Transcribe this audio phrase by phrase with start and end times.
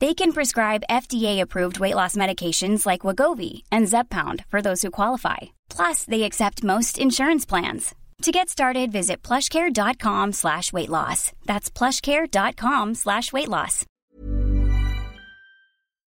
[0.00, 5.38] They can prescribe FDA-approved weight loss medications like Wagovi and Zepbound for those who qualify.
[5.68, 7.96] Plus, they accept most insurance plans.
[8.22, 11.32] To get started, visit plushcare.com slash weight loss.
[11.46, 13.84] That's plushcare.com slash weight loss.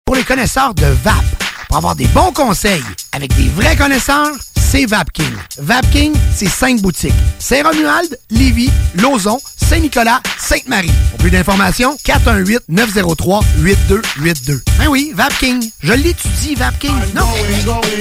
[0.04, 1.24] Pour les connaisseurs de VAP,
[1.68, 4.34] pour avoir des bons conseils avec des vrais connaisseurs,
[4.70, 5.34] c'est VapKing.
[5.58, 7.12] VapKing, c'est cinq boutiques.
[7.40, 10.92] Saint-Romuald, Lévis, Lauson, Saint-Nicolas, Sainte-Marie.
[11.10, 14.60] Pour plus d'informations, 418-903-8282.
[14.78, 15.68] Ben oui, VapKing.
[15.82, 16.94] Je l'étudie, VapKing.
[17.16, 17.26] Non,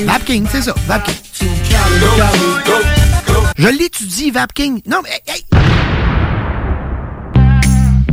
[0.06, 1.16] VapKing, c'est ça, VapKing.
[3.58, 4.84] Je l'étudie, VapKing.
[4.86, 5.24] Non, mais...
[5.26, 5.44] Hey,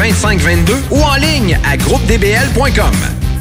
[0.00, 2.94] 2522 ou en ligne à groupedbl.com.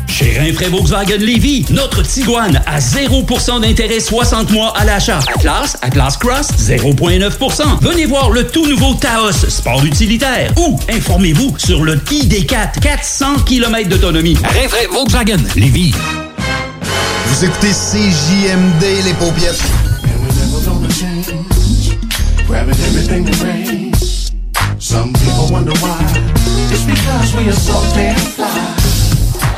[0.08, 5.20] Chez Rinfraie Volkswagen Lévy, notre Tiguan à 0% d'intérêt 60 mois à l'achat.
[5.34, 7.80] Atlas, Atlas Cross, 0,9%.
[7.82, 10.52] Venez voir le tout nouveau Taos, sport utilitaire.
[10.58, 14.36] Ou informez-vous sur le ID4, 400 km d'autonomie.
[14.44, 15.94] Rinfraie Volkswagen Lévy.
[17.28, 19.64] Vous écoutez CJMD, les paupiètes.
[24.90, 26.00] Some people wonder why.
[26.72, 28.79] It's because we are so damn fly.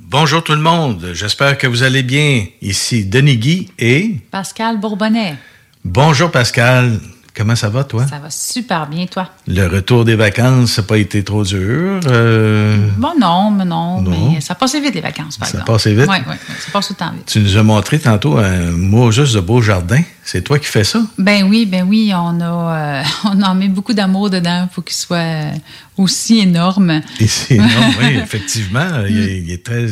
[0.00, 2.46] Bonjour tout le monde, j'espère que vous allez bien.
[2.62, 4.16] Ici Denis Guy et...
[4.30, 5.36] Pascal Bourbonnais.
[5.84, 7.00] Bonjour Pascal,
[7.36, 8.06] comment ça va toi?
[8.06, 9.28] Ça va super bien, toi?
[9.46, 12.00] Le retour des vacances, ça n'a pas été trop dur?
[12.06, 14.30] euh, Bon, non, mais non, Non.
[14.32, 15.72] mais ça passait vite, les vacances, par Ça exemple.
[15.72, 16.06] passait vite?
[16.08, 17.26] Oui, oui, ça passe tout le temps vite.
[17.26, 20.00] Tu nous as montré tantôt un mot juste de beau jardin.
[20.24, 21.02] C'est toi qui fais ça?
[21.18, 24.96] Ben oui, ben oui, on a, euh, on en met beaucoup d'amour dedans pour qu'il
[24.96, 25.50] soit euh,
[25.98, 27.00] aussi énorme.
[27.20, 28.88] Et c'est énorme, oui, effectivement.
[29.08, 29.86] Il est, il est très,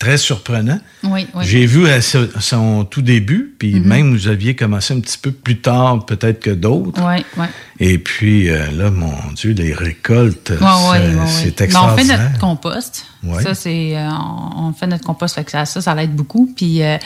[0.00, 0.80] très surprenant.
[1.04, 1.44] Oui, oui.
[1.46, 3.86] J'ai vu à son tout début, puis Mhm.
[3.86, 7.00] même vous aviez commencé un petit peu plus tard peut-être que d'autres.
[7.06, 7.46] Oui, oui.
[7.80, 10.74] Et puis euh, là, mon Dieu, les récoltes, c'est Ben,
[11.22, 12.18] on fait extraordinaire.
[12.30, 13.04] notre compost.
[13.42, 14.08] Ça, c'est, euh,
[14.56, 16.50] on, fait notre compost, fait que ça, ça, ça l'aide beaucoup.
[16.56, 16.96] Puis euh,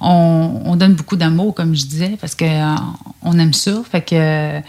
[0.00, 2.76] on, on donne beaucoup d'amour, comme je disais, parce que euh,
[3.22, 3.82] on aime ça.
[3.90, 4.60] Fait que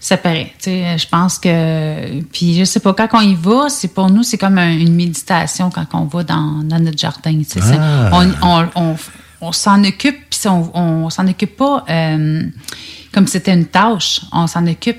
[0.00, 0.52] ça paraît.
[0.58, 2.20] Tu sais, je pense que.
[2.32, 4.94] Puis je sais pas, quand on y va, c'est pour nous, c'est comme un- une
[4.94, 7.32] méditation quand on va dans, dans notre jardin.
[7.38, 7.60] tu sais.
[7.60, 8.10] C'est- Ah.
[8.12, 8.96] On, on, on,
[9.40, 12.42] on s'en occupe, puis on, s'en occupe pas euh,
[13.12, 14.20] comme si c'était une tâche.
[14.32, 14.98] On s'en occupe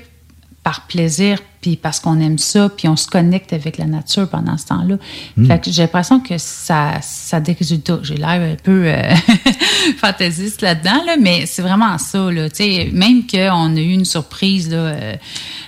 [0.62, 4.58] par plaisir, puis parce qu'on aime ça, puis on se connecte avec la nature pendant
[4.58, 4.96] ce temps-là.
[5.36, 5.46] Mm.
[5.46, 7.98] Fait que j'ai l'impression que ça, ça a des résultats.
[8.02, 9.14] J'ai l'air un peu euh,
[9.96, 12.30] fantaisiste là-dedans, là, mais c'est vraiment ça.
[12.30, 12.48] Là,
[12.92, 15.14] même qu'on a eu une surprise là, euh,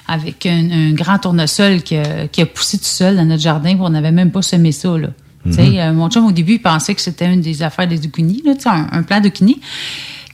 [0.06, 3.76] avec un, un grand tournesol qui a, qui a poussé tout seul dans notre jardin,
[3.80, 4.98] on n'avait même pas semé ça.
[4.98, 5.08] Là.
[5.46, 5.58] Mhm.
[5.58, 8.52] euh, mon chum, au début, il pensait que c'était une des affaires des zucchini, là,
[8.66, 9.60] un, un plant de zucchini.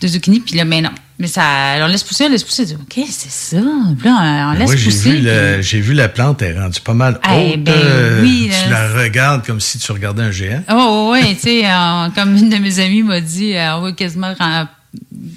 [0.01, 0.91] De zucchini, puis là, mais non.
[1.21, 1.43] Mais ça,
[1.81, 2.63] on laisse pousser, on laisse pousser.
[2.81, 3.57] OK, c'est ça.
[3.99, 5.11] Puis là, on laisse Moi, j'ai pousser.
[5.11, 7.65] vu, le- j'ai vu la plante, elle est rendue pas mal Eh haute.
[7.65, 8.89] ben euh, oui, tu là.
[8.93, 10.63] la regardes comme si tu regardais un géant.
[10.71, 13.93] Oh, oui, tu sais, euh, comme une de mes amies m'a dit, euh, on va
[13.93, 14.33] quasiment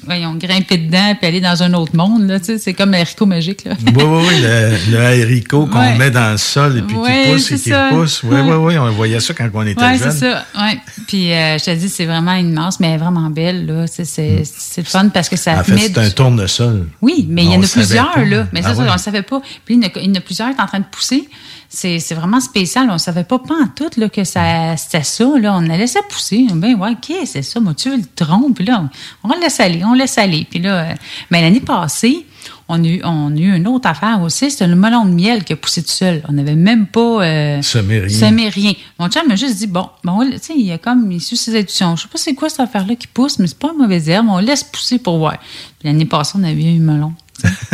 [0.06, 2.28] voyons, grimper dedans puis aller dans un autre monde.
[2.28, 3.66] Là, c'est comme l'haricot magique.
[3.66, 3.74] Là.
[3.86, 5.98] Oui, oui, oui, le, le haricot qu'on Ouais.
[5.98, 7.90] met dans le sol et puis Ouais, qui pousse et c'est qui ça.
[7.92, 8.24] pousse.
[8.24, 10.12] Oui, oui, oui, on voyait ça quand on était Oui, jeune.
[10.12, 10.46] c'est ça.
[10.58, 10.80] Ouais.
[11.08, 13.66] Puis euh, je te dis, c'est vraiment immense, mais vraiment belle.
[13.66, 13.86] Là.
[13.88, 15.60] C'est, c'est, c'est le fun parce que ça Hmm.
[15.60, 16.88] En fait, c'est du- un tournesol.
[17.02, 18.24] Oui, mais il y en a plusieurs, pas.
[18.24, 18.48] là.
[18.54, 18.90] Mais ça, Ah ça, ouais.
[18.90, 19.42] on ne savait pas.
[19.66, 20.86] Puis il y en a, il y en a plusieurs qui sont en train de
[20.90, 21.28] pousser.
[21.74, 22.88] C'est, c'est vraiment spécial.
[22.90, 25.24] On ne savait pas, pas en tout là, que ça, c'était ça.
[25.40, 25.54] Là.
[25.56, 26.46] On a laissé pousser.
[26.54, 27.62] Ben, ouais, OK, c'est ça.
[27.62, 28.52] Moi, tu veux le tronc?
[28.54, 28.84] Puis là,
[29.24, 30.46] on, on laisse aller, on laisse aller.
[30.50, 30.94] Puis là, euh,
[31.30, 32.26] mais l'année passée,
[32.68, 34.52] on a, eu, on a eu une autre affaire aussi.
[34.52, 36.22] C'était le melon de miel qui a poussé tout seul.
[36.28, 37.24] On n'avait même pas.
[37.24, 38.20] Euh, Semé rien.
[38.20, 38.74] semé rien.
[39.00, 41.22] Mon chum m'a juste dit bon, ben, on- tu sais, il y a comme, il
[41.22, 41.96] suit ses intuitions.
[41.96, 44.28] Je sais pas c'est quoi cette affaire-là qui pousse, mais c'est pas une mauvaise herbe.
[44.30, 45.38] On laisse pousser pour voir.
[45.80, 47.14] Puis l'année passée, on avait eu un melon.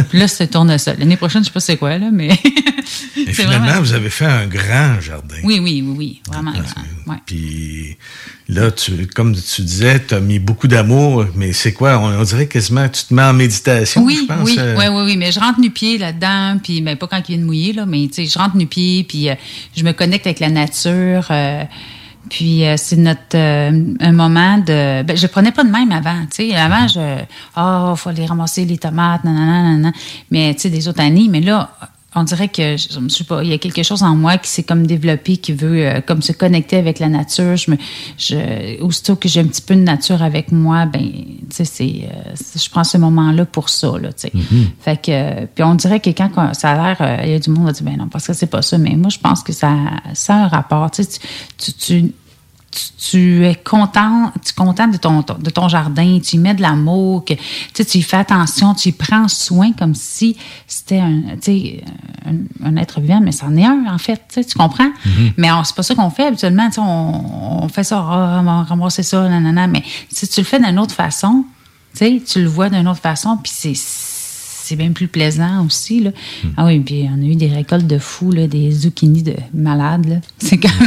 [0.10, 0.96] Puis là, c'était tournesol.
[1.00, 2.30] L'année prochaine, je sais pas c'est quoi, là, mais.
[3.18, 5.36] Et finalement, vraiment- vous avez fait un grand jardin.
[5.44, 6.22] Oui, oui, oui, oui.
[6.28, 7.14] Vraiment grand.
[7.14, 7.18] Ouais.
[7.26, 7.98] Puis
[8.50, 11.98] là, tu, comme tu disais, tu as mis beaucoup d'amour, mais c'est quoi?
[12.00, 14.44] On, on dirait quasiment que tu te mets en méditation, Oui, je pense.
[14.50, 14.76] oui, euh.
[14.78, 17.46] oui, oui, oui, mais je rentre nu-pied là-dedans, puis ben, pas quand il vient de
[17.46, 19.36] mouiller, là, mais tu sais, je rentre nu-pied, puis euh,
[19.76, 21.28] je me connecte avec la nature.
[21.32, 21.64] euh,
[22.30, 25.04] puis euh, c'est notre euh, un moment de.
[25.04, 26.56] Ben, je prenais pas de même avant, tu sais.
[26.56, 27.24] Avant, je
[27.56, 29.92] ah, faut aller ramasser les tomates, nanana, nanana.
[30.32, 31.70] Mais tu sais, des autres années, mais là.
[32.20, 34.50] On dirait que je, je sais pas, il y a quelque chose en moi qui
[34.50, 37.56] s'est comme développé, qui veut euh, comme se connecter avec la nature.
[37.56, 37.78] Je me,
[38.18, 42.10] je, aussitôt que j'ai un petit peu de nature avec moi, ben, tu sais, c'est,
[42.12, 44.32] euh, je prends ce moment-là pour ça, là, tu sais.
[44.80, 47.52] Fait que, euh, puis on dirait que quand ça a l'air, il y a du
[47.52, 48.78] monde qui dire, ben non, parce que c'est pas ça.
[48.80, 49.76] Mais moi, je pense que ça,
[50.14, 50.90] ça a un rapport.
[50.90, 51.20] Tu sais,
[51.58, 52.14] tu, tu,
[53.12, 56.62] tu, es content, tu es content de ton, de ton jardin, tu y mets de
[56.62, 57.34] l'amour, que,
[57.74, 60.36] tu y fais attention, tu y prends soin comme si
[60.68, 61.84] c'était un, tu sais,
[62.26, 64.92] un, un être vivant, mais c'en est un, en fait, tu comprends?
[65.38, 68.40] Mais on- c'est pas ça qu'on fait habituellement, tu sais, on, on fait ça, ah,
[68.42, 71.46] on va ramasser ça, nanana, mais si tu le fais d'une autre façon,
[71.94, 76.02] tu sais, tu le vois d'une autre façon, puis c'est c'est bien plus plaisant aussi.
[76.02, 76.12] Là.
[76.58, 80.06] Ah oui, puis on a eu des récoltes de fous, là, des zucchini de malades.
[80.06, 80.16] là.
[80.40, 80.72] C'est comme...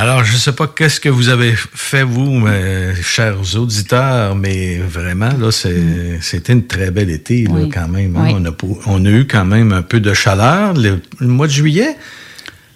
[0.00, 4.78] Alors, je ne sais pas qu'est-ce que vous avez fait, vous, mes chers auditeurs, mais
[4.78, 7.68] vraiment, là, c'est- c'était une très belle été, là, Oui.
[7.68, 8.14] quand même.
[8.16, 8.26] hein.
[8.28, 8.32] Oui.
[8.36, 10.74] On, a, pou- on a eu quand même un peu de chaleur.
[10.74, 11.96] Le, le mois de juillet,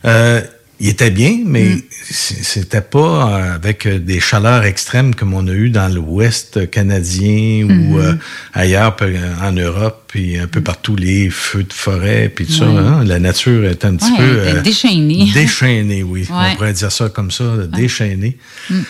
[0.05, 0.41] euh,
[0.81, 2.99] il était bien, mais c- c'était pas
[3.39, 7.97] euh, avec des chaleurs extrêmes comme on a eu dans l'Ouest canadien ou Mhm.
[8.01, 8.15] euh,
[8.53, 8.97] ailleurs
[9.41, 12.65] en Europe, puis un peu partout, les feux de forêt, puis tout ça.
[12.65, 13.05] Hein.
[13.05, 14.25] La nature est un petit Ouais, peu...
[14.25, 15.31] euh, déchaînée.
[15.35, 16.23] Déchaînée, oui.
[16.29, 16.37] Ouais.
[16.53, 18.37] On pourrait dire ça comme ça, déchaînée.
[18.69, 18.81] Mm.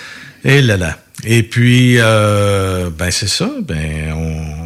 [0.44, 0.98] Et là là.
[1.24, 3.48] Et puis, euh, ben c'est ça.
[3.62, 4.61] Ben on,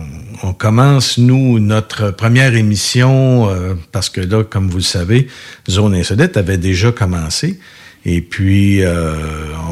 [0.47, 5.27] on commence nous notre première émission euh, parce que là, comme vous le savez,
[5.69, 7.59] Zone Insolite avait déjà commencé.
[8.05, 9.15] Et puis, euh,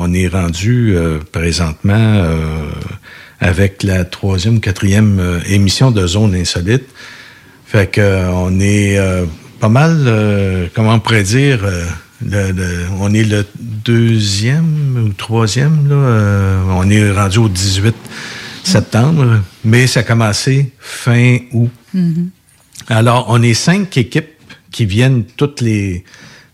[0.01, 2.25] on est rendu euh, présentement
[3.39, 6.87] avec la troisième, quatrième émission de Zone Insolite.
[7.67, 8.99] Fait que on est
[9.61, 11.03] pas mal, comment on
[13.01, 17.95] on est le deuxième ou troisième, là, on est rendu au 18
[18.67, 21.71] septembre, mais ça a commencé fin août.
[21.93, 22.31] Mhm.
[22.89, 24.31] Alors, on est cinq équipes
[24.71, 26.05] qui viennent toutes les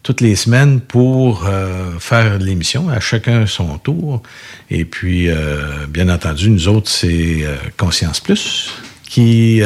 [0.03, 4.23] toutes les semaines pour euh, faire l'émission, à chacun son tour.
[4.71, 8.73] Et puis, euh, bien entendu, nous autres, c'est euh, Conscience Plus
[9.05, 9.61] qui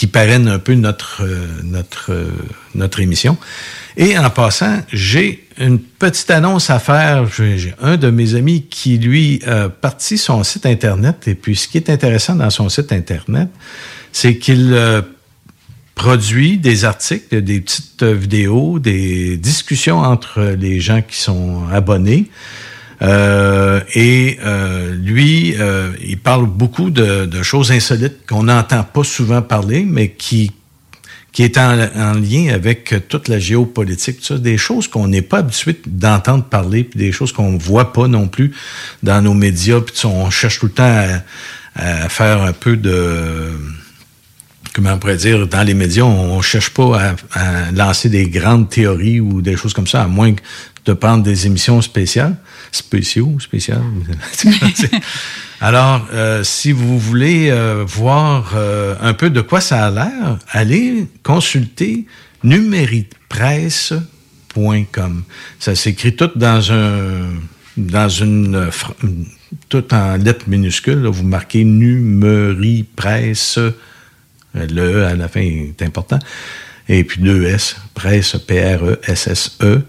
[0.00, 2.30] qui parraine un peu notre euh, notre euh,
[2.74, 3.36] notre émission.
[3.98, 7.26] Et en passant, j'ai une petite annonce à faire.
[7.30, 11.28] J'ai un de mes amis qui, lui, a parti son site Internet.
[11.28, 13.50] Et puis, ce qui est intéressant dans son site Internet,
[14.10, 15.02] c'est qu'il euh,
[15.94, 22.30] produit des articles, des petites vidéos, des discussions entre les gens qui sont abonnés.
[23.02, 29.04] Euh, et euh, lui, euh, il parle beaucoup de, de choses insolites qu'on n'entend pas
[29.04, 30.52] souvent parler, mais qui
[31.32, 35.80] qui est en, en lien avec toute la géopolitique, des choses qu'on n'est pas habitué
[35.86, 38.52] d'entendre parler, puis des choses qu'on voit pas non plus
[39.04, 41.22] dans nos médias, puis on cherche tout le temps à,
[41.76, 43.52] à faire un peu de
[44.74, 48.28] comment on pourrait dire, dans les médias, on, on cherche pas à, à lancer des
[48.28, 50.34] grandes théories ou des choses comme ça, à moins
[50.84, 52.36] de prendre des émissions spéciales,
[52.72, 53.82] spéciaux, spéciales.
[55.60, 60.38] Alors, euh, si vous voulez euh, voir euh, un peu de quoi ça a l'air,
[60.50, 62.06] allez consulter
[62.42, 65.24] numéripresse.com.
[65.58, 67.28] Ça s'écrit tout dans un
[67.76, 68.70] dans une
[69.68, 71.02] tout en lettres minuscules.
[71.02, 71.10] là.
[71.10, 73.58] vous marquez numéripresse.
[74.54, 76.18] Le E à la fin est important.
[76.88, 79.82] Et puis deux S, presse, P-R-E-S-S-E,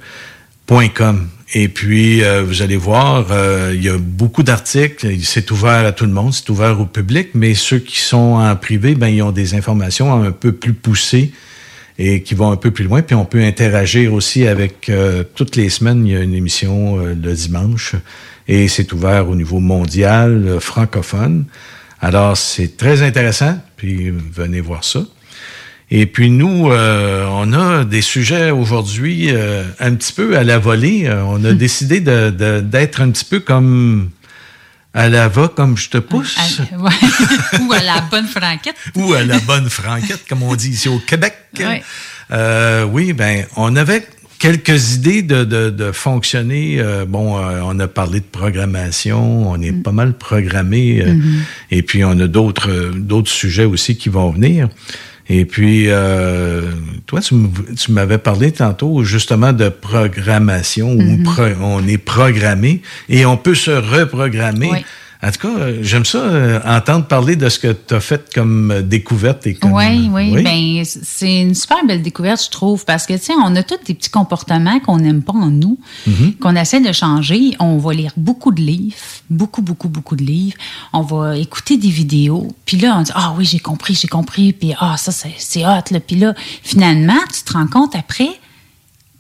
[0.68, 1.28] point .com.
[1.54, 5.08] Et puis, euh, vous allez voir, euh, il y a beaucoup d'articles.
[5.22, 8.56] C'est ouvert à tout le monde, c'est ouvert au public, mais ceux qui sont en
[8.56, 11.32] privé, ben, ils ont des informations un peu plus poussées
[12.04, 13.02] et qui vont un peu plus loin.
[13.02, 16.06] Puis on peut interagir aussi avec euh, toutes les semaines.
[16.08, 17.96] Il y a une émission euh, le dimanche
[18.48, 21.46] et c'est ouvert au niveau mondial, euh, francophone.
[22.00, 23.58] Alors c'est très intéressant.
[23.78, 25.04] Puis venez voir ça.
[25.94, 30.58] Et puis nous, euh, on a des sujets aujourd'hui euh, un petit peu à la
[30.58, 31.04] volée.
[31.06, 34.10] Euh, on a décidé de- de- d'être un petit peu comme
[34.94, 36.38] à la va, comme je te pousse.
[36.38, 36.92] À- ouais.
[37.68, 38.76] Ou à la bonne franquette.
[38.96, 41.34] ou à la bonne franquette, comme on dit ici au Québec.
[41.60, 41.66] Oui.
[42.32, 44.08] Euh, oui, ben, on avait
[44.40, 46.80] quelques idées de, de, de fonctionner.
[46.80, 51.42] Euh, bon, euh, on a parlé de programmation, on est pas mal programmé, euh, Mhm.
[51.72, 54.70] et puis on a d'autres d'autres sujets aussi qui vont venir.
[55.30, 56.72] Et puis, euh,
[57.06, 61.24] toi, tu m'avais parlé tantôt justement de programmation, où Mhm.
[61.24, 64.70] pro- on est programmé et on peut se reprogrammer.
[64.72, 64.86] Oui.
[65.24, 68.34] En tout cas, euh, j'aime ça, euh, entendre parler de ce que tu as fait
[68.34, 69.74] comme euh, découverte et comme...
[69.74, 73.56] Oui, oui, ben c'est une super belle découverte, je trouve, parce que, tu sais, on
[73.56, 76.36] a tous des petits comportements qu'on n'aime pas en nous, Mhm.
[76.38, 77.56] qu'on essaie de changer.
[77.60, 78.96] On va lire beaucoup de livres,
[79.30, 80.58] beaucoup, beaucoup, beaucoup de livres.
[80.92, 82.48] On va écouter des vidéos.
[82.66, 84.54] Puis là, on dit, ah oui, j'ai compris, j'ai compris.
[84.54, 85.84] Puis, ah, ça, c'est c'est hot.
[85.92, 86.00] Là.
[86.00, 88.30] Puis là, finalement, tu te rends compte après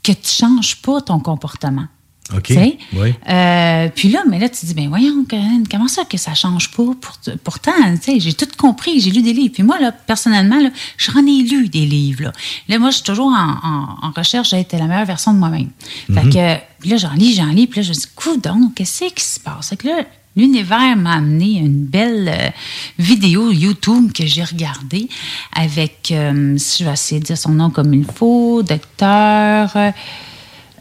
[0.03, 1.85] que tu changes pas ton comportement.
[2.35, 2.53] OK.
[2.93, 3.13] Oui.
[3.29, 5.25] Euh, puis là, mais là, tu te dis, ben voyons,
[5.69, 6.83] comment ça que ça change pas?
[6.83, 9.53] Pour- pourtant, tu sais, j'ai tout compris, j'ai lu des livres.
[9.53, 12.23] Puis moi, là, personnellement, là, j'en ai lu des livres.
[12.23, 12.31] Là,
[12.69, 15.69] là moi, je suis toujours en, en- en recherche d'être la meilleure version de moi-même.
[16.13, 16.33] Fait Mhm.
[16.33, 19.39] que, là, j'en lis, j'en lis, puis là, je me dis, coudonc, qu'est-ce qui se
[19.39, 19.69] passe?
[19.69, 20.03] Fait que là,
[20.35, 22.49] l'univers m'a amené une belle euh,
[22.97, 25.09] vidéo YouTube que j'ai regardée
[25.53, 29.75] avec, euh, si je vais essayer de dire son nom comme il faut, docteur...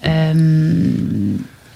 [0.07, 0.35] euh,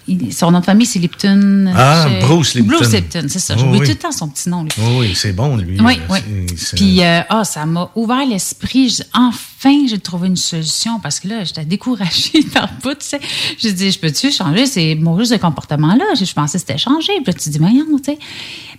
[0.09, 1.73] euh, son nom de famille, c'est Lipton.
[1.75, 2.77] Ah, Je- Bruce Lipton.
[2.77, 3.55] Bruce Lipton, c'est ça.
[3.57, 3.87] Oh, J'oublie oui.
[3.87, 4.63] tout le temps son petit nom.
[4.65, 4.71] lui.
[4.79, 5.81] Oui, oui, c'est bon, lui.
[5.81, 6.47] Oui, Euh, oui.
[6.75, 8.99] Puis, euh, ah, ça m'a ouvert l'esprit.
[9.15, 13.21] Enfin, j'ai trouvé une solution parce que là, j'étais découragée par bout, tu sais.
[13.59, 14.67] Je dis, je peux-tu changer?
[14.67, 16.05] Ces mon juste de comportement-là?
[16.19, 17.13] Je, pensais que c'était changé.
[17.25, 18.19] Puis là, tu dis, voyons, tu sais.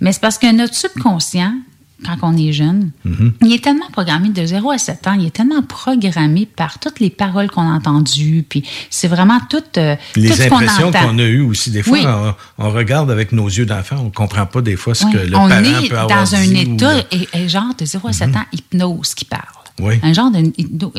[0.02, 1.56] Mais c'est parce que notre subconscient,
[2.04, 3.34] quand on est jeune, Mhm.
[3.42, 7.00] il est tellement programmé de 0 à 7 ans, il est tellement programmé par toutes
[7.00, 8.46] les paroles qu'on a entendues.
[8.48, 11.72] Puis c'est vraiment tout, euh, Les tout ce qu'on impressions qu'on a eues aussi.
[11.72, 12.06] Des fois, Oui.
[12.06, 12.36] on,
[12.66, 15.36] on regarde avec nos yeux d'enfant, on comprend pas des fois ce Oui, que le
[15.38, 17.86] on parent est peut avoir dans un dit ou état, le- et, et genre de
[17.86, 19.44] 0 à 7 ans, hypnose qui parle.
[19.82, 19.96] Oui.
[20.04, 20.54] Un genre de.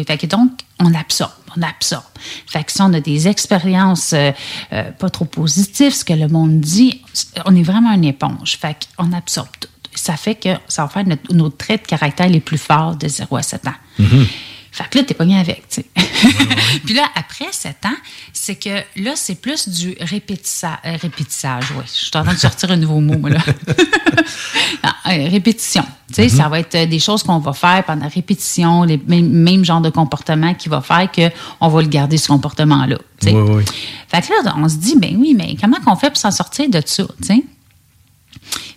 [0.06, 0.50] Fait que donc,
[0.80, 2.04] on absorbe, on absorbe.
[2.46, 4.32] Fait que si on a des expériences euh,
[4.74, 7.00] euh, pas trop positives, ce que le monde dit,
[7.46, 8.58] on est vraiment une éponge.
[8.60, 9.68] Fait qu'on absorbe tout.
[9.96, 13.08] Ça fait que ça va faire notre, nos traits de caractère les plus forts de
[13.08, 13.74] 0 à 7 ans.
[13.98, 14.26] Mhm.
[14.72, 15.86] Fait que là, t'es pogné avec, tu sais.
[16.84, 17.96] Puis là, après 7 ans,
[18.34, 21.64] c'est que là, c'est plus du répétissa- euh, répétissage.
[21.74, 23.40] Oui, je suis en train de sortir un nouveau mot, moi, là.
[24.82, 25.84] Ah, euh, répétition.
[26.08, 29.28] Tu sais, ça va être des choses qu'on va faire pendant la répétition, les mêmes,
[29.30, 32.98] mêmes genres de comportements qui va faire qu'on va le garder, ce comportement-là.
[33.20, 33.34] tu sais.
[33.34, 33.64] Oui, oui.
[34.08, 36.68] Fait que là, on se dit, ben oui, mais comment qu'on fait pour s'en sortir
[36.68, 37.44] de ça, tu sais?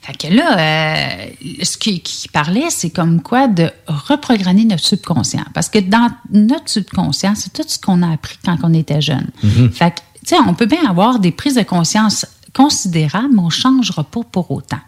[0.09, 1.25] Fait que là, euh,
[1.61, 5.43] ce qui, qui parlait, c'est comme quoi de reprogrammer notre subconscient.
[5.53, 9.27] Parce que dans notre subconscient, c'est tout ce qu'on a appris quand on était jeune.
[9.43, 9.71] Mhm.
[9.71, 12.25] Fait que, tu sais, on peut bien avoir des prises de conscience
[12.55, 14.79] considérables, mais on ne changera pas pour autant.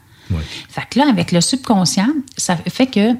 [0.69, 3.11] Fait que là, avec le subconscient, ça fait que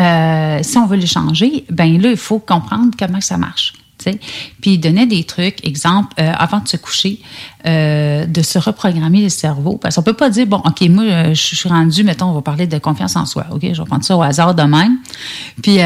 [0.00, 3.74] euh, si on veut le changer, ben là, il faut comprendre comment ça marche.
[4.04, 7.20] Puis il donnait des trucs, exemple, euh, avant de se coucher,
[7.66, 9.76] euh, de se reprogrammer le cerveau.
[9.76, 12.42] Parce qu'on peut pas dire, bon, OK, moi, euh, je suis rendu, mettons, on va
[12.42, 13.46] parler de confiance en soi.
[13.50, 14.98] OK, je vais prendre ça au hasard de même.
[15.62, 15.78] Puis,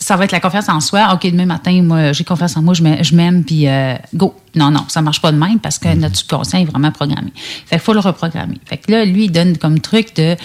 [0.00, 1.08] ça va être la confiance en soi.
[1.12, 3.66] OK, demain matin, moi, j'ai confiance en moi, je m'aime, puis
[4.14, 4.34] go.
[4.54, 7.32] Non, non, ça marche pas de même parce que notre subconscient est vraiment programmé.
[7.34, 8.58] Fait qu'il faut le reprogrammer.
[8.64, 10.36] Fait que là, lui, il donne comme truc de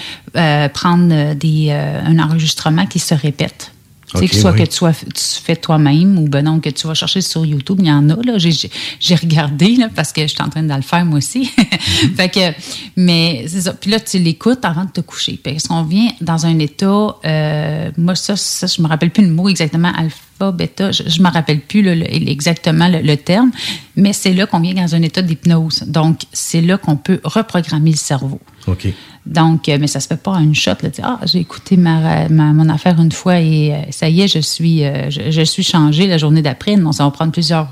[0.70, 3.73] prendre des, un enregistrement qui se répète.
[4.14, 4.60] Tu sais, OK, que soit oui.
[4.60, 7.78] que tu, sois, tu fais toi-même ou ben non, que tu vas chercher sur YouTube.
[7.82, 8.38] Il y en a, là.
[8.38, 11.46] J'ai- regardé, là, parce que je suis en train de le faire, moi aussi.
[12.16, 12.54] fait que,
[12.96, 13.74] mais c'est ça.
[13.74, 15.40] Puis là, tu l'écoutes avant de te coucher.
[15.44, 19.32] Parce qu'on vient dans un état, euh, moi, ça, ça, je me rappelle plus le
[19.32, 23.52] mot exactement, alpha, bêta, je, je me rappelle plus le- le- exactement le, le terme,
[23.96, 25.84] mais c'est là qu'on vient dans un état d'hypnose.
[25.88, 28.40] Donc, c'est là qu'on peut reprogrammer le cerveau.
[28.68, 28.88] OK.
[29.26, 30.72] Donc, euh, mais ça se fait pas en une shot.
[30.82, 34.28] Là, ah, j'ai écouté ma, ma- mon affaire une fois et euh, ça y est,
[34.28, 36.76] je suis, euh, je, je suis changée la journée d'après.
[36.76, 37.68] Non, ça va prendre plusieurs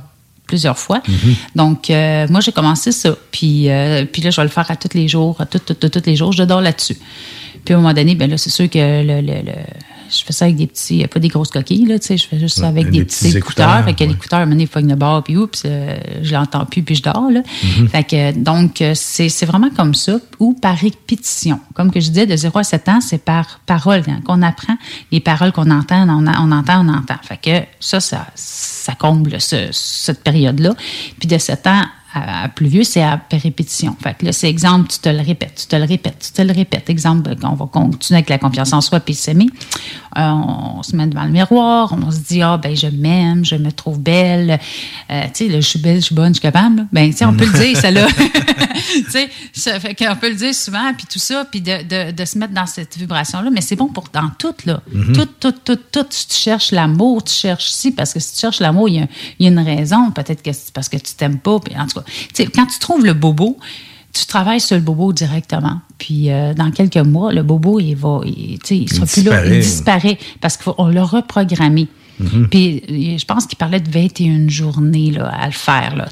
[0.48, 1.02] plusieurs fois.
[1.56, 3.16] Donc, euh, moi, j'ai commencé ça.
[3.32, 5.74] Puis, euh, puis là, je vais le faire à tous les jours, à tous tous-
[5.76, 6.34] tous- tous les jours.
[6.34, 6.98] Je dors là-dessus.
[7.64, 9.52] Puis, à un moment donné, ben là, c'est sûr que le, le- le-
[10.12, 12.40] je fais ça avec des petits, pas des grosses coquilles, là, tu sais, je fais
[12.40, 13.68] juste ça Ouais, avec des des, petits petits écouteurs.
[13.78, 14.10] écouteurs, Fait que ouais.
[14.10, 17.42] l'écouteur, il pogne le bord, puis oups, euh, je l'entends plus, puis je dors, là.
[17.80, 17.90] Mhm.
[17.90, 21.60] Fait que, donc, euh, c'est c'est vraiment comme ça, ou par répétition.
[21.74, 24.04] Comme que je disais, de 0 à 7 ans, c'est par parole.
[24.08, 24.76] Hein, qu'on apprend
[25.12, 27.16] les paroles qu'on entend, on, entend, on entend.
[27.24, 30.74] Fait que ça, ça, ça comble ce- cette période-là.
[31.20, 33.96] Puis de 7 ans à, plus vieux, c'est à répétition.
[34.02, 36.42] Fait que là, c'est exemple, tu te le répètes, tu te le répètes, tu te
[36.42, 36.90] le répètes.
[36.90, 39.48] Exemple, on va continuer avec la confiance en soi puis s'aimer.
[40.18, 40.30] Euh,
[40.78, 43.72] on se met devant le miroir, on se dit, ah, ben, je m'aime, je me
[43.72, 44.60] trouve belle.
[45.10, 46.78] Euh, tu sais, là, je suis belle, je suis bonne, je suis capable.
[46.78, 46.84] là.
[46.92, 48.08] Ben, tu sais, on peut le dire, ça là.
[48.94, 52.12] tu sais, ça fait qu'on peut le dire souvent, puis tout ça, puis de, de,
[52.12, 53.50] de se mettre dans cette vibration-là.
[53.52, 54.82] Mais c'est bon pour dans tout, là.
[54.92, 55.14] Mhm.
[55.14, 56.06] Tout, tout, tout, tout.
[56.10, 58.96] Si tu cherches l'amour, tu cherches si, parce que si tu cherches l'amour, il
[59.40, 60.12] y, y a une raison.
[60.12, 61.60] Peut-être que c'est parce que tu t'aimes pas.
[61.60, 63.58] Puis en tout cas, tu sais, quand tu trouves le bobo,
[64.14, 65.80] tu travailles sur le bobo directement.
[65.98, 69.24] Puis euh, dans quelques mois, le bobo, il va, il, tu sais, il sera plus
[69.24, 70.00] là, il disparaît.
[70.02, 71.88] disparaît parce qu'on l'a reprogrammé.
[72.22, 72.48] Mhm.
[72.50, 75.96] Puis euh, je pense qu'il parlait de 21 journées là, à le faire.
[75.96, 76.08] Là.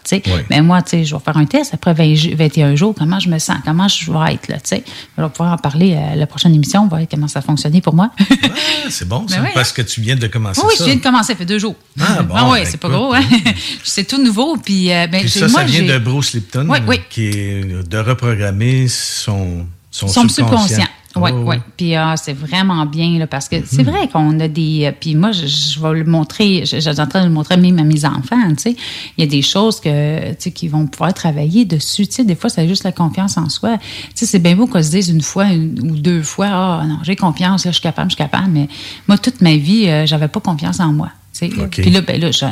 [0.50, 3.40] Mais moi, je vais faire un test après 20 ju- 21 jours, comment je me
[3.40, 4.48] sens, comment je vais être.
[4.48, 4.58] Là.
[4.72, 7.42] Je vais pouvoir en parler à la prochaine émission, on va voir comment ça a
[7.42, 8.12] fonctionné pour moi.
[8.90, 10.84] C'est bon, ça, Ben parce que tu viens de commencer oui, ça.
[10.84, 11.76] je viens de commencer, ça fait deux jours.
[12.00, 13.14] Ah, bon, oui, ben, c'est pas gros.
[13.14, 13.22] Hein?
[13.84, 14.58] c'est tout nouveau.
[14.58, 17.00] Puis, euh, ben, Puis ça, moi, ça vient j'ai- de Bruce Lipton, Oui, oui.
[17.10, 20.58] qui est de reprogrammer son, son, Son subconscient.
[20.58, 20.88] subconscient.
[21.16, 21.56] Oui, Oh, oui.
[21.76, 24.86] Puis ah, c'est vraiment bien, là, parce que c'est vrai qu'on a des.
[24.86, 27.34] euh, Puis moi, je, je vais le montrer, je, je suis en train de le
[27.34, 28.76] montrer même à mes enfants, tu sais.
[29.18, 32.06] Il y a des choses que, tu sais, qu'ils vont pouvoir travailler dessus.
[32.08, 33.78] Tu sais, des fois, c'est juste la confiance en soi.
[33.80, 36.84] Tu sais, c'est bien beau qu'on se dise une fois une- ou deux fois, ah,
[36.88, 38.50] non, j'ai confiance, là, je suis capable, je suis capable.
[38.52, 38.68] Mais
[39.08, 41.10] moi, toute ma vie, euh, j'avais pas confiance en moi.
[41.34, 41.60] Tu sais.
[41.60, 41.82] OK.
[41.82, 42.52] Puis là, ben là, ça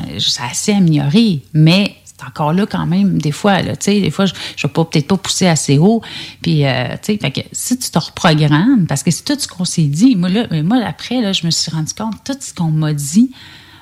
[0.49, 4.33] assez amélioré, mais encore là quand même, des fois, là, tu sais, des fois, je
[4.33, 6.01] ne vais peut-être pas pousser assez haut.
[6.41, 9.83] Puis, euh, tu sais, si tu te reprogrammes, parce que c'est tout ce qu'on s'est
[9.83, 12.71] dit, moi, là, mais moi, après, là, je me suis rendu compte, tout ce qu'on
[12.71, 13.31] m'a dit,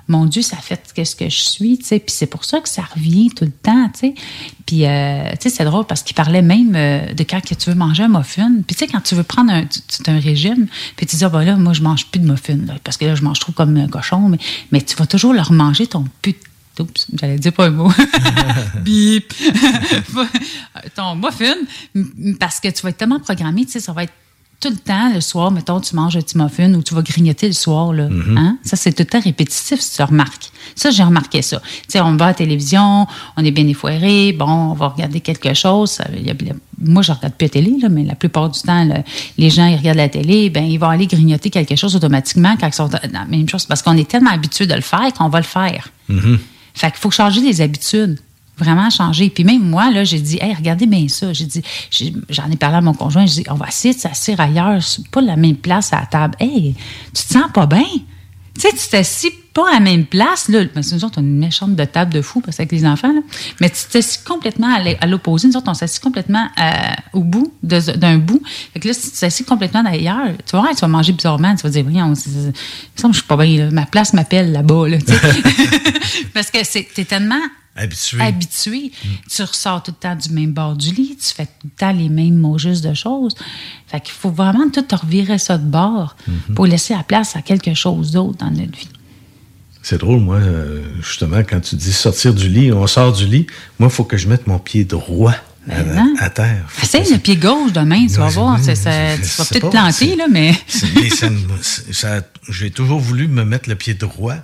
[0.07, 1.99] mon Dieu, ça fait qu'est-ce que je suis, tu sais.
[1.99, 4.15] Puis c'est pour ça que ça revient tout le temps, tu sais.
[4.65, 7.75] Puis, euh, tu sais, c'est drôle parce qu'il parlait même euh, de quand tu veux
[7.75, 8.51] manger un muffin.
[8.67, 9.63] Puis, tu sais, quand tu veux prendre un,
[10.07, 12.97] un régime, puis tu dis, ah, ben là, moi, je mange plus de muffin, parce
[12.97, 14.29] que là, je mange trop comme un cochon.
[14.29, 14.37] Mais,
[14.71, 16.35] mais tu vas toujours leur manger ton put.
[16.79, 17.91] Oups, j'allais dire pas un mot.
[18.83, 19.33] Bip.
[20.95, 21.53] ton muffin,
[22.39, 24.13] parce que tu vas être tellement programmé, tu sais, ça va être
[24.61, 27.45] tout le temps, le soir, mettons, tu manges un petit muffin ou tu vas grignoter
[27.47, 28.07] le soir, là.
[28.37, 28.57] Hein?
[28.63, 30.49] Ça, c'est tout le temps répétitif, si tu remarques.
[30.75, 31.59] Ça, j'ai remarqué ça.
[31.59, 33.05] Tu sais, on va à la télévision,
[33.37, 35.91] on est bien effoiré, bon, on va regarder quelque chose.
[35.91, 36.35] Ça- il y a-
[36.79, 39.03] moi, je regarde plus la télé, là, mais la plupart du temps, le-
[39.37, 42.67] les gens, ils regardent la télé, ben, ils vont aller grignoter quelque chose automatiquement quand
[42.67, 43.65] ils sont dans la même chose.
[43.65, 45.89] Parce qu'on est tellement habitué de le faire qu'on va le faire.
[46.75, 48.19] Fait qu'il faut changer les habitudes.
[48.57, 49.29] Vraiment changer.
[49.29, 51.33] Puis même moi, là, j'ai dit, hey, regardez bien ça.
[51.33, 51.61] J'ai dit,
[52.29, 55.21] j'en ai parlé à mon conjoint, j'ai dit, on va essayer de s'asseoir ailleurs, pas
[55.21, 56.35] la même place à la table.
[56.39, 56.75] Hey,
[57.13, 57.83] tu te sens pas bien?
[58.53, 60.59] Tu sais, tu t'assis pas à la même place, là.
[60.75, 63.11] Mais nous autres, on a une méchante de table de fou, parce qu'avec les enfants,
[63.11, 63.21] là.
[63.61, 64.67] Mais tu t'assis complètement
[64.99, 65.47] à l'opposé.
[65.47, 66.71] Nous autres, on s'assit complètement euh,
[67.13, 68.41] au bout, d'un bout.
[68.73, 71.55] Fait que là, si tu t'assis complètement d'ailleurs, tu vas voir, tu vas manger bizarrement.
[71.55, 73.71] Tu vas dire, voyons, c'est- c'est- il me semble que je suis pas bien, là.
[73.71, 74.97] Ma place m'appelle là-bas, là,
[76.33, 77.39] parce que c'est, t'es tellement
[77.77, 78.21] Habitué.
[78.21, 78.91] habitué.
[79.29, 81.91] Tu ressors tout le temps du même bord du lit, tu fais tout le temps
[81.91, 83.35] les mêmes mots justes de choses.
[83.87, 86.15] Fait qu'il faut vraiment tout revirer ça de bord
[86.55, 88.87] pour laisser la place à quelque chose d'autre dans notre vie.
[89.87, 93.45] C'est drôle, moi, euh, justement, quand tu dis sortir du lit, on sort du lit,
[93.77, 95.35] moi, il faut que je mette mon pied droit
[95.69, 96.65] à, Ben terre.
[96.81, 98.57] Essaye le pied gauche demain, tu vas voir.
[98.63, 100.55] ça- je tu vas peut-être planter, là, mais.
[100.95, 101.27] mais ça
[101.91, 104.37] ça- J'ai toujours voulu me mettre le pied droit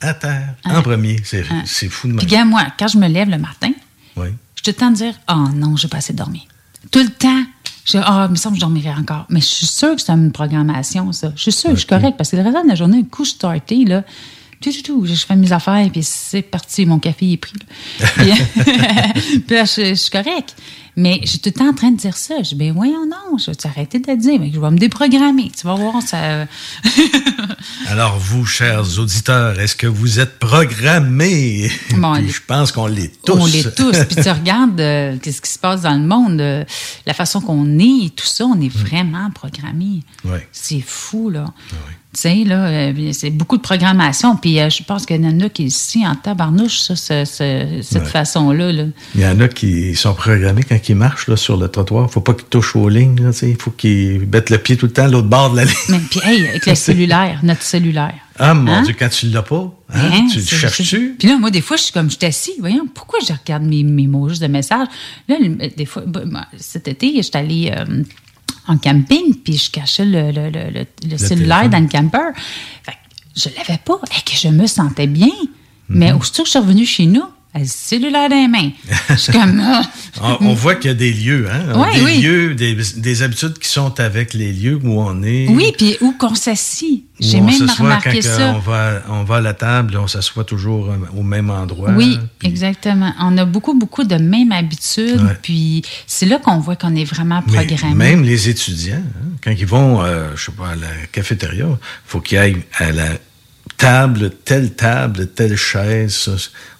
[0.00, 1.20] à terre en premier.
[1.24, 1.64] C'est Hein.
[1.66, 2.34] c'est fou de Puis, même.
[2.34, 3.72] gars, moi, quand je me lève le matin,
[4.16, 4.28] Oui.
[4.54, 6.48] je te tente de dire Oh non, j'ai pas assez dormi.
[6.90, 7.42] Tout le temps.
[7.84, 9.26] Je Ah, il me semble que je dormirai encore.
[9.28, 11.32] Mais je suis sûre que c'est une programmation, ça.
[11.36, 13.04] Je suis sûre que je suis correcte parce que le reste de la journée, un
[13.04, 14.02] coup starté, là,
[14.60, 15.06] tout, tout, tout.
[15.06, 17.52] Je fais mes affaires, puis c'est parti, mon café est pris.
[18.00, 18.06] là.
[18.16, 20.54] puis, puis là, je, je suis correct.
[20.98, 22.36] Mais je suis tout le temps en train de dire ça.
[22.38, 24.78] Je dis, ben voyons non, je vais t'arrêter de le dire, mais je vais me
[24.78, 25.52] déprogrammer.
[25.54, 26.46] Tu vas voir, ça...
[27.88, 31.70] Alors, vous, chers auditeurs, est-ce que vous êtes programmés?
[31.98, 33.32] Bon, Puis je pense qu'on l'est tous.
[33.34, 33.92] On l'est tous.
[34.06, 36.64] Puis tu regardes euh, qu'est-ce qui se passe dans le monde, euh,
[37.04, 40.00] la façon qu'on est et tout ça, on est vraiment programmé.
[40.24, 40.48] Ouais.
[40.50, 41.44] C'est fou, là.
[41.44, 41.76] Euh,
[42.16, 44.36] c'est beaucoup de programmation.
[44.36, 47.80] Puis euh, je pense qu'il y en a qui ici en tabarnouche, ça, ce- ce-
[47.82, 48.08] cette Ouais.
[48.08, 48.72] façon-là.
[48.72, 48.84] Là.
[49.14, 52.10] Il y en a qui sont programmés quand ils marchent là, sur le trottoir.
[52.10, 53.20] faut pas qu'ils touchent aux lignes.
[53.22, 53.30] là.
[53.42, 55.74] Il faut qu'ils mettent le pied tout le temps à l'autre bord de la ligne.
[55.90, 58.14] Mais puis, hey, avec le cellulaire, notre cellulaire.
[58.38, 58.82] Ah, mon Hein?
[58.82, 61.16] Dieu, quand tu l'as pas, hein, Hein, tu le cherches-tu?
[61.18, 63.62] Puis là, moi, des fois, je suis comme, je suis assis, voyons, pourquoi je regarde
[63.62, 64.88] mes, mes mots juste de messages?
[65.28, 65.36] Là,
[65.74, 68.02] des fois, bah, cet été, je suis allée euh,
[68.68, 72.30] en camping, puis je cachais le, le- le- le- le cellulaire dans le camper.
[72.82, 75.28] Fait que je l'avais pas, et que je me sentais bien.
[75.88, 76.18] Mais Mhm.
[76.18, 77.22] aussitôt que je suis revenue chez nous,
[77.56, 78.70] elle le cellulaire dans les mains.
[79.08, 79.82] Je suis comme, ah.
[80.20, 81.90] On, on voit qu'il y a des lieux, hein?
[81.94, 82.20] Des oui.
[82.20, 85.48] lieux, des, des habitudes qui sont avec les lieux où on est.
[85.48, 87.04] oui, puis où qu'on s'assit.
[87.18, 88.54] J'ai même remarqué quand ça.
[88.54, 91.92] On va, on va à la table, on s'assoit toujours euh, au même endroit.
[91.92, 93.14] Oui, exactement.
[93.20, 95.22] On a beaucoup, beaucoup de mêmes habitudes.
[95.22, 95.38] Ouais.
[95.40, 97.94] Puis c'est là qu'on voit qu'on est vraiment programmé.
[97.94, 101.66] même les étudiants, hein, quand ils vont, euh, je sais pas, à la cafétéria,
[102.04, 103.08] faut qu'ils aillent à la
[103.76, 106.14] table, telle table, telle chaise.
[106.14, 106.32] ça.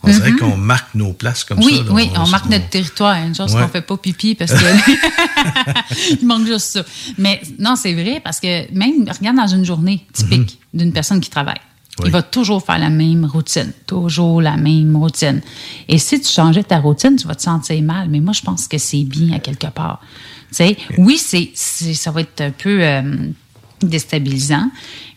[0.02, 0.38] On dirait Mhm.
[0.38, 1.82] qu'on marque nos places comme oui, ça.
[1.84, 1.90] là.
[1.92, 3.16] oui, on, marque notre territoire.
[3.16, 3.62] Une chose Ouais.
[3.62, 4.64] qu'on fait pas pipi parce que
[6.20, 6.84] il manque juste ça.
[7.18, 11.30] Mais non, c'est vrai parce que même regarde dans une journée typique d'une personne qui
[11.30, 11.60] travaille.
[11.98, 12.06] Oui.
[12.08, 15.40] Il va toujours faire la même routine, toujours la même routine.
[15.88, 18.08] Et si tu changeais ta routine, tu vas te sentir mal.
[18.10, 20.00] Mais moi, je pense que c'est bien à quelque part.
[20.50, 23.02] Tu sais, oui, c'est, c'est- ça va être un peu euh,
[23.82, 24.70] déstabilisant,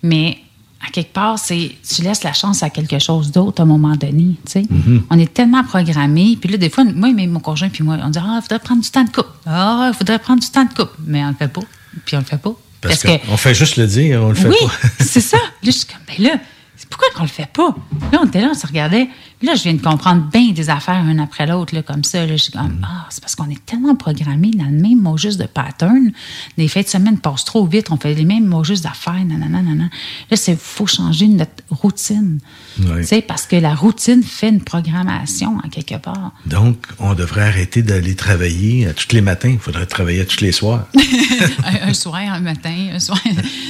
[0.03, 0.37] mais
[0.85, 3.95] à quelque part, c'est tu laisses la chance à quelque chose d'autre à un moment
[3.95, 4.35] donné.
[4.45, 4.63] Sais,
[5.09, 6.37] on est tellement programmé.
[6.39, 8.59] Puis là, des fois, moi, mais mon conjoint puis moi, on dit ah, il faudrait
[8.59, 9.29] prendre du temps de couple.
[9.45, 11.61] Ah, il faudrait prendre du temps de couple, mais on le fait pas.
[12.05, 12.53] Puis on le fait pas.
[12.81, 14.87] Parce, qu'on fait juste le dire, on le fait oui, pas.
[15.03, 15.37] c'est ça.
[15.37, 16.39] Là, je suis comme, ben là,
[16.77, 17.75] c'est pourquoi qu'on le fait pas?
[18.13, 19.09] Là, on était là, on se regardait.
[19.41, 22.25] Là, je viens de comprendre bien des affaires un après l'autre, comme ça.
[22.25, 22.81] Là, je suis comme, Mm.
[22.85, 26.11] ah, c'est parce qu'on est tellement programmé dans le même mot juste de pattern.
[26.57, 29.61] Les fêtes de semaine passent trop vite, on fait les mêmes mots juste d'affaires, nanana,
[29.61, 29.85] nanana.
[30.29, 32.39] Là, c'est faut changer notre routine.
[32.79, 32.85] Oui.
[33.01, 36.33] Tu sais, parce que la routine fait une programmation, en quelque part.
[36.45, 39.49] Donc, on devrait arrêter d'aller travailler à tous les matins.
[39.49, 40.85] Il faudrait travailler à tous les soirs.
[41.63, 43.19] un, un soir, un matin, un soir.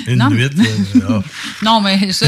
[0.07, 0.49] Une non, nuit.
[1.07, 1.21] ah.
[1.63, 2.27] non, mais ça.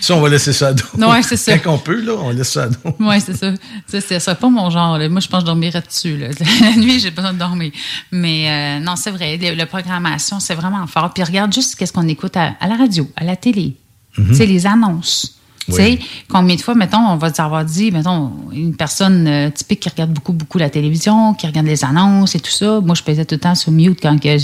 [0.00, 0.84] Ça, on va laisser ça à dos.
[0.96, 1.58] Ouais, c'est ça.
[1.58, 2.78] Quand on peut, là, on laisse ça à dos.
[3.00, 3.52] Oui, c'est ça.
[3.86, 4.98] Ça, c'est ça, pas mon genre.
[4.98, 5.08] là.
[5.08, 6.16] Moi, je pense que je dormirais dessus.
[6.16, 6.28] là.
[6.60, 7.72] La nuit, j'ai besoin de dormir.
[8.10, 9.36] Mais euh, non, c'est vrai.
[9.56, 11.12] La programmation, c'est vraiment fort.
[11.12, 13.76] Puis regarde juste qu'est-ce qu'on écoute à, à la radio, à la télé.
[14.14, 15.38] Tu sais, les annonces.
[15.66, 15.98] Tu sais,
[16.28, 20.10] combien de fois, mettons, on va avoir dit, mettons, une personne euh, typique qui regarde
[20.10, 22.80] beaucoup, beaucoup la télévision, qui regarde les annonces et tout ça.
[22.80, 24.36] Moi, je faisais tout le temps sur mute quand, que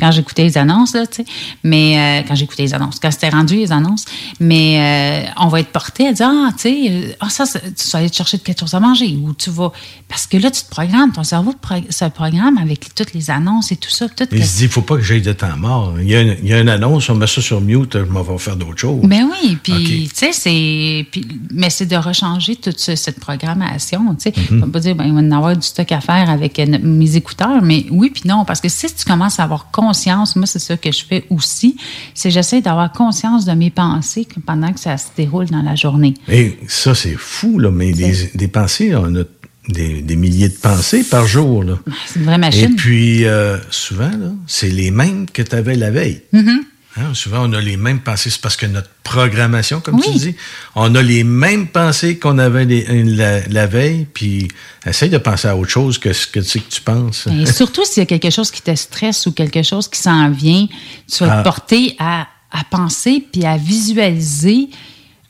[0.00, 1.24] quand j'écoutais les annonces, là, tu sais.
[1.62, 4.06] Mais euh, quand j'écoutais les annonces, quand c'était rendu les annonces.
[4.40, 7.98] Mais euh, on va être porté à dire, ah, tu sais, ah, ça, tu vas
[7.98, 9.72] aller te chercher quelque chose à manger ou tu vas.
[10.08, 11.54] Parce que là, tu te programmes, ton cerveau
[11.90, 14.08] se programme avec toutes les annonces et tout ça.
[14.08, 15.94] Tout Il se dit, il ne faut pas que j'aille de temps mort.
[16.00, 18.10] Il y, a une, il y a une annonce, on met ça sur mute, je
[18.10, 19.02] m'en vais faire d'autres choses.
[19.02, 19.86] Ben oui, puis OK.
[19.86, 20.61] tu sais, c'est.
[21.10, 24.14] Puis- Mais c'est de rechanger toute ce- cette programmation.
[24.14, 24.62] Tu sais, Mhm.
[24.62, 27.16] on va pas dire, ben, il va avoir du stock à faire avec euh, mes
[27.16, 30.58] écouteurs, mais oui, puis non, parce que si tu commences à avoir conscience, moi, c'est
[30.58, 31.76] ça que je fais aussi,
[32.14, 36.14] c'est j'essaie d'avoir conscience de mes pensées pendant que ça se déroule dans la journée.
[36.28, 39.22] Et ça, c'est fou, là, mais des, des pensées, on a
[39.68, 41.62] des, des milliers de pensées par jour.
[41.62, 41.78] Là.
[42.06, 42.74] C'est une vraie Et machine.
[42.76, 46.22] puis, euh, souvent, là, c'est les mêmes que tu avais la veille.
[46.32, 46.62] Mhm.
[46.96, 48.28] Hein, souvent, on a les mêmes pensées.
[48.28, 50.02] C'est parce que notre programmation, comme Oui.
[50.12, 50.36] tu dis,
[50.74, 54.48] on a les mêmes pensées qu'on avait les- la, la veille, puis
[54.84, 57.26] essaye de penser à autre chose que ce que tu sais que tu penses.
[57.28, 60.30] Et surtout s'il y a quelque chose qui te stresse ou quelque chose qui s'en
[60.30, 60.66] vient,
[61.10, 61.38] tu vas Ah.
[61.38, 64.68] te porter à, à penser puis à visualiser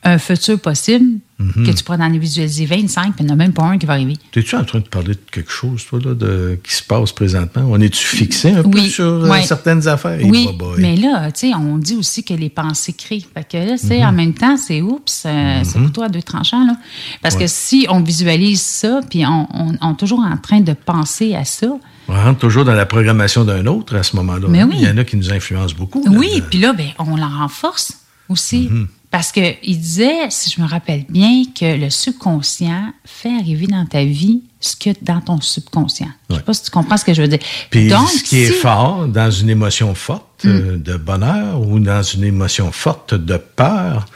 [0.03, 1.65] un futur possible Mhm.
[1.65, 3.85] que tu pourras en visualiser 25, puis il n'y en a même pas un qui
[3.85, 4.15] va arriver.
[4.31, 7.65] T'es-tu en train de parler de quelque chose, toi, là, de, qui se passe présentement?
[7.69, 9.41] On est-tu fixé un peu Oui, sur euh, ouais.
[9.41, 10.19] certaines affaires?
[10.23, 13.25] Oui, mais là, tu sais, on dit aussi que les pensées créent.
[13.33, 14.05] Fait que là, tu sais, Mhm.
[14.05, 15.85] en même temps, c'est oups, euh, c'est Mhm.
[15.85, 16.77] plutôt à deux tranchants, là.
[17.21, 17.41] Parce Ouais.
[17.41, 21.33] que si on visualise ça, puis on, on, on est toujours en train de penser
[21.35, 21.67] à ça,
[22.09, 24.47] On rentre toujours dans la programmation d'un autre à ce moment-là.
[24.49, 24.67] Mais hein?
[24.69, 24.75] oui.
[24.81, 26.03] Il y en a qui nous influencent beaucoup.
[26.09, 27.93] Oui, puis là, ben, on la renforce
[28.29, 28.69] aussi.
[29.13, 34.03] Parce qu'il disait, si je me rappelle bien, que le subconscient fait arriver dans ta
[34.03, 36.07] vie ce que dans ton subconscient.
[36.31, 37.37] Je sais pas si tu comprends ce que je veux dire.
[37.69, 40.49] Puis Donc, ce qui est si- fort dans une émotion forte Mm.
[40.49, 44.07] euh, de bonheur ou dans une émotion forte de peur,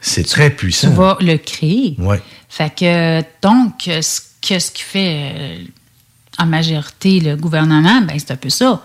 [0.00, 0.88] C'est très puissant.
[0.88, 1.94] Tu vas le créer.
[1.98, 2.22] Ouais.
[2.48, 5.64] Fait que, donc, ce que ce qui fait euh,
[6.38, 8.82] en majorité le gouvernement, ben, c'est un peu ça.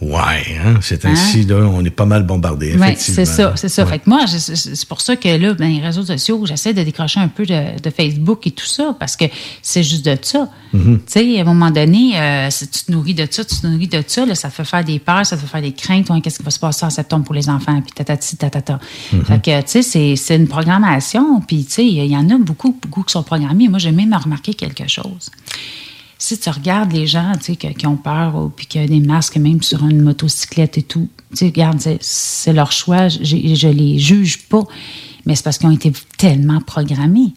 [0.00, 3.84] Ouais, hein, c'est ainsi, là, on est pas mal bombardé, Oui, c'est ça, c'est ça.
[3.84, 3.90] Ouais.
[3.90, 7.20] Fait que moi, c'est pour ça que là, ben, les réseaux sociaux, j'essaie de décrocher
[7.20, 9.26] un peu de, de Facebook et tout ça, parce que
[9.60, 10.48] c'est juste de ça.
[10.72, 11.00] Mhm.
[11.00, 13.66] Tu sais, à un moment donné, euh, si tu te nourris de ça, tu te
[13.66, 15.72] nourris de ça, là, ça te fait faire des peurs, ça te fait faire des
[15.72, 16.08] craintes.
[16.22, 18.78] Qu'est-ce qui va se passer en septembre pour les enfants, puis tatati, tatata.
[19.12, 19.24] Mhm.
[19.26, 22.38] Fait que, tu sais, c'est- c'est une programmation, puis tu sais, il y en a
[22.38, 23.68] beaucoup, beaucoup qui sont programmés.
[23.68, 25.28] Moi, j'ai même remarqué quelque chose
[26.22, 28.84] si tu regardes les gens tu sais, que- qui ont peur ou puis qui ont
[28.86, 33.18] des masques même sur une motocyclette et tout, tu sais, regarde, c'est- leur choix, je,
[33.24, 34.62] je les juge pas,
[35.26, 37.32] mais c'est parce qu'ils ont été tellement programmés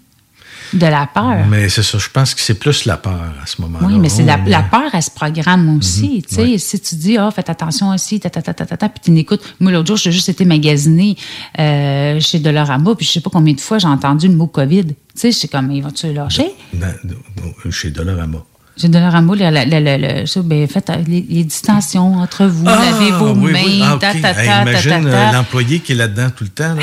[0.73, 1.45] de la peur.
[1.49, 3.87] Mais c'est ça, je pense que c'est plus la peur à ce moment-là.
[3.87, 6.15] Oui, mais c'est la, Oh, la peur, elle se programme aussi.
[6.15, 8.75] Mhm, tu sais, Si tu dis, ah, faites attention aussi, ta, ta, ta, ta, ta,
[8.75, 9.41] ta, puis tu n'écoutes.
[9.59, 11.15] Moi, l'autre jour, j'ai juste été magasiner
[11.59, 14.85] euh, chez Dolorama, puis je sais pas combien de fois j'ai entendu le mot COVID.
[14.85, 16.51] Tu sais, je suis comme, ils vont-tu lâcher?
[16.73, 18.43] dans- dans- chez Dolorama.
[18.75, 23.29] J'ai donné un mot, le, le, ben, faites euh, les, distensions entre vous, lavez vos
[23.29, 23.79] Ah, mains.
[23.83, 26.75] Ah, ta, ta, ta, imagine l'employé qui est là-dedans tout le temps.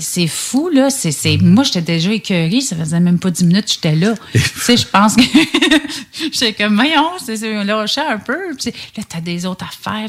[0.00, 0.88] C'est fou, là.
[0.88, 1.36] C'est, c'est...
[1.36, 1.46] Mm.
[1.46, 2.62] Moi, j'étais déjà écœurée.
[2.62, 4.14] Ça faisait même pas dix minutes que j'étais là.
[4.32, 5.22] tu sais, je pense que.
[6.32, 8.38] j'étais comme, voyons, c'est, c'est lâché un peu.
[8.96, 10.08] Là, t'as des autres affaires.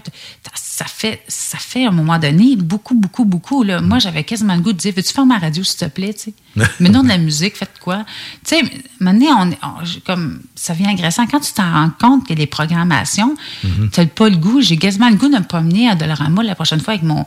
[0.55, 3.63] Ça fait, ça fait, à un moment donné, beaucoup, beaucoup, beaucoup.
[3.63, 3.81] Là.
[3.81, 6.13] Moi, j'avais quasiment le goût de dire, veux-tu faire ma radio, s'il te plaît?
[6.13, 6.33] tu sais?
[6.79, 8.05] Mais non de la musique, faites quoi?
[8.45, 8.61] Tu sais,
[8.99, 11.25] maintenant, on, comme, ça vient agressant.
[11.27, 13.89] Quand tu t'en rends compte a des programmations, Mhm.
[13.91, 14.61] tu n'as pas le goût.
[14.61, 17.25] J'ai quasiment le goût de me promener à Dolorama la prochaine fois avec mon,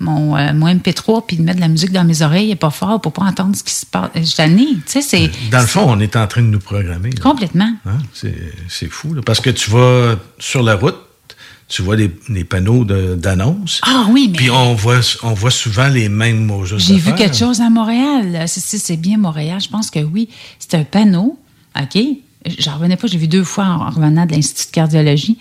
[0.00, 2.70] mon, euh, mon MP3 puis de mettre de la musique dans mes oreilles et pas
[2.70, 4.10] fort pour pas entendre ce qui se passe.
[4.14, 4.80] Je.
[4.80, 7.10] Tu sais, c'est Dans le fond, on est en train de nous programmer.
[7.10, 7.20] là.
[7.20, 7.72] complètement.
[7.86, 7.98] Hein?
[8.12, 8.34] C'est,
[8.68, 9.14] c'est fou.
[9.14, 9.22] là.
[9.24, 10.96] Parce que tu vas sur la route,
[11.68, 13.80] tu vois des, des panneaux de- d'annonces.
[13.84, 16.64] Ah oui, mais Puis on voit, on voit souvent les mêmes mots.
[16.64, 18.44] j'ai vu quelque chose à Montréal.
[18.46, 19.60] C'est, c'est, bien Montréal.
[19.60, 20.28] Je pense que oui.
[20.58, 21.38] C'est un panneau.
[21.78, 22.02] OK?
[22.58, 23.06] J'en revenais pas.
[23.06, 25.38] J'ai vu deux fois en en revenant de l'Institut de cardiologie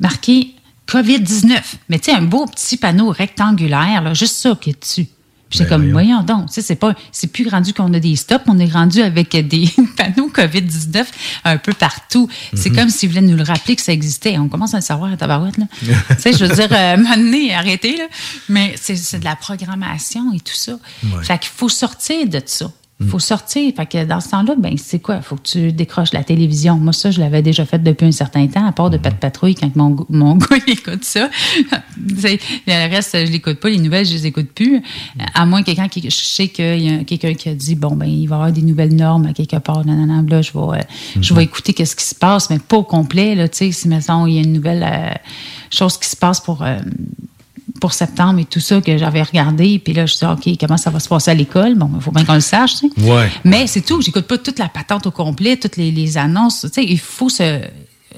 [0.00, 0.54] marqué
[0.88, 1.60] COVID-19.
[1.88, 5.06] Mais tu sais, un beau petit panneau rectangulaire, là, juste ça qui est dessus.
[5.50, 6.22] J'étais Ben, comme, voyons.
[6.22, 9.00] donc, Tu sais, c'est pas, c'est plus rendu qu'on a des stops, on est rendu
[9.02, 11.04] avec des panneaux COVID-19
[11.44, 12.28] un peu partout.
[12.54, 12.76] C'est Mhm.
[12.76, 14.36] comme s'ils voulaient nous le rappeler que ça existait.
[14.38, 15.66] On commence à le savoir à Tabarouette, là.
[15.82, 18.04] tu sais, je veux dire, euh, m'amener, arrêtez, là.
[18.48, 20.72] Mais c'est, c'est de la programmation et tout ça.
[21.04, 21.22] Ouais.
[21.22, 22.70] Fait qu'il faut sortir de ça.
[23.04, 23.72] Il faut sortir.
[23.76, 25.16] Fait que dans ce temps-là, ben, c'est quoi?
[25.16, 26.76] Il faut que tu décroches la télévision.
[26.76, 29.54] Moi, ça, je l'avais déjà fait depuis un certain temps, à part de Pat Patrouille,
[29.54, 31.28] quand mon, mon gars il écoute ça.
[31.96, 33.68] Le reste, je l'écoute pas.
[33.68, 34.82] Les nouvelles, je les écoute plus.
[35.34, 37.94] À moins que quelqu'un qui, je sais qu'il y a quelqu'un qui a dit, bon,
[37.94, 39.84] ben, il va y avoir des nouvelles normes à quelque part.
[39.84, 42.58] Non, non, non, là, je vais, euh, je vais écouter qu'est-ce qui se passe, mais
[42.58, 45.14] pas au complet, là, tu sais, si, mettons, il y a une nouvelle euh,
[45.70, 46.78] chose qui se passe pour, euh,
[47.84, 49.78] pour septembre et tout ça que j'avais regardé.
[49.78, 51.74] Puis là, je dis, OK, comment ça va se passer à l'école?
[51.74, 53.00] Bon, il faut bien qu'on le sache, tu sais.
[53.02, 53.30] Ouais.
[53.44, 54.00] Mais c'est tout.
[54.00, 56.62] J'écoute pas toute la patente au complet, toutes les, les annonces.
[56.62, 57.60] Tu sais, il faut se.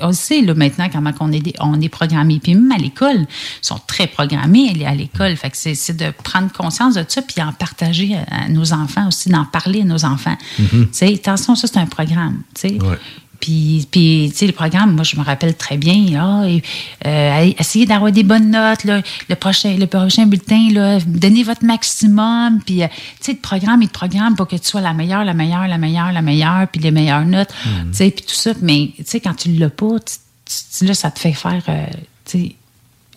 [0.00, 2.38] On le sait là, maintenant comment on est, des- on est programmé.
[2.40, 3.26] Puis même à l'école, ils
[3.66, 5.34] sont très programmés à l'école.
[5.36, 9.30] Fait que c'est de prendre conscience de ça puis en partager à, nos enfants aussi,
[9.30, 10.36] d'en parler à nos enfants.
[10.58, 12.42] Tu sais, attention, ça c'est un programme.
[12.54, 12.72] Tu sais.
[12.80, 12.98] Ouais.
[13.40, 16.04] Puis, puis tu sais, le programme, moi, je me rappelle très bien.
[16.20, 16.62] Ah, et,
[17.06, 18.84] euh, essayez d'avoir des bonnes notes.
[18.84, 22.60] Là, le, prochain, le prochain bulletin, là, donnez votre maximum.
[22.64, 25.24] Puis, euh, tu sais, le programme, il te programme pour que tu sois la meilleure,
[25.24, 27.50] la meilleure, la meilleure, la meilleure, puis les meilleures notes.
[27.64, 27.90] Mhm.
[27.90, 28.52] Tu sais, puis tout ça.
[28.62, 31.86] Mais, tu sais, quand tu l'as pas, tu- tu- là, ça te fait faire, euh,
[32.24, 32.56] tu sais,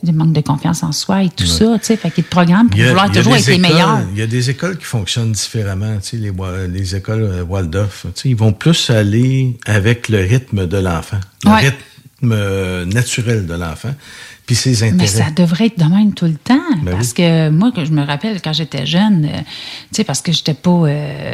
[0.04, 1.50] du manque de confiance en soi et tout Ouais.
[1.50, 1.80] ça.
[1.80, 4.00] Tu sais, fait qu'il te programme pour a- vouloir toujours être les meilleurs.
[4.14, 6.32] Il y a des écoles qui fonctionnent différemment, tu sais, les,
[6.70, 8.06] les écoles euh, Waldorf.
[8.16, 11.60] Tu sais, ils vont plus aller avec le rythme de l'enfant, le Ouais.
[11.70, 13.94] rythme euh, naturel de l'enfant,
[14.46, 14.98] puis ses intérêts.
[14.98, 16.60] Mais ça devrait être de même tout le temps.
[16.84, 17.14] Ben parce oui.
[17.16, 19.46] que moi, je me rappelle quand j'étais jeune, euh, tu
[19.98, 20.88] sais, parce que j'étais pas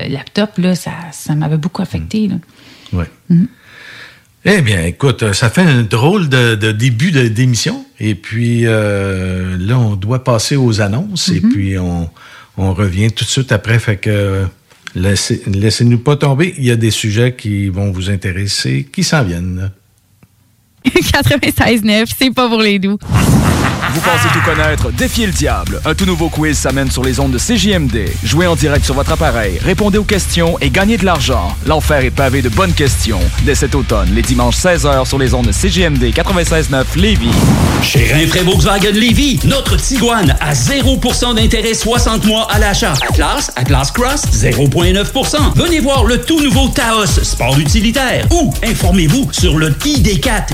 [0.10, 2.28] laptop, là, ça, ça m'avait beaucoup affecté.
[2.28, 2.36] là.
[2.94, 3.10] Ouais.
[3.30, 3.48] Mhm.
[4.46, 7.84] Eh bien, écoute, euh, ça fait un drôle de, de début de- d'émission.
[8.00, 11.30] Et puis euh, là, on doit passer aux annonces.
[11.30, 11.50] Et Mhm.
[11.52, 12.10] puis on,
[12.58, 13.80] on revient tout de suite après.
[13.80, 14.44] Fait que
[14.94, 16.54] laissez, laissez-nous pas tomber.
[16.58, 19.72] Il y a des sujets qui vont vous intéresser, qui s'en viennent.
[20.86, 22.98] 96.9, c'est pas pour les doux.
[23.94, 24.92] Vous pensez tout connaître?
[24.92, 25.80] Défiez le diable.
[25.86, 28.10] Un tout nouveau quiz s'amène sur les ondes de CJMD.
[28.26, 31.56] Jouez en direct sur votre appareil, répondez aux questions et gagnez de l'argent.
[31.66, 33.22] L'enfer est pavé de bonnes questions.
[33.44, 37.30] Dès cet automne, les dimanches 16h sur les ondes de CJMD 96.9 Lévis.
[37.84, 42.94] Chez Rinfraie Volkswagen Lévy, notre Tiguan à 0% d'intérêt 60 mois à l'achat.
[43.10, 45.54] Atlas, Atlas Cross, 0,9%.
[45.56, 48.28] Venez voir le tout nouveau Taos, sport utilitaire.
[48.32, 50.54] Ou informez-vous sur le ID4,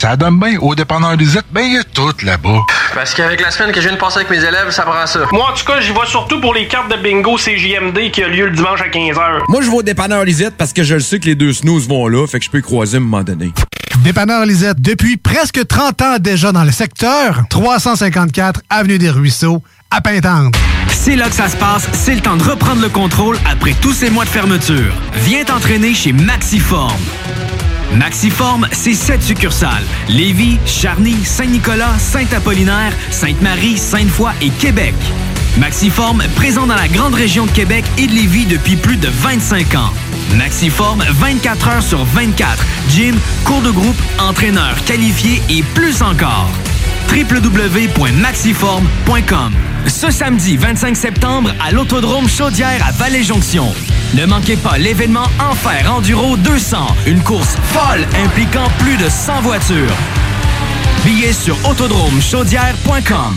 [0.00, 0.58] Ça donne bien.
[0.60, 2.60] Au dépanneur Lisette, ben il y a tout là-bas.
[2.94, 5.20] Parce qu'avec la semaine que je viens de passer avec mes élèves, ça prend ça.
[5.32, 8.28] Moi, en tout cas, j'y vais surtout pour les cartes de bingo CJMD qui a
[8.28, 9.42] lieu le dimanche à 15h.
[9.48, 11.88] Moi, je vais au dépanneur Lisette parce que je le sais que les deux snooze
[11.88, 13.52] vont là, fait que je peux y croiser à un moment donné.
[14.04, 20.00] Dépanneur Lisette, depuis presque 30 ans déjà dans le secteur, 354 Avenue des Ruisseaux, à
[20.00, 20.54] Pintante.
[20.90, 23.92] C'est là que ça se passe, c'est le temps de reprendre le contrôle après tous
[23.92, 24.92] ces mois de fermeture.
[25.24, 26.96] Viens t'entraîner chez Maxiform.
[27.94, 29.84] Maxiform, c'est sept succursales.
[30.08, 34.94] Lévis, Charny, Saint-Nicolas, Saint-Apollinaire, Sainte-Marie, Sainte-Foy et Québec.
[35.58, 39.74] Maxiform, présent dans la grande région de Québec et de Lévis depuis plus de 25
[39.74, 39.92] ans.
[40.36, 42.64] Maxiform, 24 heures sur 24.
[42.88, 46.50] Gym, cours de groupe, entraîneur qualifié et plus encore.
[47.10, 49.52] www.maxiform.com
[49.86, 53.74] Ce samedi 25 septembre à l'Autodrome Chaudière à Vallée-Jonction.
[54.14, 59.96] Ne manquez pas l'événement Enfer Enduro 200, une course folle impliquant plus de 100 voitures.
[61.04, 63.36] Billets sur autodromechaudière.com.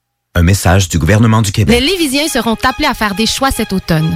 [0.33, 1.77] Un message du gouvernement du Québec.
[1.77, 4.15] Les Lévisiens seront appelés à faire des choix cet automne.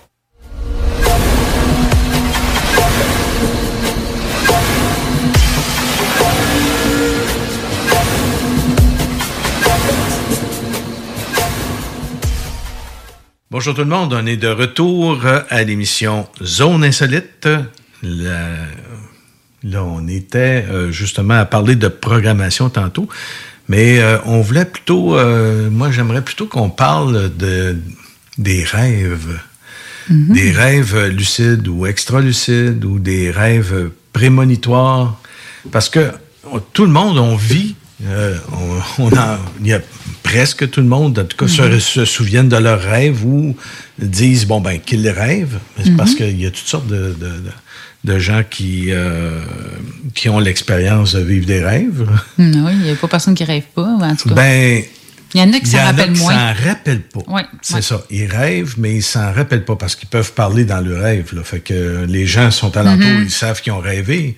[13.51, 17.49] Bonjour tout le monde, on est de retour à l'émission Zone Insolite.
[18.01, 18.47] Là,
[19.61, 23.09] là, on était euh, justement à parler de programmation tantôt,
[23.67, 27.75] mais euh, on voulait plutôt, euh, moi j'aimerais plutôt qu'on parle de,
[28.37, 29.41] des rêves.
[30.09, 30.33] Mhm.
[30.33, 35.19] Des rêves lucides ou extra-lucides ou des rêves prémonitoires.
[35.73, 36.09] Parce que
[36.71, 38.35] tout le monde, on vit euh,
[38.97, 39.81] on, on a, il y a
[40.23, 41.79] presque tout le monde, en tout cas, se, Mhm.
[41.79, 43.55] se souviennent de leurs rêves ou
[43.99, 45.59] disent, bon, ben, qu'ils rêvent.
[45.77, 45.97] Mais c'est Mhm.
[45.97, 47.51] Parce qu'il y a toutes sortes de, de, de-
[48.13, 49.39] de gens qui, euh,
[50.15, 52.07] qui ont l'expérience de vivre des rêves.
[52.37, 54.35] Hmm, oui, il n'y a pas personne qui rêve pas, en tout cas.
[54.35, 54.83] Ben,
[55.35, 56.33] il y en a qui s'en rappellent moins.
[56.33, 57.21] s'en rappellent pas.
[57.61, 57.81] C'est ouais.
[57.83, 58.01] ça.
[58.09, 61.29] Ils rêvent, mais ils s'en rappellent pas parce qu'ils peuvent parler dans le rêve.
[61.33, 61.43] Là.
[61.43, 63.23] Fait que les gens sont alentour, Mhm.
[63.25, 64.35] ils savent qu'ils ont rêvé,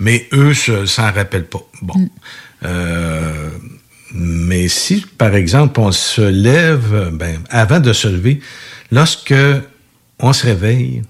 [0.00, 1.62] mais eux se- s'en rappellent pas.
[1.82, 1.98] Bon.
[1.98, 2.08] Mm.
[2.66, 3.48] Euh,
[4.14, 8.40] mais si, par exemple, on se lève, ben, avant de se lever,
[8.92, 9.34] lorsque
[10.20, 11.02] on se réveille,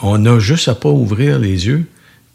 [0.00, 1.86] on a juste à pas ouvrir les yeux,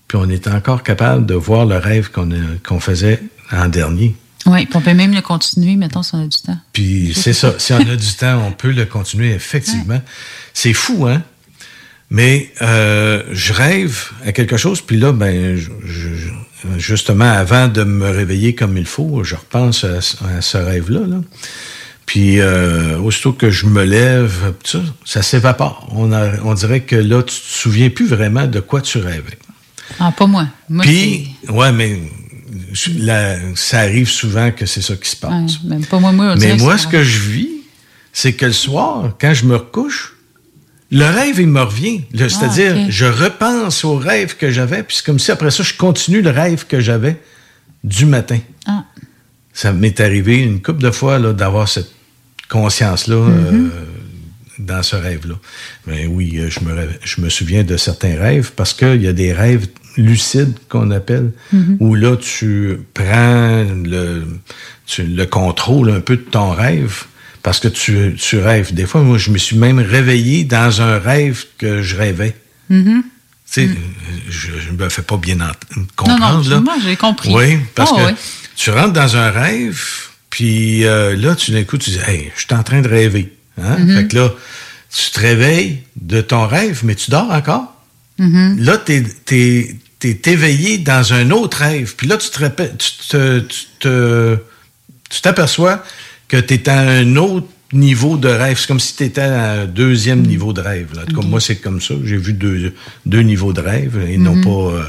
[0.08, 3.22] puis on est encore capable de voir le rêve qu'on faisait
[3.52, 4.16] en dernier.
[4.45, 6.58] Oui, puis on peut même le continuer, mettons, si on a du temps.
[6.72, 7.56] Puis c'est ça.
[7.58, 9.99] Si on a du temps, on peut le continuer, effectivement.
[10.54, 11.24] C'est fou, hein?
[12.12, 16.30] Mais euh, je rêve à quelque chose, puis là, ben, je- je-
[16.78, 21.01] justement, avant de me réveiller comme il faut, je repense à, ce- à ce rêve-là.
[21.08, 21.18] là.
[22.06, 25.88] Puis, euh, aussitôt que je me lève, ça, ça s'évapore.
[25.91, 29.38] On, a- on dirait que là, tu te souviens plus vraiment de quoi tu rêvais.
[29.99, 30.47] Ah, pas moi.
[30.70, 31.99] Moi, Puis, ouais, mais
[32.97, 35.32] la- ça arrive souvent que c'est ça qui se passe.
[35.64, 36.34] ouais, même pas moi, moi.
[36.36, 37.49] on Mais moi, ce que je vis,
[38.14, 40.14] c'est que le soir, quand je me recouche,
[40.98, 42.02] le rêve, il me revient.
[42.14, 42.89] C'est-à-dire, Ah, ok.
[42.89, 46.30] je repense au rêve que j'avais, puis c'est comme si après ça, je continue le
[46.30, 47.18] rêve que j'avais
[47.84, 48.39] du matin.
[48.66, 48.84] Ah.
[49.54, 51.91] Ça m'est arrivé une couple de fois d'avoir cette
[52.50, 53.54] conscience-là Mm-hmm.
[53.56, 53.70] euh,
[54.60, 55.36] dans ce rêve-là.
[55.86, 59.08] Mais oui, euh, je me, rêve- je me souviens de certains rêves parce qu'il y
[59.08, 59.68] a des rêves
[59.98, 61.78] lucides qu'on appelle, Mhm.
[61.82, 64.24] où là, tu prends le,
[64.86, 67.04] tu- le contrôle un peu de ton rêve
[67.46, 68.74] parce que tu, tu rêves.
[68.74, 72.36] Des fois, moi, je me suis même réveillé dans un rêve que je rêvais.
[72.70, 73.04] Mhm.
[73.04, 73.70] Tu sais,
[74.28, 75.46] je ne me fais pas bien Non,
[75.96, 76.43] comprendre.
[76.43, 76.60] non, là.
[76.60, 77.32] moi, j'ai compris.
[77.36, 78.12] Oui, parce Oh, que oui.
[78.56, 79.80] tu rentres dans un rêve,
[80.32, 83.32] puis euh, là, tu d'un coup, tu dis, hey, je suis en train de rêver.
[83.62, 83.78] Hein?
[83.78, 83.96] Mhm.
[83.96, 84.30] Fait que là,
[84.91, 87.76] tu te réveilles de ton rêve, mais tu dors encore.
[88.18, 88.58] Mhm.
[88.60, 89.78] Là, tu es,
[90.32, 91.93] éveillé dans un autre rêve.
[91.96, 94.38] Puis là, tu te répètes, tu te- tu te-
[95.12, 95.84] tu t'aperçois
[96.28, 98.57] que tu es à un autre niveau de rêve.
[98.59, 100.89] C'est comme si tu étais à un deuxième niveau de rêve.
[100.95, 101.01] Là.
[101.13, 101.95] Comme moi, c'est comme ça.
[102.03, 102.73] J'ai vu deux,
[103.05, 104.43] deux niveaux de rêve et non Mhm.
[104.43, 104.49] pas.
[104.49, 104.84] euh,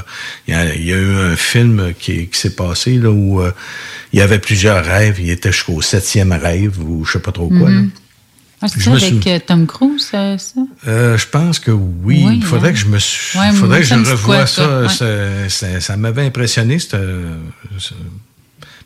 [0.47, 3.41] Il y, a, il y a eu un film qui, qui s'est passé là, où
[3.41, 3.51] euh,
[4.13, 5.17] il y avait plusieurs rêves.
[5.19, 7.69] Il était jusqu'au septième rêve ou je sais pas trop quoi.
[7.69, 7.81] là.
[7.81, 7.91] Mhm.
[8.59, 10.35] Ah, c'est ça avec euh, Tom Cruise, ça?
[10.87, 12.23] Euh, je pense que oui.
[12.25, 14.63] Oui, il faudrait que je me suis- Ouais, faudrait que je revoie ça.
[14.63, 14.81] ça?
[14.81, 14.89] Ouais.
[14.89, 16.79] Ça, ça- ça m'avait impressionné.
[16.79, 17.35] c'était, euh,
[17.79, 17.93] ça-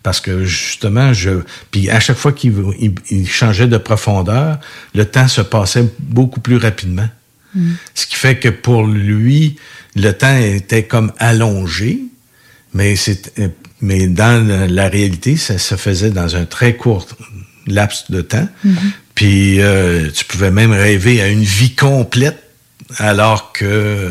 [0.03, 1.41] parce que justement, je.
[1.71, 4.59] Puis à chaque fois qu'il il- il changeait de profondeur,
[4.95, 7.09] le temps se passait beaucoup plus rapidement.
[7.53, 7.71] Mm.
[7.93, 9.57] Ce qui fait que pour lui,
[9.95, 11.99] le temps était comme allongé,
[12.73, 13.33] mais, c'est,
[13.81, 17.07] mais dans la, réalité, ça se faisait dans un très court
[17.67, 18.47] laps de temps.
[18.63, 18.75] Mhm.
[19.15, 22.41] Puis euh, tu pouvais même rêver à une vie complète
[22.97, 24.09] alors que euh,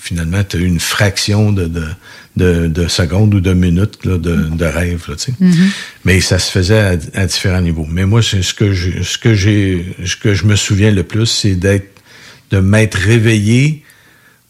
[0.00, 1.84] finalement, tu as eu une fraction de, de,
[2.36, 5.04] de, de secondes ou de minutes là, de, de rêve.
[5.08, 5.34] Là, tu sais.
[5.38, 5.70] Mhm.
[6.04, 7.86] Mais ça se faisait à, à différents niveaux.
[7.88, 11.04] Mais moi, c'est ce que je, ce que j'ai, ce que je me souviens le
[11.04, 12.02] plus, c'est d'être,
[12.50, 13.82] de m'être réveillé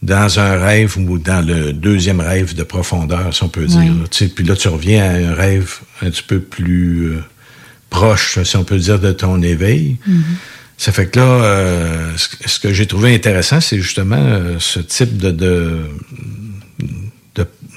[0.02, 3.78] dans un rêve ou dans le deuxième rêve de profondeur, si on peut dire.
[3.78, 3.86] Oui.
[3.88, 4.04] là.
[4.10, 7.20] Tu sais, Puis là, tu reviens à un rêve un petit peu plus euh,
[7.90, 9.96] proche, si on peut dire, de ton éveil.
[10.76, 14.80] Ça fait que là, euh, ce, ce que j'ai trouvé intéressant, c'est justement euh, ce
[14.80, 15.78] type de, de,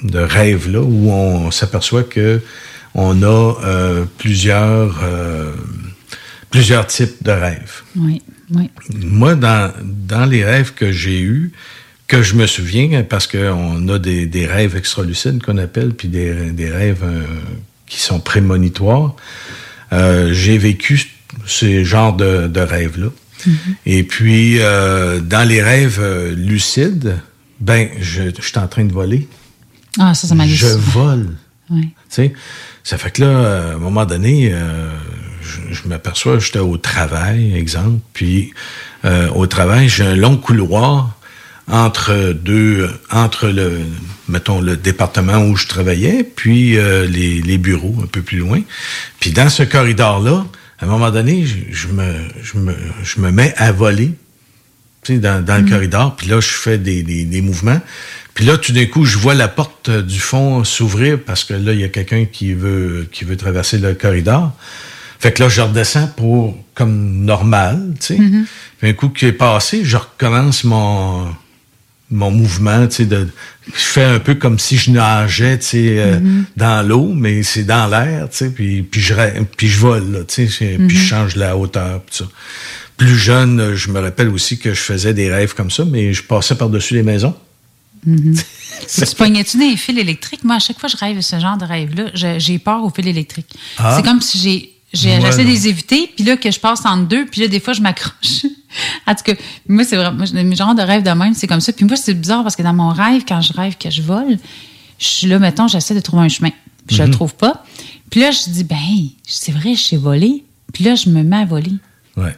[0.02, 2.40] de, de rêve-là où on s'aperçoit que
[2.94, 5.52] on a euh, plusieurs, euh,
[6.50, 7.82] plusieurs types de rêves.
[7.96, 8.22] Oui,
[8.52, 8.70] oui.
[8.94, 11.52] Moi, dans, dans les rêves que j'ai eus,
[12.06, 16.50] que je me souviens, parce qu'on a des, des rêves extralucides qu'on appelle, puis des,
[16.52, 17.22] des rêves euh,
[17.86, 19.14] qui sont prémonitoires,
[19.92, 21.10] j'ai vécu
[21.46, 23.08] ces genres de, de rêves-là.
[23.86, 26.02] Et puis, dans les rêves
[26.36, 27.16] lucides,
[27.60, 29.28] ben, je, je suis en train de voler.
[29.98, 31.36] Ah, ça, Je vole.
[31.70, 31.82] Oui.
[31.82, 32.32] Tu sais,
[32.82, 34.90] ça fait que là, à un moment donné, euh,
[35.42, 38.54] je, je m'aperçois, j'étais au travail, exemple, puis
[39.04, 41.18] euh, au travail, j'ai un long couloir
[41.70, 43.80] entre deux, entre le,
[44.28, 48.62] mettons, le département où je travaillais, puis euh, les, les bureaux un peu plus loin.
[49.20, 50.46] Puis dans ce corridor-là,
[50.80, 54.14] à un moment donné, je, je me, je, me, je me mets à voler
[55.16, 57.80] dans, le corridor, puis là, je fais des, des, des mouvements.
[58.34, 61.54] Puis là, tout d'un coup, je vois la porte euh, du fond s'ouvrir parce que
[61.54, 64.52] là, il y a quelqu'un qui veut, qui veut traverser le corridor.
[65.18, 68.20] Fait que là, je redescends pour, comme normal, tu sais.
[68.78, 71.26] Puis un coup qui est passé, je recommence mon,
[72.12, 73.26] mon mouvement, tu sais, de,
[73.66, 76.44] je fais un peu comme si je nageais, tu sais, euh, Mhm.
[76.56, 79.14] dans l'eau, mais c'est dans l'air, tu sais, puis, puis je,
[79.56, 81.08] puis je vole, là, tu sais, puis je Mhm.
[81.08, 82.24] change la hauteur, puis ça.
[82.98, 86.22] Plus jeune, je me rappelle aussi que je faisais des rêves comme ça, mais je
[86.22, 87.34] passais par-dessus les maisons.
[88.04, 88.34] Mhm.
[88.88, 90.44] tu pognais-tu des fils électriques?
[90.44, 93.06] Moi, à chaque fois que je rêve ce genre de rêve-là, j'ai peur aux fils
[93.06, 93.50] électriques.
[93.78, 93.94] Ah.
[93.96, 94.74] C'est comme si j'ai.
[94.92, 97.74] J'essaie de les éviter, puis là, que je passe entre deux, puis là, des fois,
[97.74, 98.46] je m'accroche.
[99.06, 99.34] en tout cas,
[99.68, 100.24] moi, c'est vraiment.
[100.32, 101.72] Mes genres de rêve de même, c'est comme ça.
[101.74, 104.38] Puis moi, c'est bizarre parce que dans mon rêve, quand je rêve que je vole,
[104.98, 106.50] je suis là, mettons, j'essaie de trouver un chemin.
[106.86, 107.08] Puis je Mhm.
[107.10, 107.64] le trouve pas.
[108.10, 108.76] Puis là, je dis, ben,
[109.26, 110.42] c'est vrai, je sais voler.
[110.72, 111.72] Puis là, je me mets à voler.
[112.16, 112.34] Ouais.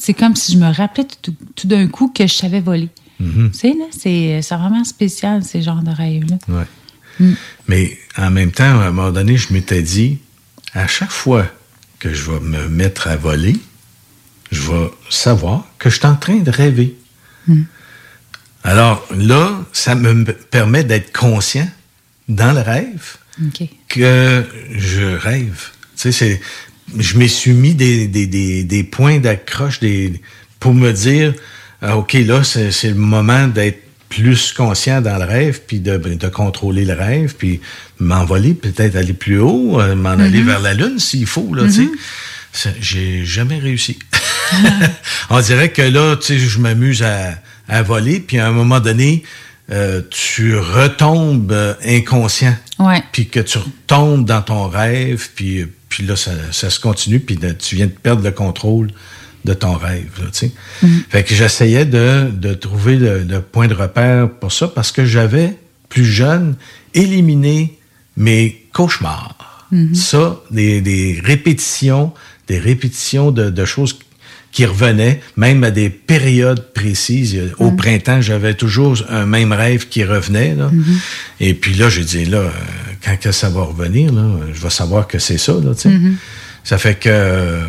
[0.00, 2.88] C'est comme si je me rappelais tout, tout d'un coup que je savais voler.
[3.20, 3.50] Mhm.
[3.52, 6.38] Tu sais, là, c'est vraiment spécial, ces genres de rêves-là.
[6.48, 6.66] Ouais.
[7.20, 7.32] Mm.
[7.66, 10.18] Mais en même temps, à un moment donné, je m'étais dit,
[10.74, 11.46] à chaque fois
[11.98, 13.56] que je vais me mettre à voler,
[14.52, 16.96] je vais savoir que je suis en train de rêver.
[17.46, 17.62] Mm.
[18.64, 21.68] Alors là, ça me permet d'être conscient
[22.28, 23.16] dans le rêve
[23.88, 25.70] que je rêve.
[25.96, 26.40] Tu sais, c'est,
[26.96, 30.20] je me suis mis des, des, des, des points d'accroche des,
[30.60, 31.34] pour me dire,
[31.82, 35.96] ah, OK, là, c'est, c'est le moment d'être plus conscient dans le rêve, puis de,
[35.98, 37.60] de contrôler le rêve, puis
[38.00, 40.46] m'envoler, peut-être aller plus haut, euh, m'en aller Mhm.
[40.46, 41.80] vers la Lune s'il faut, là, tu sais.
[41.82, 41.90] Mhm.
[42.52, 43.98] Ça, J'ai jamais réussi.
[45.30, 47.34] On dirait que là, tu sais, je m'amuse à,
[47.68, 49.22] à voler, puis à un moment donné,
[49.70, 52.56] euh, tu retombes euh, inconscient.
[52.78, 53.02] Ouais.
[53.12, 55.66] Puis que tu retombes dans ton rêve, puis,
[55.98, 58.92] puis là, ça, ça se continue, puis tu viens de perdre le contrôle
[59.44, 60.52] de ton rêve, là, tu sais.
[60.84, 61.02] Mhm.
[61.08, 65.04] Fait que j'essayais de, de trouver le, le point de repère pour ça, parce que
[65.04, 65.56] j'avais,
[65.88, 66.54] plus jeune,
[66.94, 67.76] éliminé
[68.16, 69.66] mes cauchemars.
[69.72, 69.92] Mhm.
[69.96, 72.12] Ça, des, des répétitions,
[72.46, 73.98] des répétitions de, de choses
[74.52, 77.36] qui revenaient, même à des périodes précises.
[77.58, 77.76] Au Mhm.
[77.76, 80.54] printemps, j'avais toujours un même rêve qui revenait.
[80.54, 80.70] Là.
[81.40, 82.50] Et puis là, j'ai dit, là, euh,
[83.04, 84.22] quand que ça va revenir, là,
[84.52, 85.52] je vais savoir que c'est ça.
[85.52, 85.72] Là.
[85.84, 86.16] Mhm.
[86.64, 87.60] Ça fait que...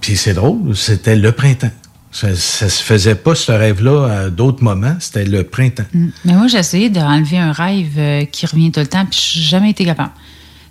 [0.00, 1.70] Puis c'est drôle, c'était le printemps.
[2.10, 4.96] Ça, ça se faisait pas, ce rêve-là, à d'autres moments.
[4.98, 5.84] C'était le printemps.
[5.92, 6.08] Mm.
[6.24, 9.42] Mais moi, j'ai essayé d'enlever un rêve euh, qui revient tout le temps, puis j'ai
[9.42, 10.12] jamais été capable.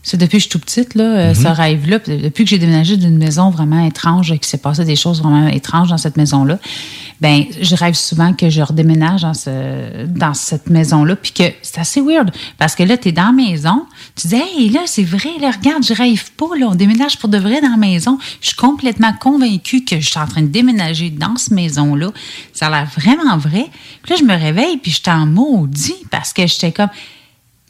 [0.10, 1.36] C'est depuis que je suis tout petite, là, euh, Mhm.
[1.36, 4.86] ce rêve-là, puis depuis que j'ai déménagé d'une maison vraiment étrange, et qu'il s'est passé
[4.86, 6.60] des choses vraiment étranges dans cette maison-là,
[7.20, 11.80] ben je rêve souvent que je redéménage dans, ce, dans cette maison-là, puis que c'est
[11.80, 13.86] assez weird, parce que là, tu es dans la maison,
[14.16, 17.28] tu dis, hey, là, c'est vrai, là, regarde, je rêve pas, là, on déménage pour
[17.28, 18.18] de vrai dans la maison.
[18.40, 22.12] Je suis complètement convaincue que je suis en train de déménager dans cette maison-là.
[22.54, 23.66] Ça a l'air vraiment vrai.
[24.04, 26.90] Puis là, je me réveille, puis j'étais en maudit, parce que j'étais comme,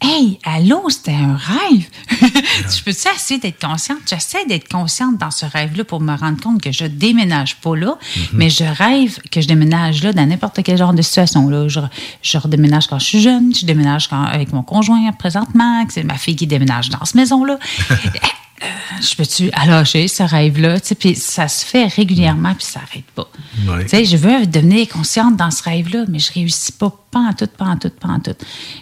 [0.00, 1.86] Hey, allô, c'était un rêve.
[2.10, 3.98] je peux-tu essayer d'être consciente?
[4.08, 7.98] J'essaie d'être consciente dans ce rêve-là pour me rendre compte que je déménage pas là,
[8.32, 11.48] mais je rêve que je déménage là dans n'importe quel genre de situation.
[11.48, 11.66] Là.
[11.66, 11.80] Je,
[12.22, 16.04] je redéménage quand je suis jeune, je déménage quand, avec mon conjoint présentement, que c'est
[16.04, 17.58] ma fille qui déménage dans cette maison-là.
[18.62, 18.66] Euh,
[19.00, 20.76] je peux-tu lâcher ce rêve-là?
[20.98, 23.30] Puis ça se fait régulièrement, puis ça n'arrête pas.
[23.66, 23.86] Ouais.
[23.86, 27.46] Sais, je veux devenir consciente dans ce rêve-là, mais je réussis pas, pas en tout,
[27.46, 28.34] pas en tout, pas en tout.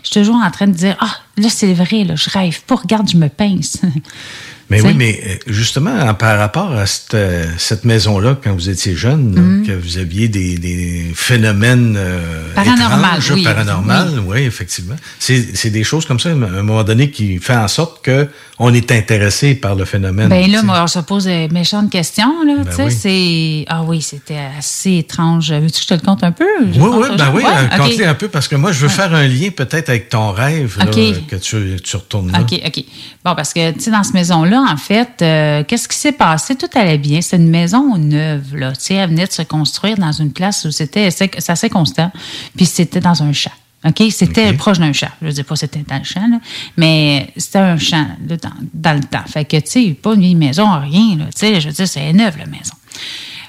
[0.02, 2.76] Je suis toujours en train de dire, ah, là, c'est vrai, là, je rêve pas,
[2.76, 3.80] regarde, je me pince.
[4.68, 8.68] Mais oui, mais euh, justement, en- par rapport à cette, euh, cette maison-là, quand vous
[8.68, 9.66] étiez jeune, Mhm.
[9.66, 14.96] que vous aviez des, des phénomènes euh, Paranormal, étranges, oui, paranormal, oui, effectivement.
[15.18, 18.72] C'est des choses comme ça, à un moment donné, qui fait en sorte que on
[18.72, 20.28] est intéressé par le phénomène.
[20.30, 23.64] Ben là, moi, on se pose des méchantes questions, là, Ben tu sais, oui.
[23.66, 23.72] c'est...
[23.72, 25.52] Ah oui, c'était assez étrange.
[25.52, 26.46] Veux-tu que je te le conte un peu?
[26.72, 27.76] Je Oui, compte oui, ben oui, Ouais, euh, ok.
[27.90, 30.76] conte-les un peu, parce que moi, je veux faire un lien peut-être avec ton rêve,
[30.78, 31.26] là, Ok.
[31.28, 32.40] que tu, tu retournes là.
[32.40, 32.84] OK, OK.
[33.24, 36.56] Bon, parce que, tu sais, dans cette maison-là, en fait, euh, qu'est-ce qui s'est passé?
[36.56, 37.20] Tout allait bien.
[37.20, 38.72] C'est une maison neuve, là.
[38.72, 42.10] Tu sais, elle venait de se construire dans une place où c'était assez constant.
[42.56, 43.52] Puis c'était dans un champ.
[43.84, 44.02] OK?
[44.10, 45.10] C'était proche d'un champ.
[45.22, 46.38] Je ne dis pas que c'était dans le champ, là,
[46.76, 49.24] mais c'était un champ là, dans, dans le temps.
[49.26, 51.24] Fait que, tu sais, pas une vieille maison, rien, là.
[51.26, 52.74] Tu sais, je veux dire, c'est neuve, la maison.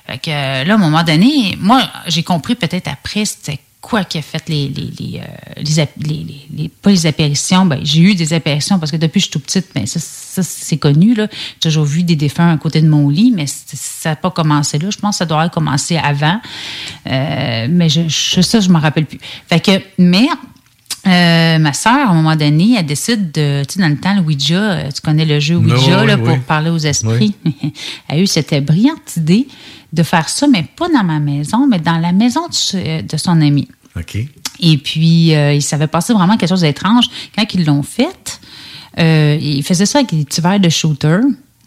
[0.05, 3.59] Fait que euh, là, à un moment donné, moi, j'ai compris peut-être après, c'était
[3.89, 7.79] quoi qui a fait les, les, les, euh, les, les- les- pas les apparitions, ben,
[7.83, 10.43] j'ai eu des apparitions parce que depuis que je suis tout petite, ben, ça, ça,
[10.43, 11.27] c'est connu, là.
[11.31, 14.77] J'ai toujours vu des défunts à côté de mon lit, mais ça n'a pas commencé
[14.77, 14.89] là.
[14.89, 16.39] Je pense que ça doit avoir commencé avant.
[17.07, 19.19] Euh, mais je, je, ça, je m'en rappelle plus.
[19.49, 20.27] Fait que, mais,
[21.05, 24.13] euh, ma sœur, à un moment donné, elle décide de, tu sais, dans le temps,
[24.15, 26.23] le Ouija, euh, tu connais le jeu Oui, Ouija, oui, là, oui.
[26.25, 27.33] pour parler aux esprits.
[28.09, 29.47] elle a eu cette brillante idée
[29.93, 33.39] de faire ça, mais pas dans ma maison, mais dans la maison de, de son
[33.41, 33.69] ami.
[33.99, 34.17] OK.
[34.59, 37.05] Et puis, euh, il s'avait passé vraiment quelque chose d'étrange.
[37.35, 38.39] Quand ils l'ont fait,
[38.99, 41.19] euh, ils faisaient ça avec des petits verres de shooter.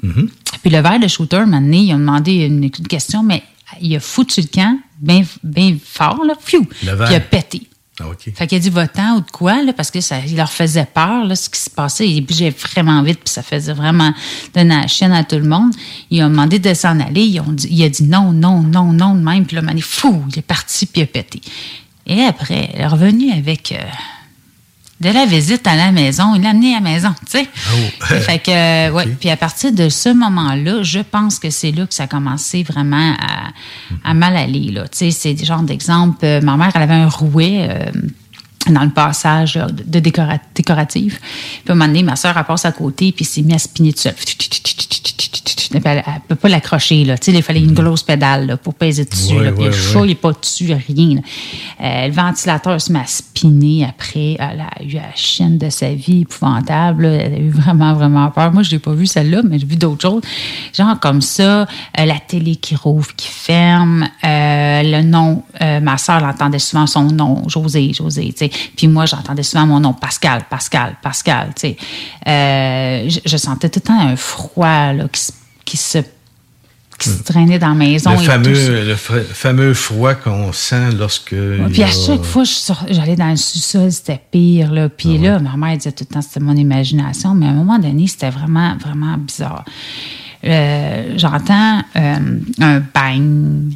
[0.03, 0.29] Mhm.
[0.63, 3.43] Puis le verre de shooter, un moment donné, ils ont demandé une, une question, mais
[3.81, 7.63] il a foutu le camp bien bien fort, là, fiou, Le puis il a pété.
[8.01, 8.05] Ah.
[8.35, 10.87] Fait qu'il a dit va-t'en ou de quoi, là, parce que ça il leur faisait
[10.87, 12.09] peur, là, ce qui se passait.
[12.09, 14.13] Il bougeait vraiment vite, puis ça faisait vraiment
[14.55, 15.73] donner la chienne à tout le monde.
[16.11, 17.25] Ils ont demandé de s'en aller.
[17.25, 19.45] Ils ont dit, il a dit non, non, non, non, de même.
[19.45, 21.41] Puis là, mané, fou, il est parti, puis il a pété.
[22.11, 23.83] Et après, elle est revenue avec euh,
[25.01, 26.35] de la visite à la maison.
[26.35, 27.49] Il l'a amené à la maison, tu sais.
[27.73, 28.05] Oh.
[28.17, 29.07] fait que, euh, ouais.
[29.19, 32.63] Puis à partir de ce moment-là, je pense que c'est là que ça a commencé
[32.65, 33.53] vraiment à,
[34.11, 34.83] à mal aller, là.
[34.89, 36.19] Tu sais, c'est des genres d'exemples.
[36.25, 37.69] Euh, ma mère, elle avait un rouet.
[37.71, 37.91] euh,
[38.69, 41.19] dans le passage là, de de décora- décoratif.
[41.21, 43.59] Puis à un moment donné, ma soeur, elle passe à côté, puis s'est mise à
[43.59, 44.15] spinner tout seul.
[44.15, 44.27] Puis
[45.73, 47.05] Elle ne peut pas l'accrocher.
[47.05, 47.17] Là.
[47.17, 49.35] Tu sais, Il fallait une grosse pédale là, pour peser dessus.
[49.35, 49.53] Ouais, là.
[49.53, 49.93] Puis ouais, le ouais.
[49.93, 51.17] chat, il n'est pas dessus, rien.
[51.81, 53.87] Euh, le ventilateur se met à spinner.
[53.89, 54.37] après.
[54.39, 57.05] Elle a eu la chienne de sa vie épouvantable.
[57.05, 57.13] là.
[57.13, 58.53] Elle a eu vraiment, vraiment peur.
[58.53, 60.23] Moi, je l'ai pas vu celle-là, mais j'ai vu d'autres choses.
[60.75, 61.67] Genre comme ça, euh,
[62.05, 67.05] la télé qui rouvre, qui ferme, euh, le nom, euh, ma soeur l'entendait souvent son
[67.05, 68.71] nom, José, José, sais.
[68.77, 71.77] Puis moi, j'entendais souvent mon nom, Pascal, Pascal, Pascal, tu sais.
[72.27, 75.33] Euh, je, je sentais tout le temps un froid là, qui, se-
[75.65, 75.99] qui se
[76.99, 78.11] qui se traînait dans la maison.
[78.11, 78.33] Le et tout ça.
[78.33, 81.33] fameux, le fameux froid qu'on sent lorsque.
[81.33, 82.43] Ouais, Puis à chaque fois,
[82.91, 84.71] j'allais dans le sous-sol, c'était pire.
[84.71, 84.91] Là.
[84.91, 87.55] Puis Ah là, ma mère disait tout le temps c'était mon imagination, mais à un
[87.55, 89.65] moment donné, c'était vraiment, vraiment bizarre.
[90.45, 92.17] Euh, J'entends euh,
[92.61, 93.73] un bang,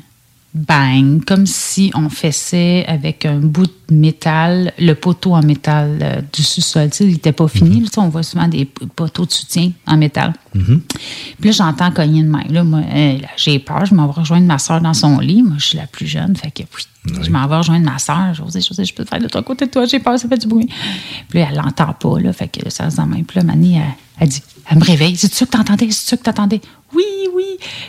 [0.55, 6.21] bang, comme si on fessait avec un bout de métal, le poteau en métal euh,
[6.33, 6.91] du sous-sol.
[6.91, 7.85] Tu sais, il n'était pas fini.
[7.87, 10.33] sais, on voit souvent des poteaux de soutien en métal.
[10.55, 10.81] Mhm.
[11.41, 12.45] Puis là, j'entends cogner de main.
[12.49, 13.85] Là, moi, euh, j'ai peur.
[13.85, 15.43] Je m'en vais rejoindre ma soeur dans son lit.
[15.43, 16.37] Moi, je suis la plus jeune.
[16.37, 18.33] Fait que oui, je m'en vais rejoindre ma soeur.
[18.35, 19.87] José, José, je peux te faire de toi à côté de toi.
[19.87, 20.69] J'ai peur, ça fait du bruit.
[21.29, 22.21] Puis là, elle l'entend pas.
[22.21, 23.07] Là, fait que ça se dans.
[23.09, 23.83] Puis là, Mani, elle,
[24.21, 25.17] elle dit, elle me réveille.
[25.17, 25.91] C'est ça que t'entendais?
[25.91, 26.61] C'est ça que t'entendais?
[26.95, 27.03] Oui,
[27.35, 27.45] oui.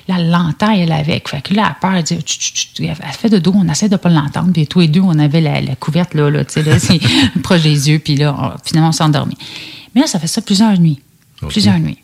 [0.08, 1.30] Là, elle l'entend, elle avec.
[1.30, 1.94] Fait que là, elle peur.
[1.96, 2.84] Elle dit, Tchut, tchut, tchut.
[2.86, 3.54] elle fait de dos.
[3.56, 4.52] On essaie de pas l'entendre.
[4.52, 7.00] Puis tous les deux, on avait la, la couverte là, là, tu sais, là, c'est
[7.44, 8.00] proche des yeux.
[8.00, 9.38] Puis là, on- finalement, on s'est endormi.
[9.94, 11.00] Mais là, ça fait ça plusieurs nuits.
[11.48, 11.98] Plusieurs nuits.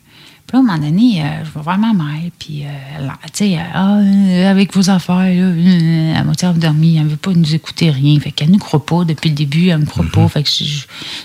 [0.52, 3.10] Puis là, à un moment donné, euh, je vais voir ma mère, puis, euh, elle,
[3.32, 7.16] tu sais, euh, Ah, euh, avec vos affaires, euh, elle m'a endormie, elle ne veut
[7.16, 8.20] pas nous écouter rien.
[8.20, 10.28] Fait qu'elle ne nous croit pas depuis le début, elle ne me croit pas.
[10.28, 10.84] Fait que je- je-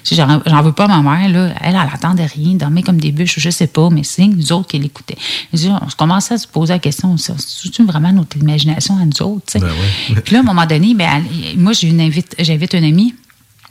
[0.09, 1.53] je- j'en j'en veux pas à ma mère, là.
[1.61, 4.67] Elle, elle attendait rien, dormait comme des bûches, je sais pas, mais c'est nous autres
[4.69, 5.17] qui l'écoutaient.
[5.53, 9.21] Je On commençait à se poser la question, ça, c'est vraiment notre imagination à nous
[9.21, 9.65] autres, tu sais?
[10.21, 11.21] Puis là, à un moment donné, ben,
[11.53, 13.13] elle- moi, j'invite une amie,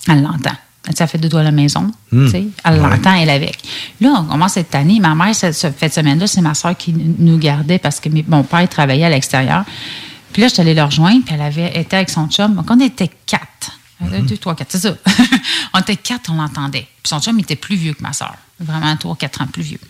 [0.08, 0.50] elle l'entend.
[0.94, 1.90] Ça fait deux doigts à la maison.
[2.12, 2.28] Hmm.
[2.64, 3.58] Elle l'entend, elle avec.
[4.00, 5.00] Là, on commence cette année.
[5.00, 8.68] Ma mère, cette, cette semaine-là, c'est ma soeur qui nous gardait parce que mon père
[8.68, 9.64] travaillait à l'extérieur.
[10.32, 12.54] Puis là, je suis allée le rejoindre, puis elle avait été avec son chum.
[12.54, 13.72] Donc, on était quatre.
[14.04, 14.94] Un, Deux, trois, quatre, c'est ça.
[15.74, 16.86] on était quatre, on l'entendait.
[17.02, 18.34] Puis son chum était plus vieux que ma soeur.
[18.60, 19.80] Vraiment trois, quatre ans plus vieux.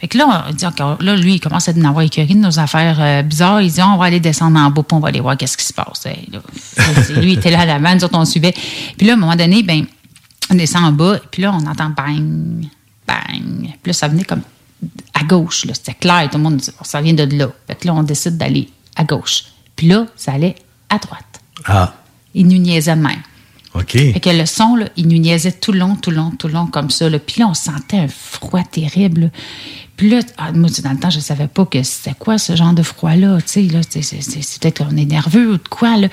[0.00, 2.38] Fait que là, on dit encore, là, lui, il commence à en avoir écœuré de
[2.40, 3.60] nos affaires euh, bizarres.
[3.62, 5.64] Il dit, on va aller descendre en bas, puis on va aller voir qu'est-ce qui
[5.64, 6.06] se passe.
[6.06, 6.40] Hey, là,
[7.02, 8.54] c'est- lui, il était là à l'avant, nous autres, on suivait.
[8.96, 9.84] Puis là, à un moment donné, ben,
[10.50, 12.66] on descend en bas, puis là, on entend bang,
[13.06, 13.72] bang.
[13.82, 14.42] Puis là, ça venait comme
[15.14, 15.74] à gauche, là.
[15.74, 17.48] C'était clair, tout le monde dit, ça vient de là.
[17.66, 19.44] Fait que là, on décide d'aller à gauche.
[19.76, 20.56] Puis là, ça allait
[20.88, 21.40] à droite.
[21.64, 21.94] Ah,
[22.34, 23.22] Il nous niaisait de même.
[23.74, 23.92] OK.
[23.92, 26.46] Fait que le son, là, il nous niaisait tout le long, tout le long, tout
[26.46, 27.10] le long, comme ça.
[27.10, 27.18] Là.
[27.18, 29.32] Puis là, on sentait un froid terrible.
[29.96, 32.72] Puis là, ah, moi, dans le temps, je savais pas que c'était quoi ce genre
[32.72, 33.38] de froid-là.
[33.42, 36.08] Tu sais, là, c'est, peut-être qu'on est nerveux ou de quoi, là.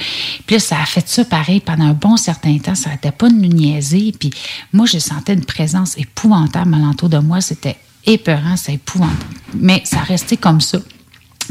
[0.46, 2.76] Puis là, ça a fait ça pareil pendant un bon certain temps.
[2.76, 4.14] Ça n'arrêtait pas de nous niaiser.
[4.18, 4.32] Puis
[4.72, 7.42] moi, je sentais une présence épouvantable alentour de moi.
[7.42, 9.36] C'était épeurant, c'était épouvantable.
[9.56, 10.80] Mais ça restait comme ça.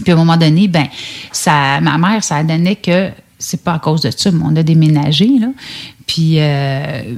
[0.02, 0.86] Puis à un moment donné, ben,
[1.32, 4.62] ça, ma mère, ça donnait que c'est pas à cause de ça, mais on a
[4.62, 5.48] déménagé, là.
[6.06, 7.16] Puis, euh,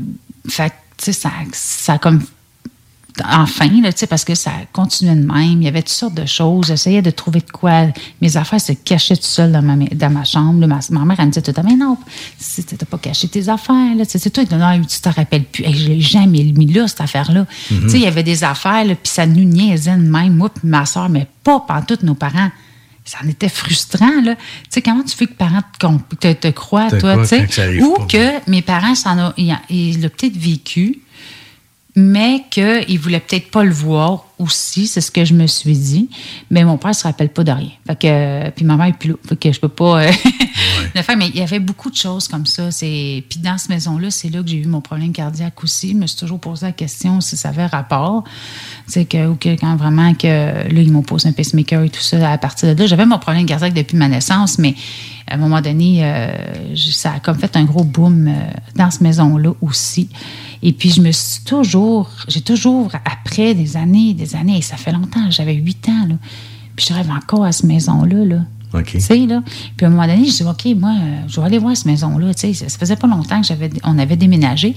[0.48, 2.22] fait ça, ça a comme.
[3.30, 5.60] Enfin, là, parce que ça continuait de même.
[5.60, 6.66] Il y avait toutes sortes de choses.
[6.68, 7.88] J'essayais de trouver de quoi.
[8.20, 10.60] Mes affaires se cachaient tout seul dans ma, dans ma chambre.
[10.60, 10.66] là.
[10.66, 11.98] Ma, ma mère, elle me disait tout temps, mais non,
[12.38, 14.04] tu t'as pas caché tes affaires, là.
[14.06, 15.64] C'est toi non, tu t'en rappelles plus.
[15.64, 17.46] Hey, je l'ai jamais mis là, cette affaire-là.
[17.70, 17.88] Mhm.
[17.92, 21.08] Il y avait des affaires, puis ça nous niaisait de même, moi puis ma soeur,
[21.08, 22.50] mais pas par tous nos parents.
[23.04, 24.36] Ça en était frustrant, là.
[24.36, 24.40] Tu
[24.70, 25.86] sais, comment tu fais que parents te,
[26.16, 27.40] te, te croient, Te toi, tu sais?
[27.82, 28.06] Ou pas.
[28.06, 31.00] que mes parents, s'en ont- ils ils l'ont peut-être vécu,
[31.94, 35.76] mais qu'ils ne voulaient peut-être pas le voir aussi, c'est ce que je me suis
[35.76, 36.08] dit.
[36.50, 37.68] Mais mon père ne se rappelle pas de rien.
[37.86, 39.16] Fait que, puis ma mère est plus là.
[39.28, 40.12] Fait que je peux pas euh,
[40.94, 41.16] le faire.
[41.18, 42.70] Mais il y avait beaucoup de choses comme ça.
[42.70, 45.90] C'est, puis dans cette maison-là, c'est là que j'ai eu mon problème cardiaque aussi.
[45.90, 48.24] Je me suis toujours posé la question si ça avait rapport.
[48.86, 52.00] C'est que, ou que quand vraiment que là, ils m'ont posé un pacemaker et tout
[52.00, 52.86] ça à partir de là.
[52.86, 54.74] J'avais mon problème cardiaque depuis ma naissance, mais
[55.26, 58.32] à un moment donné, euh, ça a comme fait un gros boom euh,
[58.76, 60.08] dans cette maison-là aussi.
[60.62, 64.76] Et puis, je me suis toujours, j'ai toujours, après des années, des années, et ça
[64.76, 66.14] fait longtemps, j'avais huit ans, là,
[66.76, 68.38] puis je rêve encore à cette maison-là, là.
[68.74, 68.92] OK.
[68.92, 69.42] Tu sais, là.
[69.76, 70.94] Puis à un moment donné, je dis, OK, moi,
[71.28, 72.32] je vais aller voir cette maison-là.
[72.32, 74.74] Tu sais, ça, ça faisait pas longtemps que j'avais, on avait déménagé.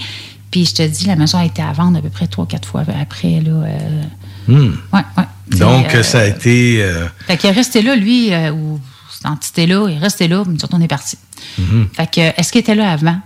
[0.52, 2.68] Puis je te dis, la maison a été à vendre à peu près trois, quatre
[2.68, 3.52] fois après, là.
[3.52, 4.04] euh,
[4.48, 4.74] Hmm.
[4.94, 5.58] ouais, ouais.
[5.58, 6.78] Donc, euh, ça a été.
[6.84, 8.80] euh, Fait qu'il est resté là, lui, ou
[9.12, 11.18] cette entité-là, il est resté là, puis nous autres, on est partis.
[11.58, 11.88] mhm.
[11.94, 13.18] Fait que, est-ce qu'il était là avant?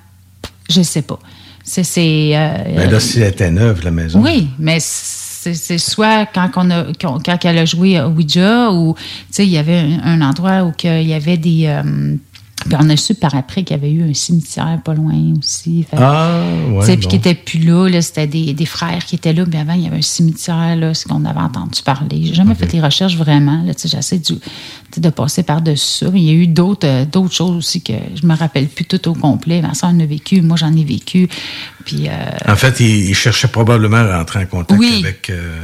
[0.70, 1.20] Je sais pas.
[1.70, 1.84] C'est.
[1.84, 4.22] c'est, euh, Ben là, si elle était neuve, la maison.
[4.24, 8.96] oui, mais c'est c'est soit quand, on a, quand, elle a joué à Ouija ou
[8.96, 12.16] tu sais, il y avait un, un endroit où il y avait des, euh,
[12.66, 15.84] Puis on a su par après qu'il y avait eu un cimetière pas loin aussi.
[15.90, 16.42] Fait- Ah,
[16.72, 17.08] ouais, Puis bon.
[17.10, 19.84] qui n'était plus là, là c'était des, des frères qui étaient là, mais avant, il
[19.84, 22.22] y avait un cimetière, là, ce qu'on avait entendu parler.
[22.26, 23.64] J'ai jamais fait les recherches vraiment.
[23.64, 24.20] Là, J'essaie
[24.98, 26.12] de passer par-dessus ça.
[26.14, 29.08] Il y a eu d'autres euh, d'autres choses aussi que je me rappelle plus tout
[29.08, 29.62] au complet.
[29.74, 31.30] Soeur en a vécu, moi j'en ai vécu.
[31.86, 32.12] Puis, euh,
[32.52, 35.00] En fait, il, il cherchait probablement à rentrer en contact Oui.
[35.04, 35.60] avec euh,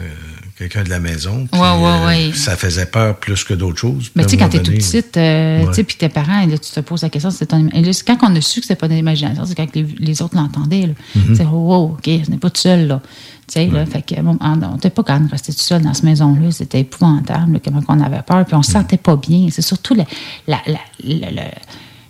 [0.57, 1.47] quelqu'un de la maison.
[1.51, 2.31] puis, Ouais, ouais, euh, ouais.
[2.33, 4.11] Ça faisait peur plus que d'autres choses.
[4.15, 6.71] Mais tu sais, quand t'es donné, petite, euh, tu sais, puis tes parents, là, tu
[6.71, 8.75] te poses la question, c'est ton et là, c'est quand on a su que c'était
[8.79, 10.87] pas de l'imagination, c'est quand les, les autres l'entendaient.
[10.87, 10.93] là.
[11.15, 11.35] Mhm.
[11.35, 13.01] C'est oh, oh, OK, on n'est pas tout seul, là.
[13.47, 15.93] Tu sais, là, fait que, bon, on n'était pas quand même resté tout seul dans
[15.93, 16.49] cette maison-là.
[16.51, 19.49] C'était épouvantable, là, comment on avait peur, puis on se sentait pas bien.
[19.51, 20.03] C'est surtout le,
[20.47, 21.51] la- la- le, le-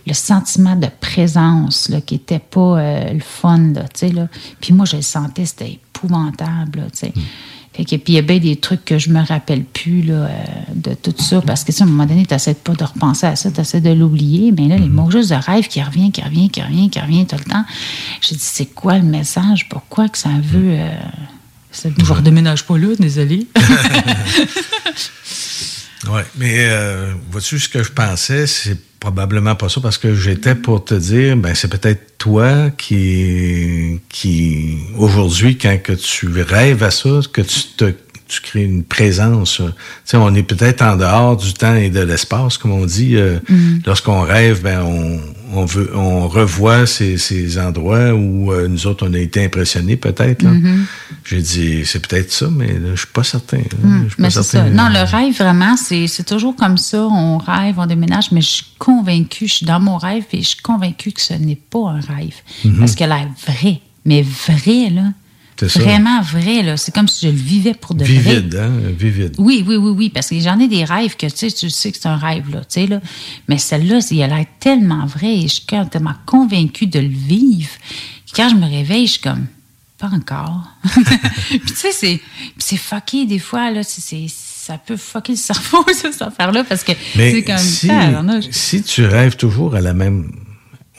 [0.07, 4.27] le sentiment de présence là, qui était pas euh, le fun, là, tu sais, là.
[4.61, 7.11] Puis moi, je le sentais, c'était épouvantable, là, sais.
[7.75, 10.13] Fait que, puis il y a bien des trucs que je me rappelle plus là,
[10.13, 10.29] euh,
[10.73, 13.25] de tout ça, parce que ça, à un moment donné, tu n'essaies pas de repenser
[13.27, 16.11] à ça, tu essaies de l'oublier, mais là, les mots juste de rêve qui revient,
[16.11, 17.65] qui revient, qui revient, qui revient tout le temps.
[18.21, 19.67] J'ai dit, c'est quoi le message?
[19.69, 20.71] Pourquoi que ça veut...
[20.79, 20.89] euh,
[21.71, 23.45] ça- Je redéménage pas là, désolé.
[26.07, 30.55] Oui, mais euh, vois-tu, ce que je pensais, c'est probablement pas ça, parce que j'étais
[30.55, 36.89] pour te dire, ben c'est peut-être toi qui, qui aujourd'hui, quand que tu rêves à
[36.89, 37.93] ça, que tu te
[38.27, 39.57] tu crées une présence.
[39.57, 39.63] Tu
[40.05, 43.15] sais, on est peut-être en dehors du temps et de l'espace, comme on dit.
[43.15, 43.81] euh, Mm.
[43.85, 45.19] Lorsqu'on rêve, ben on,
[45.55, 49.95] on veut, on revoit ces, ces endroits où euh, nous autres on a été impressionnés,
[49.97, 50.43] peut-être.
[50.43, 50.85] Mhm.
[51.23, 53.57] J'ai dit, c'est peut-être ça, mais là, je suis pas certain.
[53.57, 53.63] là.
[54.03, 54.65] Je suis mais pas certain.
[54.65, 54.69] ça.
[54.69, 57.03] Non, le rêve, vraiment, c'est c'est toujours comme ça.
[57.03, 60.47] On rêve, on déménage, mais je suis convaincue, je suis dans mon rêve et je
[60.49, 62.35] suis convaincue que ce n'est pas un rêve.
[62.63, 62.79] Mhm.
[62.79, 63.81] Parce qu'elle a l'air vrai.
[64.05, 65.13] Mais vrai, là.
[65.57, 65.79] C'est ça.
[65.79, 66.75] Vraiment vrai, là.
[66.77, 68.13] C'est comme si je le vivais pour de vrai.
[68.13, 68.71] Vivide, hein?
[68.97, 69.35] Vivide.
[69.37, 71.91] Oui, oui, oui, oui, parce que j'en ai des rêves que tu sais, tu sais
[71.91, 72.99] que c'est un rêve, là, tu sais, là.
[73.47, 77.69] Mais celle-là, il a l'air tellement vrai et je suis tellement convaincue de le vivre.
[78.35, 79.45] Quand je me réveille, je suis comme,
[79.97, 80.63] pas encore.
[81.49, 82.19] puis tu sais, c'est,
[82.57, 86.83] c'est fucké des fois, là, c'est, ça peut fucker le cerveau, ça, cette affaire-là, parce
[86.83, 90.31] que c'est comme si, je- si tu rêves toujours à la même,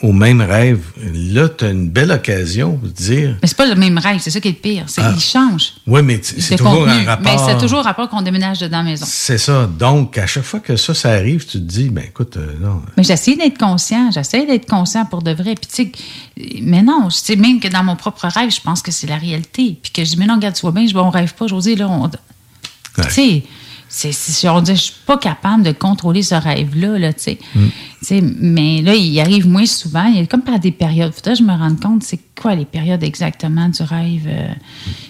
[0.03, 0.79] au même rêve,
[1.11, 3.35] là, tu as une belle occasion de dire.
[3.41, 4.83] Mais c'est pas le même rêve, c'est ça qui est le pire.
[4.87, 5.11] C'est Ah.
[5.11, 5.73] qu'il change.
[5.87, 6.91] Oui, mais c'est toujours contenu.
[6.91, 7.33] un rapport.
[7.33, 9.05] Mais c'est toujours un rapport qu'on déménage dedans la maison.
[9.09, 9.65] C'est ça.
[9.65, 12.81] Donc, à chaque fois que ça, ça arrive, tu te dis, ben écoute, euh, non.
[12.95, 15.55] Mais j'essaie d'être conscient, j'essaie d'être conscient pour de vrai.
[15.55, 15.91] Puis tu
[16.37, 19.07] sais, mais non, je sais même que dans mon propre rêve, je pense que c'est
[19.07, 19.79] la réalité.
[19.81, 21.75] Puis que je dis, mais non, regarde, tu vois bien, je, on rêve pas, José,
[21.75, 22.07] là, on...
[22.09, 23.43] Tu sais,
[23.89, 27.39] c'est, on dit, je suis pas capable de contrôler ce rêve-là, là, tu sais.
[27.55, 27.59] Mm.
[27.99, 30.05] Tu sais, mais là, il arrive moins souvent.
[30.05, 31.11] Il y a comme par des périodes.
[31.13, 34.49] Faudrait que je me rende compte, c'est quoi les périodes exactement du rêve euh,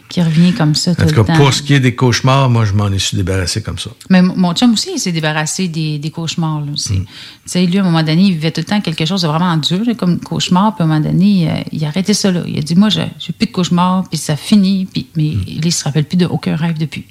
[0.10, 1.36] qui revient comme ça En tout cas, temps?
[1.36, 3.90] pour ce qui est des cauchemars, moi, je m'en ai su débarrasser comme ça.
[4.10, 6.62] Mais mon- chum aussi, il s'est débarrassé des, des cauchemars.
[6.62, 6.74] Là, Mm.
[6.74, 6.94] aussi.
[6.94, 7.06] Tu
[7.46, 9.58] sais, lui, à un moment donné, il vivait tout le temps quelque chose de vraiment
[9.58, 10.76] dur, comme cauchemar.
[10.76, 12.32] Puis à un moment donné, euh, il a arrêté ça.
[12.32, 12.44] Là.
[12.48, 14.86] Il a dit, moi, je j'ai plus de cauchemars, puis ça finit.
[14.86, 15.44] Puis, mais Mm.
[15.48, 17.06] il ne se rappelle plus d'aucun rêve depuis.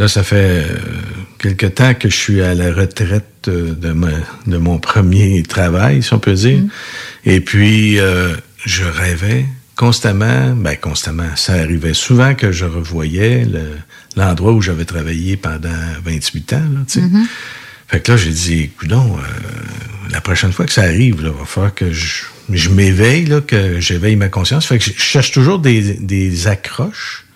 [0.00, 0.64] Là, ça fait euh,
[1.38, 4.08] quelque temps que je suis à la retraite euh, de, ma-
[4.46, 6.62] de mon premier travail, si on peut dire.
[7.26, 8.34] Et puis, euh,
[8.64, 9.44] je rêvais
[9.76, 13.76] constamment, ben constamment, ça arrivait souvent que je revoyais le-
[14.16, 15.68] l'endroit où j'avais travaillé pendant
[16.02, 17.06] 28 ans, là, tu sais.
[17.06, 17.26] Mhm.
[17.88, 18.96] Fait que là, j'ai dit, euh,
[20.10, 24.16] la prochaine fois que ça arrive, il va falloir que je, je m'éveille, que j'éveille
[24.16, 24.64] ma conscience.
[24.64, 27.26] Fait que je cherche toujours des, des accroches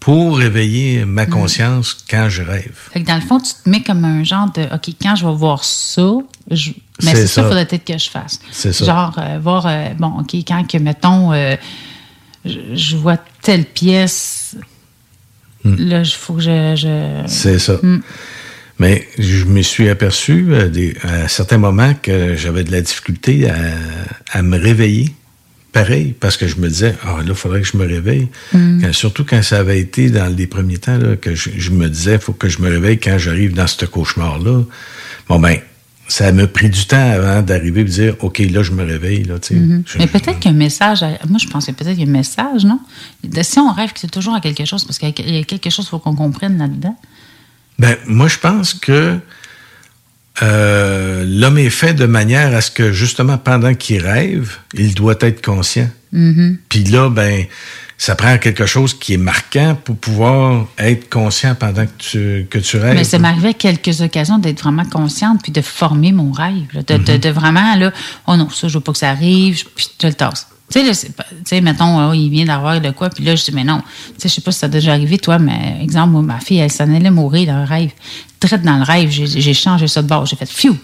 [0.00, 1.30] pour réveiller ma Mhm.
[1.30, 2.74] conscience quand je rêve.
[2.92, 5.26] Fait que dans le fond, tu te mets comme un genre de OK, quand je
[5.26, 6.02] vais voir ça,
[6.50, 6.70] je-
[7.02, 8.40] mais C'est ça, il faudrait peut-être que je fasse.
[8.50, 8.84] C'est ça.
[8.86, 11.54] Genre, euh, voir, euh, bon, OK, quand que, mettons, euh,
[12.46, 14.56] je, je vois telle pièce,
[15.64, 16.74] là, il faut que je.
[16.76, 17.22] je-.
[17.28, 17.74] C'est ça.
[17.82, 18.00] Mm.
[18.78, 23.54] Mais je me suis aperçu des- à certains moments que j'avais de la difficulté à,
[24.32, 25.10] à me réveiller.
[25.72, 28.28] Pareil, parce que je me disais, ah là, il faudrait que je me réveille.
[28.52, 28.80] Mm.
[28.82, 31.88] Quand- surtout quand ça avait été dans les premiers temps, là, que je, je me
[31.88, 34.62] disais, il faut que je me réveille quand j'arrive dans ce cauchemar-là.
[35.28, 35.58] Bon, ben,
[36.08, 39.22] ça m'a pris du temps avant d'arriver et de dire, OK, là, je me réveille.
[39.22, 39.60] Là, tu sais.
[39.60, 39.84] Mhm.
[39.86, 42.64] Je- Mais peut-être qu'un message, à- moi je pensais peut-être qu'il y a un message,
[42.64, 42.80] non?
[43.42, 45.40] Si on rêve que c'est toujours à quelque chose, parce qu'il y a- il y
[45.40, 46.96] a quelque chose qu'il faut qu'on comprenne là-dedans.
[47.78, 49.18] Ben, moi, je pense que
[50.42, 55.16] euh, l'homme est fait de manière à ce que, justement, pendant qu'il rêve, il doit
[55.20, 55.88] être conscient.
[56.12, 56.58] Mhm.
[56.68, 57.44] Puis là, ben,
[57.98, 62.58] ça prend quelque chose qui est marquant pour pouvoir être conscient pendant que tu, que
[62.58, 62.94] tu rêves.
[62.94, 66.66] Mais ça m'arrivait à quelques occasions d'être vraiment consciente puis de former mon rêve.
[66.72, 66.82] là.
[66.82, 67.92] de, de- de vraiment, là,
[68.26, 70.48] oh non, ça, je veux pas que ça arrive, puis je le tasse.
[70.72, 71.08] Tu sais,
[71.44, 73.80] tu mettons, oh, il vient d'avoir de quoi, puis là, je dis, mais non.
[73.80, 76.38] Tu sais, je sais pas si ça a déjà arrivé, toi, mais exemple, moi, ma
[76.38, 77.90] fille, elle s'en allait mourir dans un rêve.
[78.40, 80.26] Direct dans le rêve, j'ai changé ça de bord.
[80.26, 80.76] J'ai fait, phew!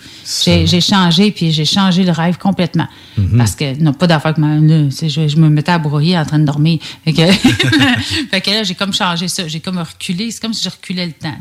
[0.45, 2.89] J'ai changé, puis j'ai changé le rêve complètement.
[3.17, 3.39] Mhm.
[3.39, 6.45] Parce que, non, pas d'affaire que je, je me mettais à brouiller en train de
[6.45, 6.79] dormir.
[7.05, 7.23] Fait que,
[8.31, 9.49] fait que là, j'ai comme changé ça.
[9.49, 10.31] J'ai comme reculé.
[10.31, 11.35] C'est comme si je reculais le temps.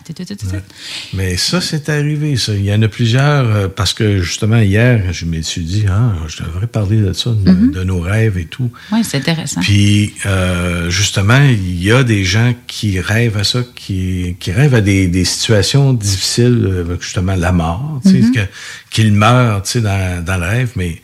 [1.13, 2.53] Mais ça, c'est arrivé, ça.
[2.53, 6.13] Il y en a plusieurs, euh, parce que justement, hier, je me suis dit, ah,
[6.27, 8.71] je devrais parler de ça, de, de nos rêves et tout.
[8.91, 9.61] Oui, c'est intéressant.
[9.61, 14.75] Puis, euh, justement, il y a des gens qui rêvent à ça, qui, qui rêvent
[14.75, 18.31] à des, des situations difficiles, euh, justement la mort, tu sais, Mhm.
[18.35, 18.49] que-
[18.91, 21.01] qu'ils meurent, tu sais, dans, dans le rêve, mais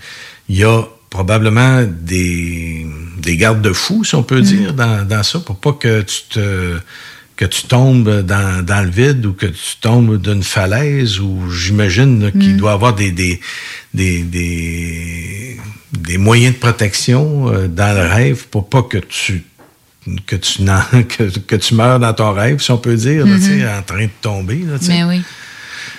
[0.49, 2.85] il y a probablement des,
[3.21, 6.77] des garde-fous, si on peut dire, dans, dans ça, pour pas que tu te
[7.37, 12.31] que tu tombes dans, dans le vide ou que tu tombes d'une falaise ou j'imagine
[12.31, 12.57] qu'il Mm.
[12.57, 13.39] doit y avoir des, des,
[13.95, 15.57] des, des,
[15.91, 19.43] des moyens de protection euh, dans le rêve pour pas que tu
[20.25, 20.63] que tu
[21.17, 23.67] que, que tu meurs dans ton rêve, si on peut dire, Mhm.
[23.79, 24.59] en train de tomber.
[24.67, 24.77] Là.
[24.87, 25.21] Mais oui.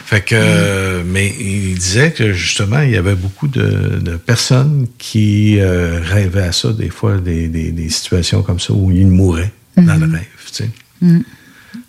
[0.05, 4.87] Fait que, euh, mais il disait que justement, il y avait beaucoup de, de personnes
[4.99, 9.07] qui euh, rêvaient à ça, des fois, des, des, des situations comme ça où ils
[9.07, 10.15] mouraient dans le Mhm.
[10.15, 10.71] rêve, tu sais.
[11.01, 11.21] Mm.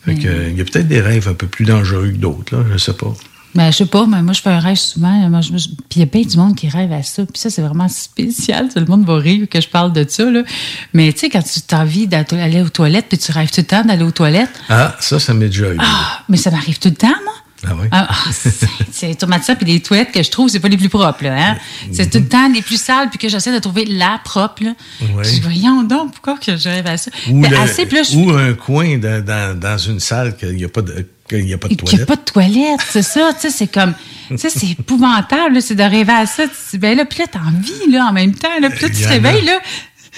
[0.06, 2.66] Fait que, euh, il y a peut-être des rêves un peu plus dangereux que d'autres,
[2.72, 3.14] je sais pas.
[3.56, 5.12] Ben, je sais pas, mais moi, je fais un rêve souvent.
[5.30, 7.24] Moi, je, puis il y a bien du monde qui rêve à ça.
[7.26, 8.70] Puis ça, c'est vraiment spécial.
[8.74, 10.42] Tout le monde va rire que je parle de ça, là.
[10.94, 13.68] Mais tu sais, quand tu as envie d'aller aux toilettes, puis tu rêves tout le
[13.68, 14.50] temps d'aller aux toilettes.
[14.70, 15.78] Ah, ça, ça m'est déjà eu.
[15.80, 17.34] Ah, mais ça m'arrive tout le temps, moi.
[17.66, 17.88] Ah oui?
[17.92, 18.16] Ah, ah,
[18.92, 19.56] c'est- traumatisant.
[19.56, 21.52] Puis les toilettes que je trouve, c'est pas les plus propres, là.
[21.52, 21.58] Hein?
[21.94, 24.72] C'est tout le temps les plus sales, puis que j'essaie de trouver la propre, là.
[25.02, 25.24] Ouais.
[25.24, 27.10] Je dis, voyons donc, pourquoi que je rêve à ça?
[27.30, 30.36] Ou, Ben, le- assez, puis là, je ou un coin dans, dans, dans une salle
[30.36, 31.08] qu'il n'y a pas de,
[31.38, 32.10] qu'il y a pas de qu'il n'y toilette.
[32.10, 33.94] a pas de toilette, c'est ça, tu sais, c'est comme,
[34.38, 37.92] sais, c'est épouvantable, c'est de rêver à ça, tu ben là, puis là, t'as envie,
[37.92, 39.60] là, en même temps, là, puis là, tu te réveilles, là.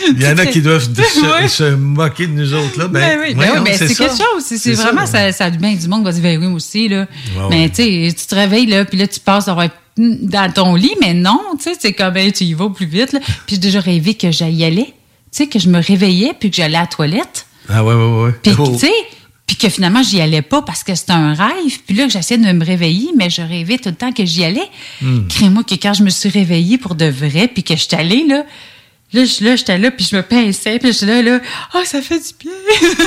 [0.09, 0.89] Il y en a qui doivent se,
[1.41, 1.47] Ouais.
[1.47, 2.87] se moquer de nous autres, là.
[2.89, 4.03] Ben, Ben oui, ben oui, ben c'est ça.
[4.07, 4.43] quelque chose.
[4.43, 5.31] C'est vraiment, ça.
[5.31, 7.07] ça, ça a du bien du monde va dire, ben oui, moi aussi, là.
[7.49, 9.45] Mais tu te réveilles, là, puis là, tu passes
[9.97, 13.19] dans ton lit, mais non, tu sais, c'est comme, tu y vas plus vite, là.
[13.47, 14.93] Puis j'ai déjà rêvé que j'y allais, tu
[15.31, 17.45] sais, que je me réveillais, puis que j'allais à la toilette.
[17.69, 18.31] Ah, ouais, ouais, ouais.
[18.43, 18.67] Puis, Oh.
[18.73, 18.91] tu sais,
[19.45, 21.79] puis que finalement, j'y allais pas parce que c'était un rêve.
[21.85, 24.43] Puis là, que j'essayais de me réveiller, mais je rêvais tout le temps que j'y
[24.43, 24.69] allais.
[25.01, 25.27] Hmm.
[25.27, 28.43] Crée-moi que quand je me suis réveillée pour de vrai, puis que j'étais allée, là,
[29.13, 31.39] là, je- là, j'étais là, puis je me pinçais, puis j'étais là, là,
[31.73, 32.51] oh, ça fait du bien.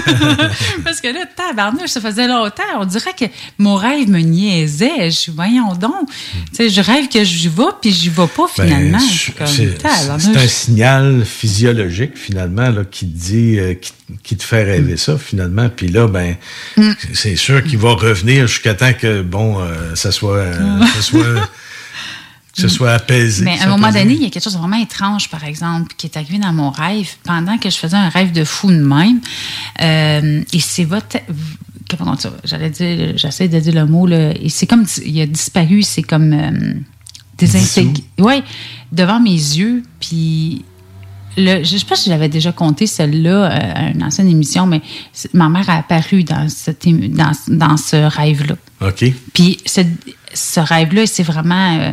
[0.84, 2.62] Parce que là, tabarnouche, ça faisait longtemps.
[2.78, 3.24] On dirait que
[3.58, 5.10] mon rêve me niaisait.
[5.10, 6.08] Je suis, voyons donc.
[6.50, 8.98] Tu sais, je rêve que j'y vais, puis j'y vais pas Ben, finalement.
[9.00, 13.92] c'est- un signal physiologique, finalement, là, qui te dit, euh, qui,
[14.22, 15.68] qui te fait rêver ça, finalement.
[15.68, 16.36] Puis là, ben,
[16.76, 16.92] Mm.
[17.12, 21.48] c'est sûr qu'il va revenir jusqu'à temps que, bon, euh, ça soit, euh, ça soit,
[22.62, 23.44] que ce soit apaisé.
[23.44, 25.94] Mais à un moment donné, il y a quelque chose de vraiment étrange, par exemple,
[25.96, 28.82] qui est arrivé dans mon rêve pendant que je faisais un rêve de fou de
[28.82, 29.20] même.
[29.80, 31.18] Euh, et c'est votre.
[31.88, 32.16] Comment?
[32.44, 34.32] J'allais dire, j'essaie de dire le mot, là.
[34.40, 36.74] Et c'est comme, il a disparu, c'est comme euh,
[37.38, 38.04] désintégré.
[38.18, 38.42] Oui,
[38.92, 40.64] devant mes yeux, puis.
[41.40, 44.66] Le, je ne sais pas si j'avais déjà compté celle-là euh, à une ancienne émission,
[44.66, 44.82] mais
[45.34, 48.56] ma mère a apparu dans, cette, dans, dans ce rêve-là.
[48.80, 49.04] OK.
[49.34, 49.82] Puis ce,
[50.34, 51.92] ce rêve-là, c'est vraiment euh,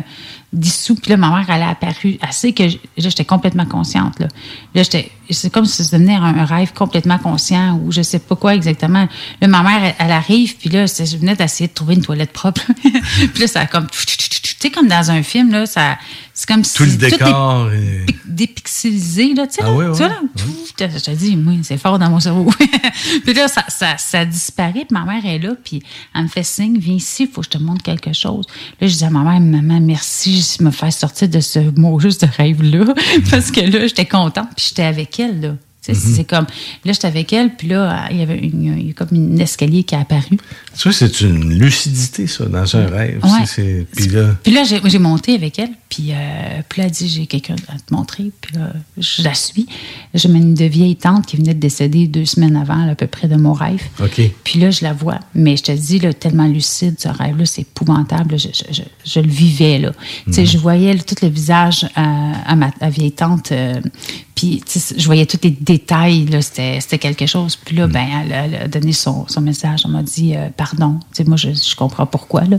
[0.56, 0.94] dissous.
[0.94, 4.18] Puis là, ma mère, elle a apparu assez que j- là, j'étais complètement consciente.
[4.18, 4.28] Là,
[4.74, 8.36] là j'étais, c'est comme si ça devenait un, rêve complètement conscient ou je sais pas
[8.36, 9.08] quoi exactement.
[9.40, 12.62] Là, ma mère, elle, arrive, puis là, je venais d'essayer de trouver une toilette propre.
[12.82, 13.86] puis là, ça a comme...
[13.88, 15.98] Tu sais, comme dans un film, là, ça,
[16.36, 16.90] c'est comme Tout si...
[16.90, 17.68] le décor.
[17.68, 19.62] Tout est dépixelisé, là, tu sais.
[19.64, 22.10] Ah là, ouais, tu vois, ouais, là, Pff, je te dis, moi, c'est fort dans
[22.10, 22.50] mon cerveau.
[23.24, 25.82] puis là, ça, ça, ça disparaît, puis ma mère est là, puis
[26.14, 28.44] elle me fait signe, viens ici, il faut que je te montre quelque chose.
[28.78, 31.98] Là, je dis à ma mère, maman, merci de me faire sortir de ce mot
[31.98, 32.92] juste de rêve-là,
[33.30, 35.54] parce que là, j'étais contente, puis j'étais avec elle, là.
[35.92, 36.14] Mhm.
[36.14, 36.46] C'est comme,
[36.84, 39.40] là, j'étais avec elle, puis là, il y avait une, il y a comme une
[39.40, 40.38] escalier qui a apparu.
[40.76, 43.20] Tu vois, c'est une lucidité, ça, dans un rêve.
[43.24, 43.84] Ouais.
[43.94, 46.14] Puis là, Puis là, j'ai monté avec elle, puis, euh,
[46.68, 49.66] puis là, elle dit j'ai quelqu'un à te montrer, puis là, je la suis.
[50.14, 53.06] J'ai une de vieille tante qui venait de décéder deux semaines avant, là, à peu
[53.06, 53.82] près de mon rêve.
[54.02, 54.20] OK.
[54.44, 55.18] Puis là, je la vois.
[55.34, 58.32] Mais je te dis, là, tellement lucide, ce rêve-là, c'est épouvantable.
[58.32, 58.36] là.
[58.36, 59.92] Je, je- je- je le vivais, là.
[60.26, 60.46] Tu sais, Mhm.
[60.46, 63.52] je voyais là, tout le visage à, à ma à vieille tante.
[63.52, 63.80] euh,
[64.36, 64.62] puis,
[64.96, 66.40] je voyais tous les détails, là.
[66.42, 67.56] C'était c'était quelque chose.
[67.56, 69.80] Puis là, ben, elle, a- elle a donné son, son message.
[69.84, 71.00] Elle m'a dit, euh, pardon.
[71.12, 72.58] Tu sais, moi, je, je comprends pourquoi, là.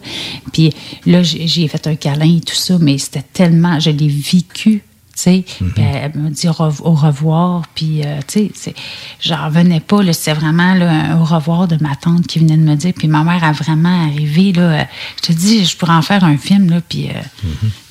[0.52, 0.74] Puis
[1.06, 3.80] là, j'ai fait un câlin et tout ça, mais c'était tellement...
[3.80, 4.84] Je l'ai vécu
[5.16, 8.76] tu sais, Puis elle me dit au rev- au revoir, puis euh, tu sais,
[9.20, 12.56] j'en revenais pas, là, c'était vraiment là, un au revoir de ma tante qui venait
[12.56, 15.94] de me dire, puis ma mère a vraiment arrivé, là, je te dis, je pourrais
[15.96, 17.14] en faire un film, là, puis euh,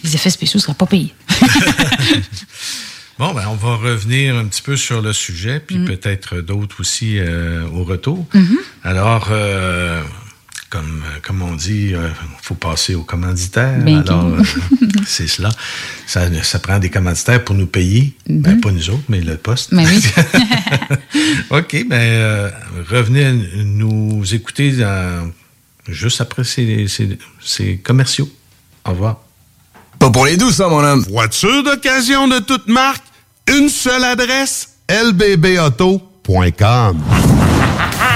[0.04, 1.12] les effets spéciaux seraient pas payés.
[3.18, 5.84] Bon, ben, on va revenir un petit peu sur le sujet, puis Mm.
[5.86, 8.26] peut-être d'autres aussi euh, au retour.
[8.34, 8.58] Mhm.
[8.84, 10.02] Alors, euh,
[10.68, 11.98] comme, euh, comme on dit, il
[12.42, 13.78] faut passer aux commanditaires.
[13.82, 14.42] Ben, Alors, euh,
[15.06, 15.48] c'est cela.
[16.06, 18.14] Ça, ça prend des commanditaires pour nous payer.
[18.28, 19.72] Ben, pas nous autres, mais le poste.
[19.74, 20.02] Ben oui.
[21.50, 22.50] OK, ben, euh,
[22.90, 23.32] revenez
[23.64, 25.30] nous écouter dans-
[25.88, 28.28] juste après ces, ces- ces commerciaux.
[28.84, 29.22] Au revoir.
[29.98, 31.04] Pas pour les douces, ça, mon homme.
[31.10, 33.04] Voiture d'occasion de toute marque,
[33.48, 36.16] une seule adresse, lbbauto.com.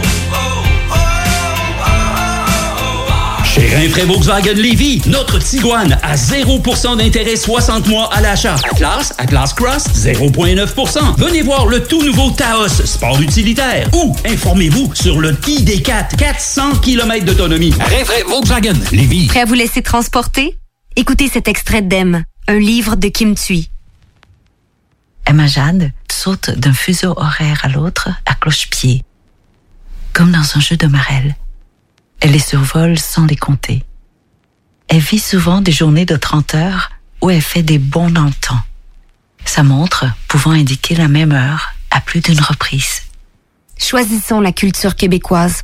[3.53, 8.55] Chez Rinfraie Volkswagen Lévy, notre Tiguan à 0% d'intérêt 60 mois à l'achat.
[8.63, 11.17] Atlas, Atlas Cross, 0,9%.
[11.17, 13.89] Venez voir le tout nouveau Taos, sport utilitaire.
[13.93, 17.73] Ou informez-vous sur le ID4, 400 km d'autonomie.
[17.77, 19.27] Rinfraie Volkswagen Lévy.
[19.27, 20.57] Prêt à vous laisser transporter?
[20.95, 23.69] Écoutez cet extrait d'Em, un livre de Kim Thuy.
[25.25, 29.03] Emma Jade saute d'un fuseau horaire à l'autre à cloche-pied,
[30.13, 31.35] comme dans un jeu de marelle.
[32.21, 33.83] Elle les survole sans les compter.
[34.87, 36.91] Elle vit souvent des journées de 30 heures
[37.21, 38.61] où elle fait des bonds dans le temps.
[39.43, 43.01] Sa montre pouvant indiquer la même heure à plus d'une reprise.
[43.77, 45.63] Choisissons la culture québécoise.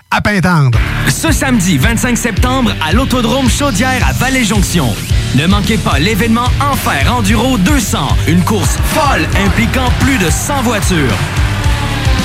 [0.11, 0.77] à Pintendre.
[1.09, 4.93] Ce samedi 25 septembre à l'Autodrome Chaudière à Vallée-Jonction.
[5.35, 7.97] Ne manquez pas l'événement Enfer Enduro 200,
[8.27, 11.17] une course folle impliquant plus de 100 voitures.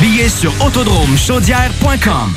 [0.01, 2.35] Billets sur autodromechaudière.com.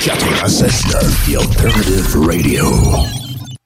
[0.00, 3.23] 96.9 The Alternative Radio.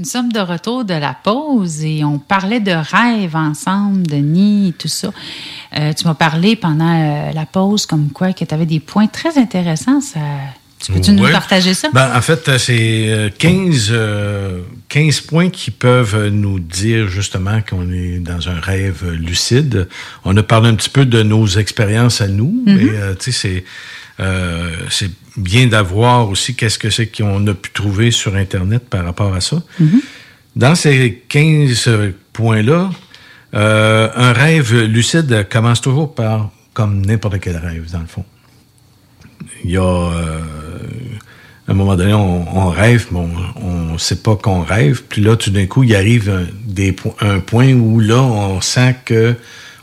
[0.00, 4.68] Nous sommes de retour de la pause et on parlait de rêves ensemble, de nid
[4.68, 5.12] et tout ça.
[5.76, 9.08] Euh, tu m'as parlé pendant euh, la pause comme quoi que tu avais des points
[9.08, 10.00] très intéressants.
[10.00, 10.20] Ça...
[10.78, 11.90] Tu peux-tu nous partager ça?
[11.92, 17.60] Ben, en fait, euh, c'est euh, 15, euh, 15 points qui peuvent nous dire justement
[17.60, 19.86] qu'on est dans un rêve lucide.
[20.24, 22.74] On a parlé un petit peu de nos expériences à nous, Mhm.
[22.74, 23.64] mais tu sais, c'est
[24.20, 25.10] euh, c'est
[25.40, 29.40] bien d'avoir aussi qu'est-ce que c'est qu'on a pu trouver sur Internet par rapport à
[29.40, 29.62] ça.
[30.56, 31.90] Dans ces 15
[32.32, 32.90] points-là,
[33.54, 38.24] euh, un rêve lucide commence toujours par comme n'importe quel rêve, dans le fond.
[39.64, 40.40] Il y a euh,
[41.68, 43.20] à un moment donné, on, on rêve, mais
[43.56, 45.02] on ne sait pas qu'on rêve.
[45.08, 48.96] Puis là, tout d'un coup, il arrive un, des, un point où là, on sent
[49.04, 49.34] que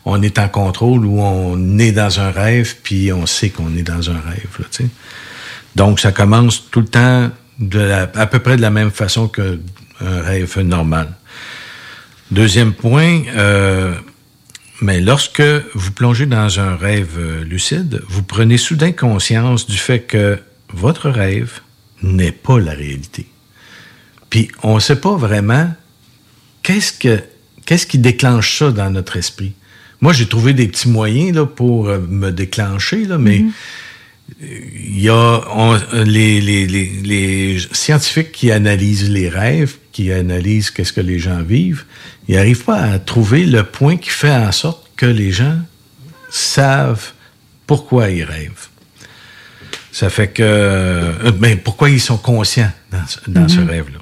[0.03, 3.83] on est en contrôle, où on est dans un rêve, puis on sait qu'on est
[3.83, 4.49] dans un rêve.
[4.59, 4.89] Là, tu sais.
[5.77, 7.29] Donc, ça commence tout le temps
[8.15, 9.59] à peu près de la même façon qu'un
[10.01, 11.13] rêve normal.
[12.31, 13.93] Deuxième point, euh,
[14.81, 15.43] mais lorsque
[15.75, 20.39] vous plongez dans un rêve euh, lucide, vous prenez soudain conscience du fait que
[20.73, 21.59] votre rêve
[22.01, 23.27] n'est pas la réalité.
[24.31, 25.71] Puis on ne sait pas vraiment
[26.63, 27.21] qu'est-ce que
[27.87, 29.53] qui déclenche ça dans notre esprit.
[30.01, 33.45] Moi, j'ai trouvé des petits moyens là, pour euh, me déclencher, là, mais
[34.41, 40.69] il y a on- les, les- les- les scientifiques qui analysent les rêves, qui analysent
[40.69, 41.85] qu'est-ce que les gens vivent,
[42.27, 45.57] ils n'arrivent pas à trouver le point qui fait en sorte que les gens
[46.29, 47.11] savent
[47.65, 48.67] pourquoi ils rêvent.
[49.91, 50.43] Ça fait que...
[50.43, 53.69] euh, ben, pourquoi ils sont conscients dans, ce- dans ce Mhm.
[53.69, 53.99] rêve-là.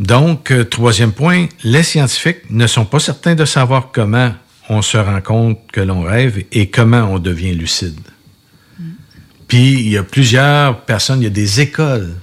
[0.00, 4.32] Donc, euh, troisième point, les scientifiques ne sont pas certains de savoir comment
[4.68, 8.00] on se rend compte que l'on rêve et comment on devient lucide.
[9.46, 12.14] Puis, il y a plusieurs personnes, il y a des écoles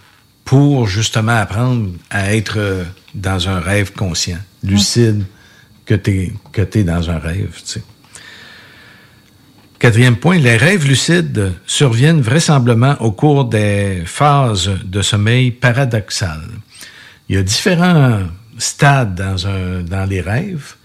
[0.43, 2.83] pour justement apprendre à être euh,
[3.13, 5.23] dans un rêve conscient, lucide,
[5.85, 6.33] que tu
[6.73, 7.55] es, dans un rêve.
[7.63, 7.83] tu sais.
[9.79, 16.41] Quatrième point, les rêves lucides surviennent vraisemblablement au cours des phases de sommeil paradoxal.
[17.29, 18.23] Il y a différents
[18.57, 20.75] stades dans, un, dans les rêves.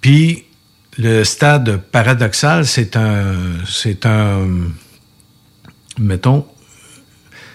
[0.00, 0.45] Puis
[0.98, 3.34] le stade paradoxal, c'est un,
[3.68, 4.46] c'est un,
[5.98, 6.46] mettons,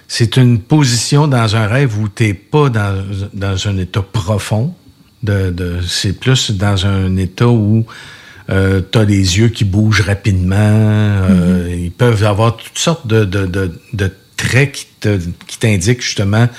[0.07, 4.73] c'est une position dans un rêve où tu n'es pas dans, dans un état profond.
[5.23, 7.85] De, de, c'est plus dans un état où
[8.49, 8.53] tu
[8.97, 10.55] as les yeux qui bougent rapidement.
[10.57, 16.01] euh, Ils peuvent avoir toutes sortes de, de, de, de traits qui, te, qui t'indiquent
[16.01, 16.49] justement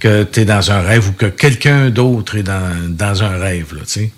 [0.00, 3.74] que tu es dans un rêve ou que quelqu'un d'autre est dans, dans un rêve.
[3.74, 4.12] Là, tu sais.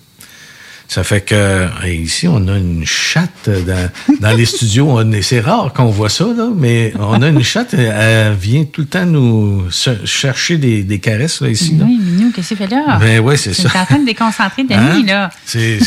[0.92, 3.90] Ça fait que ici, on a une chatte dans,
[4.20, 5.00] dans les studios.
[5.22, 7.72] C'est rare qu'on voit ça, là, mais on a une chatte.
[7.72, 9.64] Elle, vient tout le temps nous
[10.04, 11.76] chercher des, des caresses là, ici.
[11.78, 11.86] là.
[11.86, 12.98] Oui, Minou, qu'est-ce que tu fais là?
[13.00, 13.70] Ben ouais, c'est ça.
[13.70, 15.02] Tu en train de déconcentrer Denis, Hein?
[15.06, 15.30] là.
[15.46, 15.78] C'est,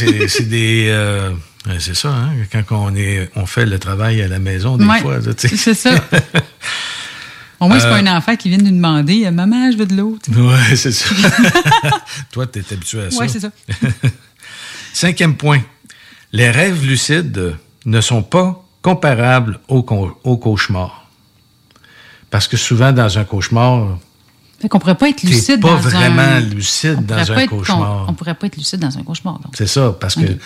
[0.49, 0.87] des.
[0.89, 1.29] euh,
[1.77, 2.29] c'est ça, hein?
[2.51, 5.19] Quand on, est, on fait le travail à la maison, des Ouais, fois.
[5.37, 5.91] c'est ça.
[7.59, 9.95] Au moins, c'est pas Euh, un enfant qui vient nous demander Maman, je veux de
[9.95, 10.17] l'eau.
[10.35, 11.09] Ouais, c'est ça.
[12.31, 13.19] Toi, tu es habitué à ça.
[13.19, 13.49] Ouais, c'est ça.
[14.95, 15.61] Cinquième point.
[16.31, 21.09] Les rêves lucides ne sont pas comparables au, co- au cauchemar.
[22.29, 23.97] Parce que souvent, dans un cauchemar,
[24.61, 26.39] Fait qu'on pourrait pas être lucide pas dans vraiment un...
[26.39, 28.05] lucide on dans pourrait un pas être cauchemar.
[28.07, 30.37] On pourrait pas être lucide dans un cauchemar, c'est ça, parce que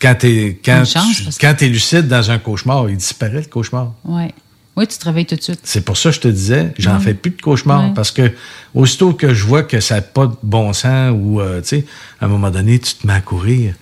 [0.00, 2.96] quand tu es, quand chance, tu- parce que- quand t'es lucide dans un cauchemar, il
[2.96, 3.92] disparaît le cauchemar.
[4.04, 4.32] Ouais.
[4.76, 5.60] Oui, tu te réveilles tout de suite.
[5.64, 8.32] C'est pour ça que je te disais, j'en fais plus de cauchemars parce que
[8.72, 11.84] aussitôt que je vois que ça n'a pas de bon sens ou, euh, tu sais,
[12.20, 13.74] à un moment donné, tu te mets à courir.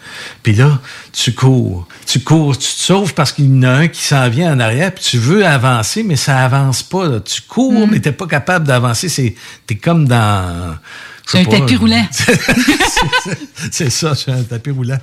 [0.43, 0.81] Puis là,
[1.13, 1.87] tu cours.
[2.07, 4.59] Tu cours, tu te sauves parce qu'il y en a un qui s'en vient en
[4.61, 7.07] arrière, puis tu veux avancer, mais ça avance pas.
[7.07, 7.21] là.
[7.21, 7.91] Tu cours, Mm.
[7.93, 9.09] mais t'es pas capable d'avancer.
[9.09, 9.35] C'est,
[9.67, 10.75] t'es comme dans...
[11.27, 12.07] C'est un pas, tapis roulant.
[13.71, 14.99] c'est ça, c'est un tapis roulant.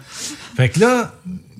[0.57, 1.13] Fait que là,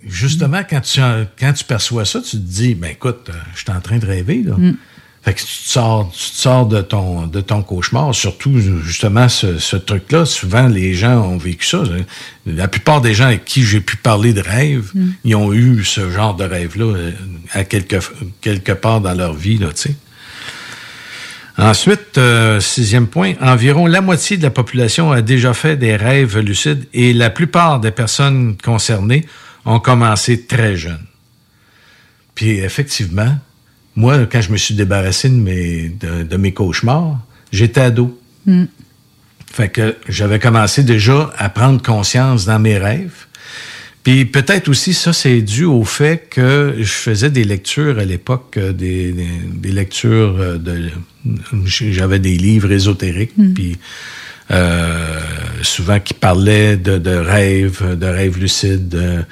[0.06, 1.00] justement, quand tu,
[1.40, 4.06] quand tu perçois ça, tu te dis, ben écoute, euh, je suis en train de
[4.06, 4.54] rêver, là.
[4.58, 4.76] Mm.
[5.24, 9.28] Fait que tu te sors, tu te sors de ton, de ton cauchemar, surtout justement
[9.28, 10.24] ce, ce truc-là.
[10.26, 11.82] Souvent, les gens ont vécu ça.
[12.46, 15.08] La plupart des gens avec qui j'ai pu parler de rêve, Mm.
[15.24, 17.12] ils ont eu ce genre de rêve-là euh,
[17.54, 17.96] à quelque,
[18.42, 19.96] quelque part dans leur vie, là, tu sais.
[21.58, 26.38] Ensuite, euh, sixième point, environ la moitié de la population a déjà fait des rêves
[26.40, 29.26] lucides et la plupart des personnes concernées
[29.66, 31.06] ont commencé très jeunes.
[32.36, 33.38] Puis effectivement,
[33.96, 37.20] moi, quand je me suis débarrassé de mes, de, de mes cauchemars,
[37.52, 38.20] j'étais ado.
[38.46, 38.66] Mm.
[39.52, 43.26] Fait que j'avais commencé déjà à prendre conscience dans mes rêves.
[44.04, 48.58] Puis peut-être aussi ça, c'est dû au fait que je faisais des lectures à l'époque,
[48.58, 50.92] euh, des, des, des lectures euh, de...
[51.66, 53.80] J'avais des livres ésotériques, puis
[54.52, 55.20] euh,
[55.64, 59.24] souvent qui parlaient de, de rêves, de rêves lucides, de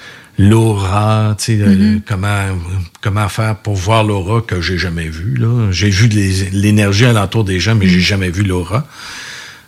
[0.49, 2.01] l'aura, tu sais, Mhm.
[2.07, 2.45] comment,
[3.01, 5.35] comment faire pour voir l'aura que j'ai jamais vue.
[5.37, 5.71] là.
[5.71, 6.07] J'ai vu
[6.51, 8.87] l'énergie alentour des gens, mais j'ai jamais vu l'aura.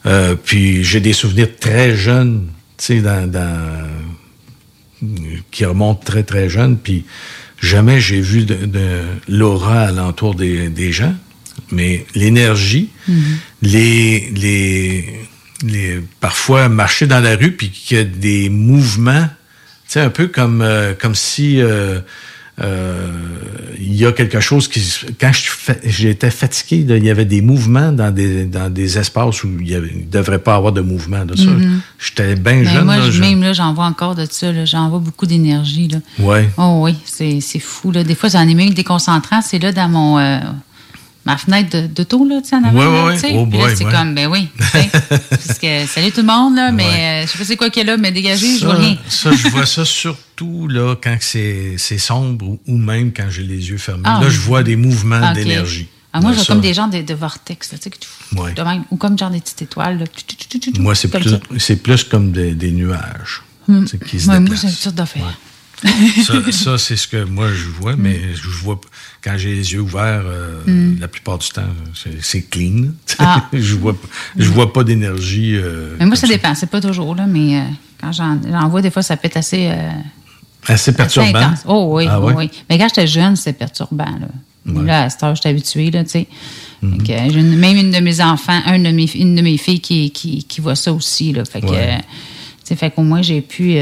[0.06, 2.48] Euh, puis j'ai des souvenirs très jeunes,
[2.78, 3.90] tu sais, dans, dans-
[5.52, 6.78] qui remontent très très jeunes.
[6.78, 7.06] Puis
[7.62, 11.14] jamais j'ai vu de, de l'aura alentour des, des gens,
[11.72, 12.90] mais l'énergie,
[13.62, 15.06] les, les,
[15.64, 19.28] les, parfois marcher dans la rue puis qu'il y a des mouvements,
[19.88, 22.00] sais, un peu comme, euh, comme si euh,
[22.62, 23.10] euh,
[23.78, 24.82] il y a quelque chose qui...
[25.20, 25.32] Quand
[25.84, 29.74] j'étais fatigué, là, il y avait des mouvements dans des, dans des espaces où il
[29.78, 31.26] ne devrait pas avoir de mouvement.
[31.26, 31.82] Mhm.
[32.00, 32.86] J'étais bien Ben, jeune.
[32.86, 34.66] moi, là, je- je- même là, j'en vois encore de ça.
[34.66, 35.90] J'en vois beaucoup d'énergie.
[36.20, 36.50] Ouais.
[36.58, 37.92] Oh oui, c'est c'est fou.
[37.92, 38.04] Là.
[38.06, 39.42] Des fois, j'en ai même déconcentrant.
[39.42, 40.40] C'est là dans mon euh,
[41.26, 43.08] ma fenêtre de- d'auto, là, tu sais, en avant.
[43.08, 43.16] Ouais.
[43.34, 43.92] Oh Puis là, boy, c'est ouais.
[43.92, 44.48] comme, ben oui.
[45.30, 47.86] Parce que, salut tout le monde, là, mais euh, je sais pas c'est quoi qu'il
[47.86, 48.98] y a là, mais dégagez, je vois rien.
[49.10, 53.44] ça, je vois ça surtout là, quand c'est c'est sombre ou, ou même quand j'ai
[53.44, 54.04] les yeux fermés.
[54.06, 54.32] Ah, là, oui.
[54.34, 55.88] je vois des mouvements d'énergie.
[56.14, 58.40] Ah, moi, j'ai ça, comme des genres de, de vortex, là, tu sais, que tu-
[58.40, 58.54] Ouais.
[58.54, 58.62] de
[58.92, 60.00] ou comme genre des petites étoiles.
[60.00, 60.06] Là.
[60.08, 63.84] Tu- tu- tu- tu- tu- Moi, c'est plus, c'est plus comme des, des nuages Hmm.
[64.08, 64.62] qui se moi, déplacent.
[64.62, 65.24] c'est une sorte d'affaire.
[66.24, 68.80] Ça, ça, c'est ce que moi je vois, mais je vois
[69.24, 71.00] quand j'ai les yeux ouverts, euh, Mm.
[71.00, 71.62] la plupart du temps,
[72.22, 72.88] c'est- clean.
[73.20, 73.48] Ah.
[73.54, 73.96] je vois,
[74.38, 75.56] je vois pas d'énergie.
[75.56, 76.54] euh, Mais moi, ça dépend.
[76.56, 77.62] C'est pas toujours, là, mais euh,
[78.02, 78.38] quand j'en
[78.70, 79.68] vois, des fois, ça peut être assez.
[79.72, 79.90] euh,
[80.68, 81.54] assez perturbant.
[81.68, 82.34] Oh oui, Ah oh ouais?
[82.36, 82.52] oui.
[82.70, 84.06] Mais quand j'étais jeune, c'était perturbant.
[84.06, 84.28] Là.
[84.74, 84.84] Ouais.
[84.84, 86.28] Là, à cette heure, j'étais habituée, là, tu sais.
[86.82, 90.12] Que, une- même une de mes enfants, un de mes, une de mes filles qui,
[90.12, 91.44] qui, qui voit ça aussi, là.
[91.46, 91.98] Fait que, Ouais.
[92.00, 92.04] tu
[92.66, 93.78] sais, fait qu'au moins, j'ai pu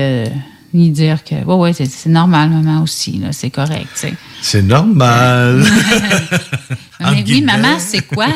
[0.73, 3.31] lui dire que, ouais, ouais, c'est- normal, maman aussi, là.
[3.31, 4.07] C'est correct.
[4.41, 5.63] C'est normal.
[6.99, 7.57] Mais oui, guillemets.
[7.57, 8.27] maman, c'est quoi?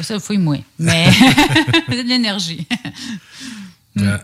[0.00, 0.58] Ça, fouille-moi.
[0.78, 1.06] Mais
[1.88, 2.66] c'est de l'énergie.
[3.98, 4.18] Euh,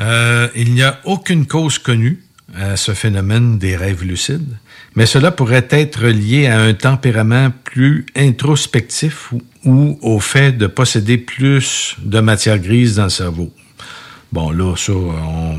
[0.00, 2.22] euh, il n'y a aucune cause connue
[2.56, 4.56] à ce phénomène des rêves lucides,
[4.94, 10.66] mais cela pourrait être lié à un tempérament plus introspectif ou, ou au fait de
[10.66, 13.52] posséder plus de matière grise dans le cerveau.
[14.32, 15.58] Bon, là, ça, on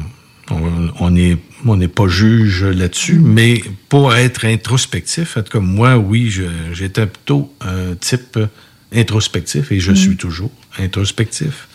[0.50, 5.98] on- n'est on n'est pas juge là-dessus, mais pour être introspectif, en tout cas, moi,
[5.98, 6.34] oui,
[6.74, 8.40] j'étais plutôt un type
[8.96, 9.98] introspectif et je Mhm.
[9.98, 11.68] suis toujours introspectif.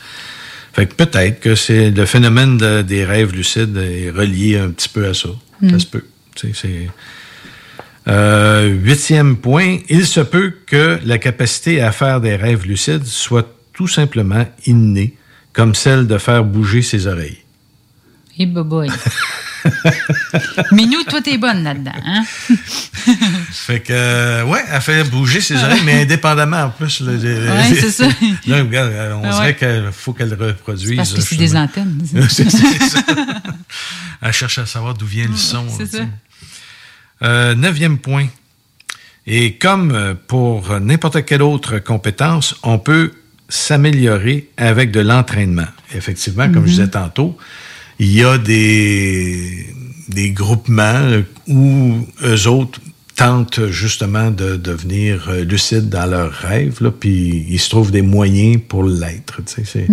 [0.72, 4.88] Fait que peut-être que c'est le phénomène de- des rêves lucides est relié un petit
[4.88, 5.28] peu à ça.
[5.60, 5.80] Ça Mm.
[5.80, 6.04] se peut.
[6.34, 6.88] C'est-
[8.06, 13.48] Euh, huitième point, il se peut que la capacité à faire des rêves lucides soit
[13.72, 15.14] tout simplement innée,
[15.52, 17.38] comme celle de faire bouger ses oreilles.
[18.38, 18.88] Et boboy.
[20.72, 22.24] Mais nous, toi, t'es bonne là-dedans, hein?
[23.52, 27.00] Fait que, euh, ouais, elle fait bouger ses oreilles, mais indépendamment en plus.
[27.00, 27.18] Ouais,
[27.74, 28.06] c'est ça.
[28.46, 29.54] Là, regarde, on Ah dirait ouais.
[29.84, 30.96] qu'il faut qu'elle reproduise.
[30.96, 31.98] Parce que c'est des antennes.
[32.28, 32.98] C'est- ça.
[34.22, 35.64] Elle cherche à savoir d'où vient le son.
[35.76, 36.04] c'est ça.
[37.22, 38.26] Euh, neuvième point.
[39.26, 43.12] Et comme euh, pour n'importe quelle autre compétence, on peut
[43.48, 45.66] s'améliorer avec de l'entraînement.
[45.94, 46.66] Effectivement, comme je Mhm.
[46.66, 47.36] disais tantôt,
[47.98, 49.66] il y a des,
[50.08, 52.80] des groupements où eux autres
[53.16, 58.02] tentent justement de devenir euh, lucides dans leurs rêves, là, puis ils se trouvent des
[58.02, 59.40] moyens pour l'être.
[59.46, 59.86] tu sais, c'est-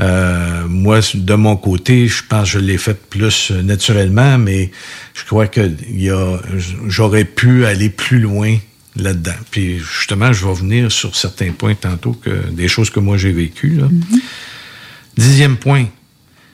[0.00, 4.70] euh, moi, de mon côté, je pense que je l'ai fait plus euh, naturellement, mais
[5.14, 5.70] je crois que
[6.88, 8.56] j'aurais pu aller plus loin
[8.96, 9.32] là-dedans.
[9.50, 13.32] Puis justement, je vais revenir sur certains points tantôt, que, des choses que moi j'ai
[13.32, 13.76] vécues.
[13.80, 13.88] là.
[15.16, 15.86] Dixième point.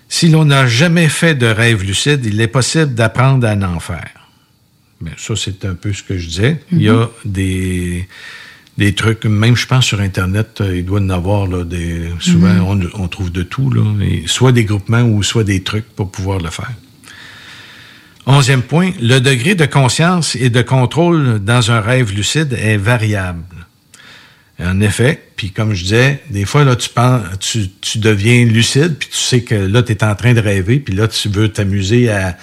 [0.09, 4.11] Si l'on n'a jamais fait de rêve lucide, il est possible d'apprendre à en faire.
[5.01, 6.61] Bien, ça, c'est un peu ce que je disais.
[6.73, 8.09] Il y a des,
[8.79, 12.09] des trucs, même je pense sur Internet, euh, il doit y en avoir, là, des,
[12.21, 12.63] souvent Mhm.
[12.95, 16.11] on, on trouve de tout, là, et soit des groupements ou soit des trucs pour
[16.11, 16.73] pouvoir le faire.
[18.27, 23.43] Onzième point, le degré de conscience et de contrôle dans un rêve lucide est variable.
[24.61, 28.97] En effet, puis comme je disais, des fois, là, tu, penses, tu, tu deviens lucide,
[28.99, 31.49] puis tu sais que là, tu es en train de rêver, puis là, tu veux
[31.49, 32.37] t'amuser à,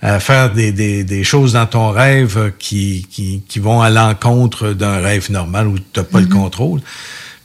[0.00, 4.72] à faire des, des, des choses dans ton rêve qui, qui, qui vont à l'encontre
[4.72, 6.80] d'un rêve normal où tu n'as pas le contrôle.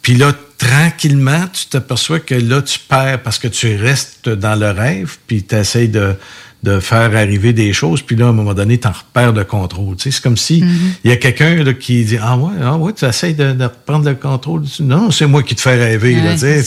[0.02, 4.72] Puis là, tranquillement, tu t'aperçois que là, tu perds parce que tu restes dans le
[4.72, 6.16] rêve, puis tu essaies de,
[6.64, 9.44] de faire arriver des choses, puis là, à un moment donné, tu en repères le
[9.44, 9.98] contrôle.
[9.98, 10.64] Tu sais, c'est comme si
[11.04, 14.08] il y a quelqu'un qui dit Ah ouais, ah ouais, tu essaies de, de reprendre
[14.10, 14.64] le contrôle.
[14.80, 16.16] Non, c'est moi qui te fais rêver.
[16.16, 16.62] là, tu sais.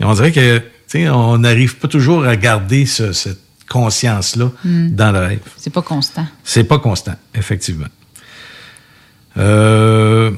[0.00, 4.52] Et on dirait que tu sais, on n'arrive pas toujours à garder ce- cette conscience-là
[4.64, 4.90] Mm.
[4.90, 5.40] dans le rêve.
[5.56, 6.26] C'est pas constant.
[6.44, 7.86] C'est pas constant, effectivement.
[9.36, 10.30] Euh,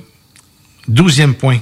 [0.89, 1.59] douzième point.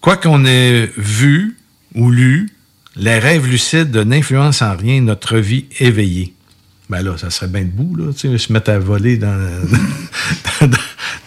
[0.00, 1.58] Quoi qu'on ait vu
[1.94, 2.48] ou lu,
[2.96, 6.34] les rêves lucides n'influencent en rien notre vie éveillée.
[6.90, 9.38] Ben là, ça serait bien debout, là, tu sais, se mettre à voler dans,
[10.60, 10.68] dans,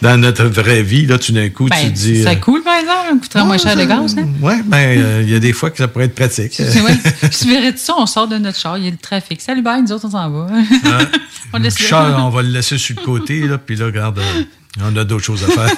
[0.02, 2.22] dans notre vraie vie, là, tout d'un coup, Ben, tu te dis...
[2.22, 4.28] c'est euh, coûte, par exemple, ça coûterait moins cher de gaz, hein?
[4.40, 6.52] Ouais, ben, euh, il y a des fois que ça pourrait être pratique.
[6.54, 6.96] C'est vrai.
[7.22, 9.40] Je verrais tout ça, on sort de notre char, il y a le trafic.
[9.40, 10.46] Salut, bye, nous autres, on s'en va.
[11.52, 14.42] on Le char, on va le laisser sur le côté, là, puis là, regarde, euh,
[14.80, 15.76] on a d'autres choses à faire.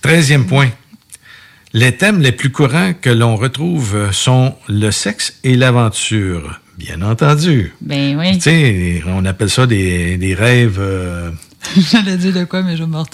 [0.00, 0.70] Treizième point.
[1.72, 6.60] Les thèmes les plus courants que l'on retrouve sont le sexe et l'aventure.
[6.76, 7.72] Bien entendu.
[7.80, 8.34] Ben oui.
[8.34, 10.78] Tu sais, on appelle ça des, des rêves...
[10.80, 11.30] euh,
[11.92, 12.96] J'allais dire de quoi, mais je me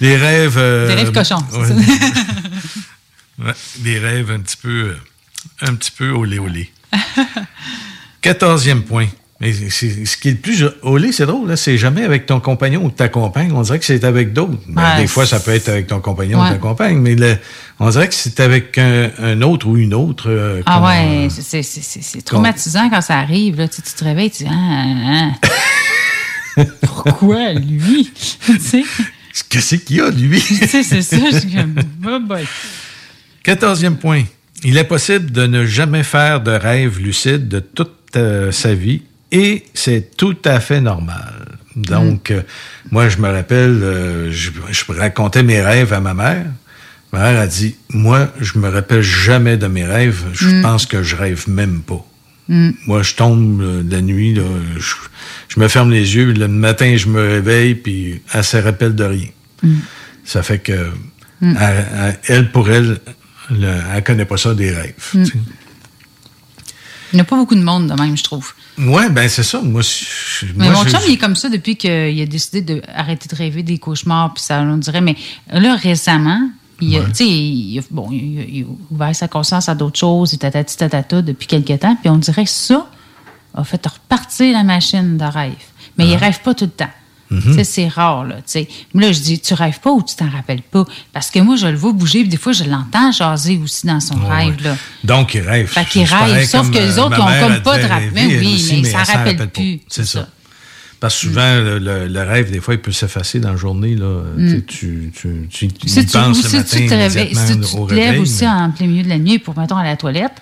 [0.00, 0.56] des rêves...
[0.58, 1.66] euh, Des rêves cochons, c'est ouais.
[1.66, 1.74] ça?
[3.42, 4.94] Ouais, des rêves un petit peu...
[5.62, 6.70] Un petit peu olé olé.
[8.20, 9.06] Quatorzième point.
[9.40, 12.40] Mais c'est- ce qui est le plus olé, c'est drôle, là, c'est jamais avec ton
[12.40, 13.52] compagnon ou ta compagne.
[13.52, 14.58] On dirait que c'est avec d'autres.
[14.68, 17.38] Ben, Ouais, des fois, ça peut être avec ton compagnon ou ta compagne, mais le-
[17.78, 20.28] on dirait que c'est avec un, un autre ou une autre.
[20.28, 23.56] euh, Ah ouais, c'est- c'est- c'est c'est- c'est traumatisant quand ça arrive.
[23.56, 23.66] Là.
[23.68, 25.30] Tu, sais, tu te réveilles, tu dis ah,
[26.56, 26.64] ah.
[26.82, 28.10] Pourquoi lui?
[28.46, 28.82] tu sais,
[29.48, 30.38] Qu'est-ce qu'il y a, lui?
[30.46, 31.16] tu sais, c'est ça.
[31.32, 31.74] Je suis comme,
[32.06, 32.44] oh boy.
[33.42, 34.24] Quatorzième point.
[34.64, 39.02] Il est possible de ne jamais faire de rêve lucide de toute euh, sa vie
[39.32, 41.46] et c'est tout à fait normal.
[41.76, 42.42] Donc, euh,
[42.90, 46.46] moi, je me rappelle, euh, je, je racontais mes rêves à ma mère.
[47.12, 50.24] Ma mère a dit, moi, je me rappelle jamais de mes rêves.
[50.32, 50.62] Je Mm.
[50.62, 52.04] pense que je rêve même pas.
[52.48, 52.70] Mm.
[52.86, 54.42] Moi, je tombe euh, la nuit, là,
[54.78, 54.94] je,
[55.48, 59.04] je me ferme les yeux, le matin, je me réveille, puis elle se rappelle de
[59.04, 59.28] rien.
[59.62, 59.74] Mm.
[60.24, 60.90] Ça fait que,
[61.40, 61.56] Mm.
[61.58, 62.98] elle, elle- elle, pour elle,
[63.50, 64.94] le- elle connaît pas ça des rêves.
[65.14, 65.24] Mm.
[67.12, 68.52] Il n'y a pas beaucoup de monde de même, je trouve.
[68.86, 69.60] Ouais, ben c'est ça.
[69.60, 71.90] Moi, je- Mais moi, mon je- chum, il est comme ça depuis qu'il
[72.20, 75.00] a décidé d'arrêter de rêver des cauchemars, puis ça, on dirait.
[75.00, 75.16] Mais
[75.52, 76.50] là, récemment,
[76.80, 80.32] il a, il a- bon, il a, il a ouvert sa conscience à d'autres choses,
[80.34, 82.86] et tatati tatata depuis quelques temps, puis on dirait que ça
[83.54, 85.52] a fait repartir la machine de rêve.
[85.98, 86.88] Mais il rêve pas tout le temps.
[87.30, 87.62] Mhm.
[87.62, 88.36] C'est rare, là.
[88.36, 88.68] tu sais.
[88.92, 90.84] Mais là, je dis, tu rêves pas ou tu t'en rappelles pas?
[91.12, 94.00] Parce que moi, je le vois bouger, puis des fois, je l'entends jaser aussi dans
[94.00, 94.76] son Ouais, rêve, là.
[95.04, 95.68] Donc, il rêve.
[95.68, 98.22] Fait qu'il rêve, sauf que les euh, autres, ils ont mère, comme pas de Mais
[98.34, 100.28] elle oui, aussi, mais elle ça s'en rappelle plus, C'est ça.
[100.98, 103.94] Parce que souvent, le, le- le rêve, des fois, il peut s'effacer dans la journée.
[103.94, 104.22] Là.
[104.36, 104.62] Mm.
[104.66, 107.34] Tu, tu, tu, tu Si y tu, penses ou le si matin tu te réveilles,
[107.34, 109.92] si tu te lèves aussi en plein milieu de la nuit pour, mettons, aller à
[109.92, 110.32] la toilette,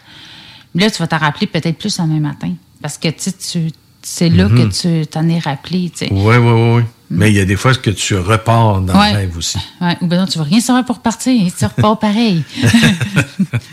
[0.75, 2.53] là, tu vas t'en rappeler peut-être plus le même matin.
[2.83, 3.71] Parce que, tu sais, tu-
[4.03, 4.69] c'est là Mhm.
[4.71, 6.09] que tu t'en es rappelé, tu sais.
[6.13, 6.71] Oui, oui, oui.
[6.79, 6.83] oui.
[7.11, 9.13] Mais il y a des fois que tu repars dans Ouais.
[9.13, 9.59] le rêve aussi.
[9.81, 12.45] Ouais, ou ben non, tu vas rien savoir pour partir, tu repars pareil.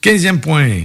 [0.00, 0.82] Quinzième point.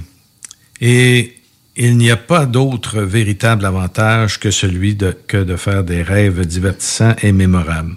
[0.82, 1.36] Et
[1.76, 6.46] il n'y a pas d'autre véritable avantage que celui de, que de faire des rêves
[6.46, 7.96] divertissants et mémorables.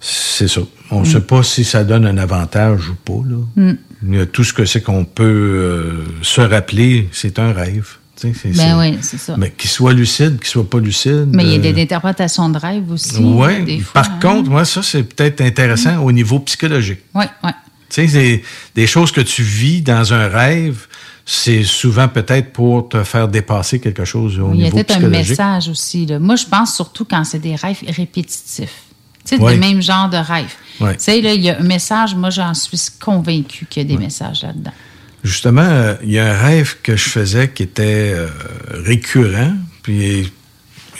[0.00, 0.62] C'est ça.
[0.90, 1.12] On ne Mm.
[1.12, 3.20] sait pas si ça donne un avantage ou pas.
[3.28, 3.76] Là.
[4.02, 4.26] Mm.
[4.26, 7.96] Tout ce que c'est qu'on peut euh, se rappeler, c'est un rêve.
[8.22, 9.36] Ben oui, c'est ça.
[9.36, 11.28] Mais qu'il soit lucide, qu'il soit pas lucide.
[11.32, 13.20] Mais il y a euh, des interprétations de rêve aussi.
[13.64, 14.18] Des fois, Par hein.
[14.20, 17.00] contre, moi, ça, c'est peut-être intéressant au niveau psychologique.
[17.14, 17.50] Oui, oui.
[17.88, 18.42] Tu sais, c'est
[18.74, 20.86] des choses que tu vis dans un rêve,
[21.26, 24.90] c'est souvent peut-être pour te faire dépasser quelque chose au Il y a niveau peut-être
[24.92, 25.28] un psychologique.
[25.30, 26.06] message aussi.
[26.06, 26.18] Là.
[26.18, 28.82] Moi, je pense surtout quand c'est des rêves répétitifs.
[29.24, 29.54] Tu sais, Ouais.
[29.54, 30.52] le même genre de rêve.
[30.80, 30.94] Ouais.
[30.96, 33.88] Tu sais, là, il y a un message, moi, j'en suis convaincu qu'il y a
[33.96, 34.72] des messages là-dedans.
[35.22, 38.26] Justement, euh, il y a un rêve que je faisais qui était euh,
[38.70, 39.52] récurrent,
[39.82, 40.32] puis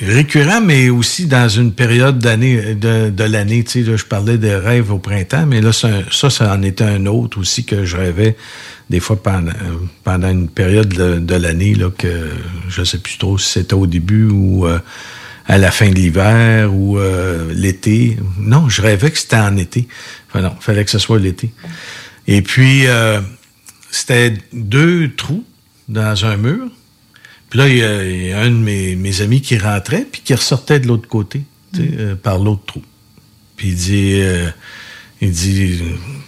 [0.00, 3.64] récurrent, mais aussi dans une période d'année de, de l'année.
[3.64, 7.06] Tu sais, je parlais de rêves au printemps, mais là, ça, ça en était un
[7.06, 8.36] autre aussi que je rêvais
[8.90, 12.28] des fois pendant, euh, pendant une période de, l'année, là, que
[12.68, 14.66] je sais plus trop si c'était au début ou
[15.46, 16.98] à la fin de l'hiver ou
[17.54, 18.18] l'été.
[18.38, 19.88] Non, je rêvais que c'était en été.
[20.28, 21.52] Enfin non, il fallait que ce soit l'été.
[22.26, 22.86] Et puis,
[23.90, 25.44] c'était deux trous
[25.88, 26.66] dans un mur.
[27.48, 30.06] Puis là, il y a, il y a un de mes, mes amis qui rentrait,
[30.10, 31.42] puis qui ressortait de l'autre côté,
[31.74, 32.82] sais, euh, par l'autre trou.
[33.56, 34.48] Puis il dit, euh,
[35.20, 35.80] il dit,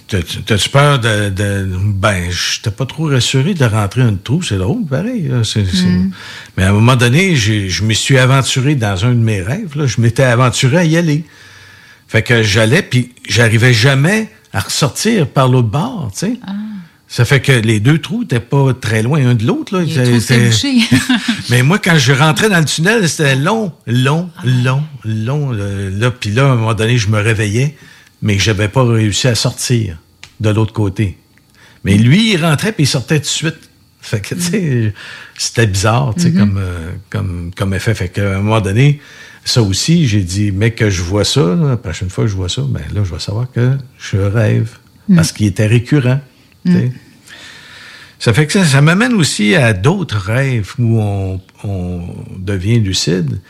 [0.08, 4.58] T'as- t'as-tu peur de, de- ben, j'étais pas trop rassuré de rentrer un trou, c'est
[4.58, 5.22] drôle, pareil.
[5.28, 5.38] là,
[5.86, 6.10] Mm.
[6.58, 9.86] Mais à un moment donné, je me suis aventuré dans un de mes rêves, là,
[9.86, 11.24] je m'étais aventuré à y aller.
[12.08, 16.32] Fait que j'allais, puis j'arrivais jamais à ressortir par l'autre bord, tu sais.
[17.14, 19.76] Ça fait que les deux trous n'étaient pas très loin un de l'autre.
[19.76, 19.84] là.
[21.50, 25.50] Mais moi, quand je rentrais dans le tunnel, c'était long, long, long, long.
[25.52, 27.76] Là, puis là, à un moment donné, je me réveillais,
[28.22, 29.98] mais j'avais pas réussi à sortir
[30.40, 31.18] de l'autre côté.
[31.84, 33.58] Mais lui, il rentrait puis il sortait tout de suite.
[34.00, 34.94] Fait que, tu sais,
[35.36, 36.38] c'était bizarre, tu sais, Mhm.
[36.38, 37.94] comme, euh, comme, comme effet.
[37.94, 39.00] Fait qu'à un moment donné,
[39.44, 42.36] ça aussi, j'ai dit, mais que je vois ça, là, la prochaine fois que je
[42.36, 44.78] vois ça, ben là, je vais savoir que je rêve.
[45.08, 45.16] Mm.
[45.16, 46.20] Parce qu'il était récurrent.
[46.72, 46.92] sais.
[48.22, 51.40] Ça fait que ça, ça m'amène aussi à d'autres rêves où on,
[52.38, 53.40] devient lucide,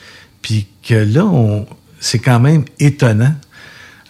[0.40, 1.66] puis que là, on,
[2.00, 3.34] c'est quand même étonnant.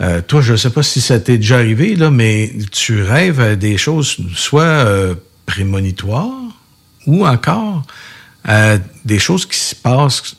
[0.00, 3.58] Euh, toi, je ne sais pas si ça t'est déjà arrivé, là, mais tu rêves
[3.58, 5.16] des choses soit euh,
[5.46, 6.60] prémonitoires
[7.08, 7.82] ou encore
[8.44, 10.36] à des choses qui se passent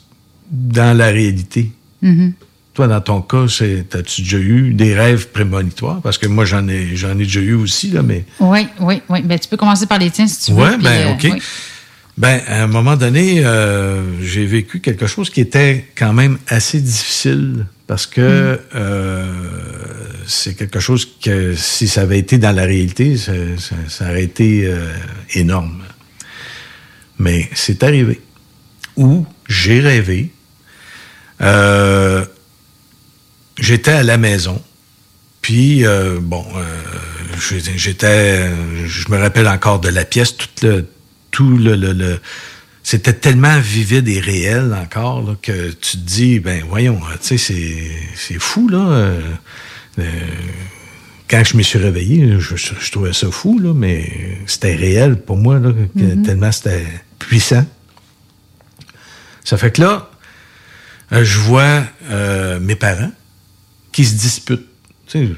[0.50, 1.70] dans la réalité.
[2.00, 2.32] Mhm.
[2.74, 6.00] Toi, dans ton cas, as-tu déjà eu des rêves prémonitoires?
[6.02, 8.24] Parce que moi, j'en ai, j'en ai déjà eu aussi, là, mais.
[8.40, 9.22] Oui, oui, oui.
[9.22, 10.62] Ben, tu peux commencer par les tiens si tu veux.
[10.62, 11.20] Ouais, ben, euh, OK.
[11.32, 11.42] oui.
[12.18, 16.80] Ben, à un moment donné, euh, j'ai vécu quelque chose qui était quand même assez
[16.80, 19.32] difficile parce que euh,
[20.26, 24.24] c'est quelque chose que si ça avait été dans la réalité, ça, ça- ça aurait
[24.24, 24.72] été
[25.34, 25.82] énorme.
[27.18, 28.20] Mais c'est arrivé.
[28.96, 30.30] Où j'ai rêvé.
[31.40, 32.24] Euh,
[33.58, 34.60] J'étais à la maison.
[35.42, 36.64] Puis, euh, bon, euh,
[37.76, 38.50] j'étais,
[38.86, 40.86] je me rappelle encore de la pièce, tout le,
[41.30, 42.20] tout le, le- le-
[42.82, 47.38] c'était tellement vivide et réel encore là, que tu te dis, ben voyons, tu sais,
[47.38, 48.78] c'est, c'est fou là.
[48.78, 49.20] euh,
[49.98, 50.02] euh,
[51.28, 55.58] quand je me suis réveillé, je, trouvais ça fou là, mais c'était réel pour moi
[55.58, 56.22] là, que- Mhm.
[56.22, 56.86] tellement c'était
[57.18, 57.64] puissant.
[59.44, 60.10] Ça fait que là,
[61.12, 63.12] euh, je vois euh, mes parents
[63.94, 64.66] qui se disputent.
[65.06, 65.36] Tu,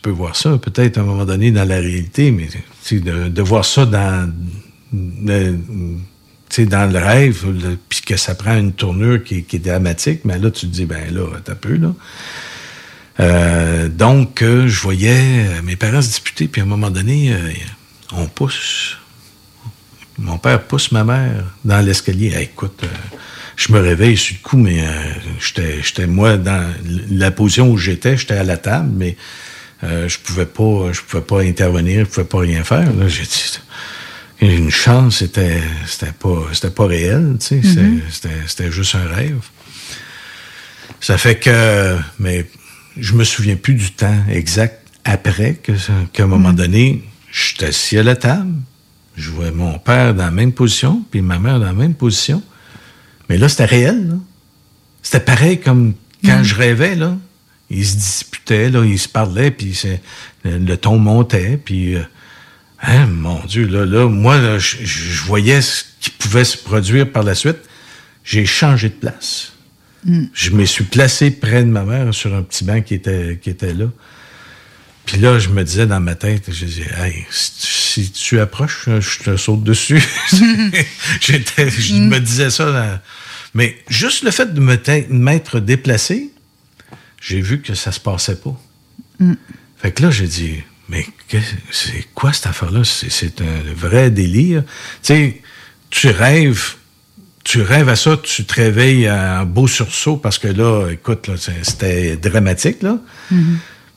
[0.00, 2.48] peux, voir ça peut-être à un moment donné dans la réalité, mais
[2.92, 4.32] de, voir ça dans,
[4.92, 7.44] le- rêve,
[7.88, 11.12] puis que ça prend une tournure qui, est dramatique, mais là, tu te dis, ben
[11.12, 11.92] là, t'as peu, là.
[13.18, 17.34] Euh, donc, euh, je voyais euh, mes parents se disputer, puis à un moment donné,
[18.12, 18.96] on pousse.
[20.16, 22.32] Mon père pousse ma mère dans l'escalier.
[22.40, 22.84] Écoute,
[23.60, 24.86] je me réveille sur le coup, mais euh,
[25.38, 26.66] j'étais, j'étais, moi, dans
[27.10, 29.16] la position où j'étais, j'étais à la table, mais
[29.84, 32.90] euh, je pouvais pas, je pouvais pas intervenir, je pouvais pas rien faire.
[32.94, 33.58] Là, j'ai dit,
[34.40, 39.06] une chance, c'était, c'était pas, c'était pas réel, tu sais, c'est- c'était, c'était juste un
[39.14, 39.40] rêve.
[41.00, 42.48] Ça fait que, mais
[42.98, 45.72] je me souviens plus du temps exact après que,
[46.14, 48.54] qu'à un moment donné, j'étais assis à la table,
[49.16, 52.42] je voyais mon père dans la même position, puis ma mère dans la même position.
[53.30, 54.14] Mais là, c'était réel, là.
[55.02, 55.94] C'était pareil comme
[56.24, 57.16] quand je rêvais, là.
[57.70, 60.02] Ils se disputaient, là, ils se parlaient, puis c'est-
[60.44, 61.94] le, le ton montait, puis...
[61.94, 62.02] euh,
[62.82, 66.58] hein, mon Dieu, là, là, moi, là, je, je- je voyais ce qui pouvait se
[66.58, 67.58] produire par la suite.
[68.24, 69.52] J'ai changé de place.
[70.04, 70.24] Mm.
[70.34, 73.48] Je me suis placé près de ma mère sur un petit banc qui était, qui
[73.50, 73.86] était là.
[75.06, 77.66] Puis là, je me disais dans ma tête, je disais, hey, si, tu-
[78.06, 80.02] si tu approches, je te saute dessus.
[81.20, 83.02] J'étais, je me disais ça.
[83.54, 84.78] Mais juste le fait de me
[85.08, 86.30] m'être déplacé,
[87.20, 88.56] j'ai vu que ça se passait pas.
[89.18, 89.34] Mm.
[89.78, 91.04] Fait que là, j'ai dit, mais
[91.72, 92.84] c'est quoi cette affaire-là?
[92.84, 94.62] C'est, c'est un vrai délire.
[94.64, 94.68] Tu
[95.02, 95.42] sais,
[95.90, 96.74] tu rêves,
[97.42, 101.28] tu rêves à ça, tu te réveilles en beau sursaut parce que là, écoute,
[101.62, 102.98] c'était dramatique, là.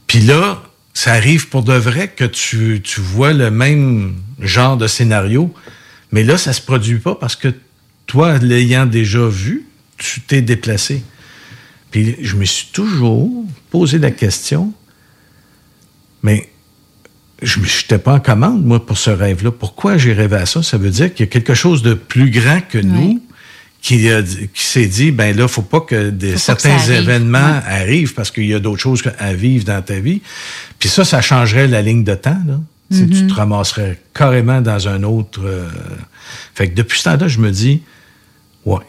[0.08, 0.64] Puis là,
[0.94, 5.54] ça arrive pour de vrai que tu, tu vois le même genre de scénario,
[6.12, 7.54] mais là, ça se produit pas parce que
[8.06, 9.66] toi, l'ayant déjà vu,
[9.98, 11.04] tu t'es déplacé.
[11.92, 14.74] Puis je me suis toujours posé la question,
[16.22, 16.50] mais
[17.42, 19.52] je n'étais pas en commande, moi, pour ce rêve-là.
[19.52, 20.64] Pourquoi j'ai rêvé à ça?
[20.64, 23.22] Ça veut dire qu'il y a quelque chose de plus grand que nous
[23.84, 24.10] qui,
[24.56, 28.32] s'est dit, ben là, faut pas que des, Faut pas que certains événements arrivent parce
[28.32, 30.22] qu'il y a d'autres choses à vivre dans ta vie.
[30.80, 32.60] Puis ça, ça changerait la ligne de temps, là.
[32.92, 33.28] Tu Mhm.
[33.28, 35.42] te ramasserais carrément dans un autre...
[35.46, 35.68] euh,
[36.56, 37.82] Fait que depuis ce temps-là, je me dis,
[38.66, 38.80] ouais,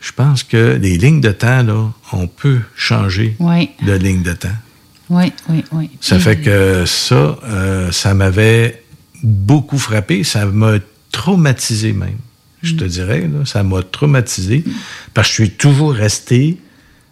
[0.00, 3.70] je pense que les lignes de temps, là, on peut changer Oui.
[3.84, 4.48] de ligne de temps.
[5.10, 5.90] Oui, oui, oui.
[6.00, 8.82] Ça Puis- fait que ça, euh, ça m'avait
[9.22, 10.22] beaucoup frappé.
[10.24, 10.74] Ça m'a
[11.12, 12.16] traumatisé même.
[12.62, 14.64] Je te dirais, là, ça m'a traumatisé
[15.14, 16.58] parce que je suis toujours resté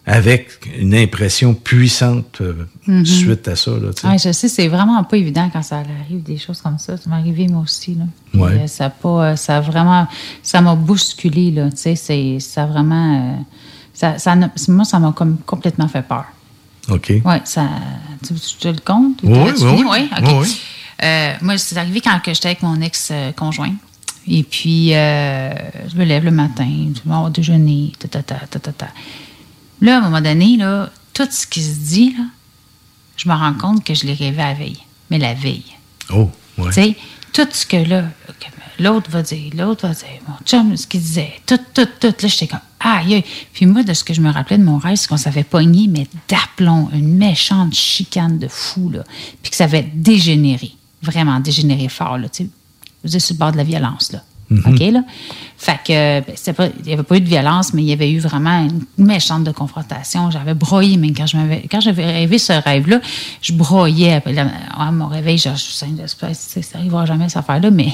[0.05, 2.53] avec une impression puissante euh,
[2.87, 3.05] Mhm.
[3.05, 3.71] suite à ça.
[3.71, 3.89] Là.
[4.09, 6.95] Ouais, je sais, c'est vraiment pas évident quand ça arrive des choses comme ça.
[6.95, 7.95] Ça m'est arrivé moi aussi.
[7.95, 8.05] Là.
[8.45, 10.07] Euh, ça a pas, euh, ça a vraiment,
[10.41, 11.69] ça m'a bousculé là.
[11.71, 13.35] Tu sais, c'est, ça a vraiment,
[14.01, 14.35] euh, ça,
[14.69, 16.25] moi, ça m'a comme complètement fait peur.
[16.89, 17.11] OK.
[17.25, 17.67] Ouais, ça,
[18.25, 19.21] tu, tu te le comptes?
[19.23, 19.83] Ou Oui, oui, oui.
[19.91, 20.23] Ouais, ok.
[20.41, 20.47] Oui,
[21.01, 21.07] oui.
[21.41, 23.73] Moi, c'est arrivé quand j'étais avec mon ex-conjoint.
[24.27, 25.53] Et puis, euh,
[25.87, 28.87] je me lève le matin, je vais au déjeuner, ta, ta, ta, ta, ta, ta.
[29.81, 32.25] Là, à un moment donné, là, tout ce qui se dit, là,
[33.15, 34.79] je me rends compte que je l'ai rêvé à la veille.
[35.09, 35.63] Mais la veille.
[36.13, 36.67] Oh, ouais.
[36.67, 36.95] Tu sais,
[37.33, 38.05] tout ce que là,
[38.79, 42.07] l'autre va dire, l'autre va dire, mon chum, ce qu'il disait, tout, tout, tout.
[42.07, 43.23] Là, j'étais comme, aïe, aïe.
[43.53, 45.87] Puis moi, de ce que je me rappelais de mon rêve, c'est qu'on s'avait pogné,
[45.87, 49.03] mais d'aplomb, une méchante chicane de fou, là.
[49.41, 52.49] Puis que ça avait dégénéré, vraiment dégénéré fort, là, tu sais.
[53.07, 54.21] Je veux dire, sur le bord de la violence, là.
[54.49, 54.63] Mhm.
[54.65, 55.01] OK, là?
[55.57, 57.91] Fait que, ben, c'était pas, il n'y avait pas eu de violence, mais il y
[57.91, 58.65] avait eu vraiment
[58.97, 60.31] une méchante de confrontation.
[60.31, 63.01] J'avais broyé, même quand je m'avais, quand j'avais rêvé ce rêve-là,
[63.41, 64.21] je broyais.
[64.77, 65.85] À mon réveil, je, je ça
[66.75, 67.93] n'arrivera jamais, cette affaire-là, mais,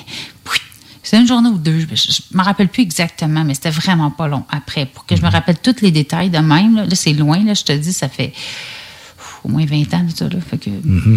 [1.02, 1.80] C'était une journée ou deux.
[1.80, 4.86] Je, je, me rappelle plus exactement, mais c'était vraiment pas long après.
[4.86, 6.76] Pour que je me rappelle tous les détails de même.
[6.76, 10.04] Là, Là, c'est loin, là, je te dis, ça fait pff, au moins 20 ans
[10.04, 10.30] de ça.
[10.30, 10.38] Là.
[10.48, 10.70] Fait que,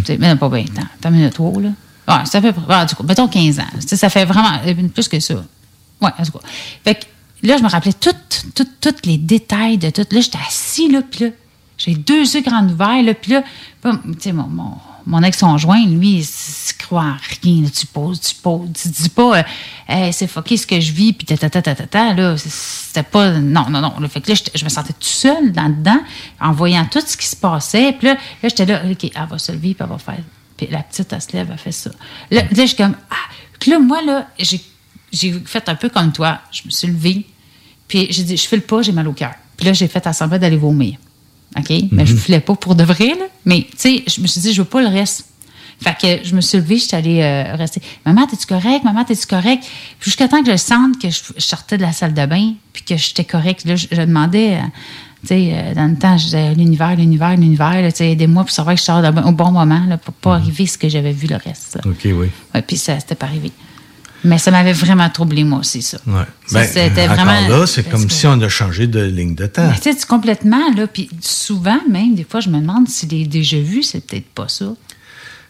[0.05, 0.87] c'est- mais pas 20 ans.
[1.01, 1.69] T'as minute, wow, là.
[2.09, 3.65] Ouais, ça fait, en tout cas, mettons 15 ans.
[3.81, 5.35] Ça fait vraiment euh, plus que ça.
[6.01, 6.41] Ouais, en tout cas.
[6.85, 8.15] Fait que là, je me rappelais tous
[8.55, 10.07] tout, tous les détails de tout.
[10.11, 11.31] Là, j'étais assis, là, puis là,
[11.79, 13.43] j'ai deux yeux grands ouverts, là, puis là,
[13.83, 14.73] tu sais, mon, mon,
[15.07, 17.65] mon ex-conjoint, lui, il se croit en rien.
[17.73, 18.71] tu poses, tu poses.
[18.73, 19.45] Tu dis pas,
[19.91, 22.37] euh, c'est fucké ce que je vis, puis ta, ta, ta, ta, ta, ta, là,
[22.37, 23.33] c'était pas...
[23.33, 23.95] Non, non, non.
[24.01, 26.01] Là, fait que là, je me sentais tout seul là-dedans,
[26.41, 27.93] en voyant tout ce qui se passait.
[27.93, 30.19] Puis là, là j'étais là, OK, elle va se lever, puis elle va faire...
[30.57, 31.91] Puis la petite, elle se lève, elle fait ça.
[32.31, 32.97] Là, là je suis comme...
[33.11, 33.15] Ah.
[33.67, 34.61] Là, moi, là, j'ai
[35.13, 36.41] j'ai fait un peu comme toi.
[36.53, 37.27] Je me suis levée,
[37.89, 39.35] puis j'ai dit, je file pas, j'ai mal au cœur.
[39.57, 40.99] Puis là, j'ai fait à semblant d'aller vomir.
[41.57, 41.71] OK?
[41.93, 43.27] Mais je ne filais pas pour de vrai, là.
[43.45, 45.27] Mais, tu sais, je me suis dit, je veux pas le reste.
[45.81, 47.83] Fait que je me suis levée, je suis allée euh, rester.
[48.05, 48.83] Maman, t'es-tu correct?
[48.83, 49.63] Maman, t'es-tu correct?
[50.01, 52.55] Puis jusqu'à temps que je sente que je, je sortais de la salle de bain,
[52.73, 53.65] puis que j'étais correct.
[53.67, 54.59] Là, je, je demandais,
[55.29, 58.85] sais, euh, dans le temps, je disais l'univers, l'univers, l'univers, aidez-moi pour savoir que je
[58.85, 61.77] sors au bon moment, là, pour pas arriver ce que j'avais vu le reste.
[61.77, 61.91] là.
[61.91, 62.29] OK, oui.
[62.55, 63.53] Ouais, puis ça, c'était pas arrivé.
[64.25, 65.99] Mais ça m'avait vraiment troublé, moi aussi, ça.
[66.07, 66.23] Ouais.
[66.47, 69.47] Ça, Ben, c'était encore vraiment- là, c'est comme si on a changé de ligne de
[69.47, 69.69] temps.
[69.69, 73.07] Mais tu sais, tu- complètement, là, puis souvent, même, des fois, je me demande si
[73.07, 74.73] les déjà vus, c'est peut-être pas ça.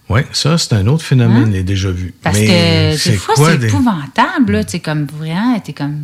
[0.08, 1.50] Oui, ça, c'est un autre phénomène, Hein?
[1.50, 2.14] les déjà-vus.
[2.22, 2.46] Parce Mais
[2.92, 5.96] que c'est des fois, c'est des- épouvantable, sais, comme, vraiment, t'es comme,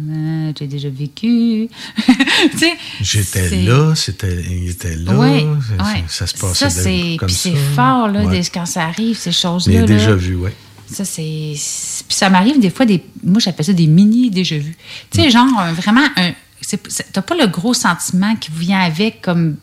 [0.48, 1.68] euh, j'ai déjà vécu.
[2.50, 5.46] tu sais, J'étais c'est- là, c'était, il était là, Ouais,
[5.78, 6.04] ça, ouais.
[6.08, 7.50] ça se passait Ça, de- c'est, comme puis ça.
[7.50, 8.40] c'est fort, là, Ouais.
[8.40, 9.82] des- quand ça arrive, ces choses-là.
[9.82, 10.50] Les déjà vus, oui.
[10.90, 11.52] Ça, c'est.
[11.56, 14.76] c'est- Puis ça m'arrive des fois, des, moi, j'appelle ça des mini déjà vus.
[15.12, 18.80] Tu sais, genre, un- vraiment, un, c'est- c'est- t'as pas le gros sentiment qui vient
[18.80, 19.56] avec, comme.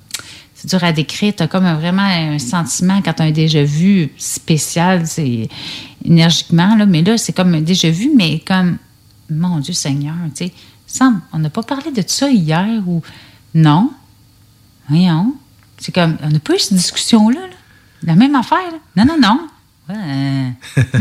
[0.62, 1.34] C'est dur à décrire.
[1.38, 5.48] T'as comme un- vraiment un sentiment quand t'as un déjà vu spécial, c'est
[6.04, 6.86] énergiquement, là.
[6.86, 8.78] Mais là, c'est comme un déjà vu, mais comme.
[9.30, 10.54] Mon Dieu Seigneur, tu sais.
[10.88, 13.02] Semble, on n'a pas parlé de ça hier ou.
[13.54, 13.92] Non?
[14.90, 15.34] Voyons.
[15.78, 16.18] C'est comme.
[16.24, 17.56] On n'a pas eu cette discussion-là, là.
[18.04, 19.06] La même affaire, là.
[19.06, 19.48] Non, non, non.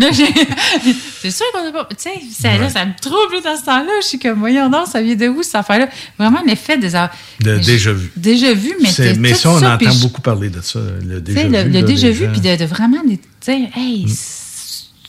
[1.21, 1.87] C'est sûr qu'on n'a pas.
[1.91, 3.91] Tu sais, ça, là, ça me trouble dans ce temps-là.
[4.03, 5.89] Je suis comme, voyons, non, ça vient de où cette affaire-là?
[6.19, 7.11] Vraiment l'effet des.
[7.41, 8.11] De déjà vu.
[8.17, 11.43] Déjà vu, mais C'est- Mais ça, on entend je- beaucoup parler de ça, le déjà
[11.43, 11.49] vu.
[11.53, 12.33] le, le là, déjà vu, gens.
[12.33, 13.03] puis de, de vraiment,
[13.41, 14.11] sais, hey, Mm.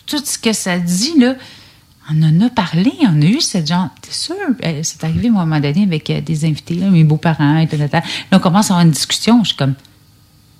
[0.07, 1.35] tout ce que ça dit, là,
[2.11, 4.35] on en a parlé, on a eu cette genre, t'es sûr?
[4.65, 7.59] Euh, C'est arrivé, moi, à un moment donné, avec euh, des invités, là, mes beaux-parents,
[7.59, 7.93] et tout, tout, tout.
[7.93, 8.01] Là,
[8.31, 9.75] on commence à avoir une discussion, je suis comme,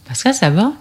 [0.07, 0.71] Pascal, ça va?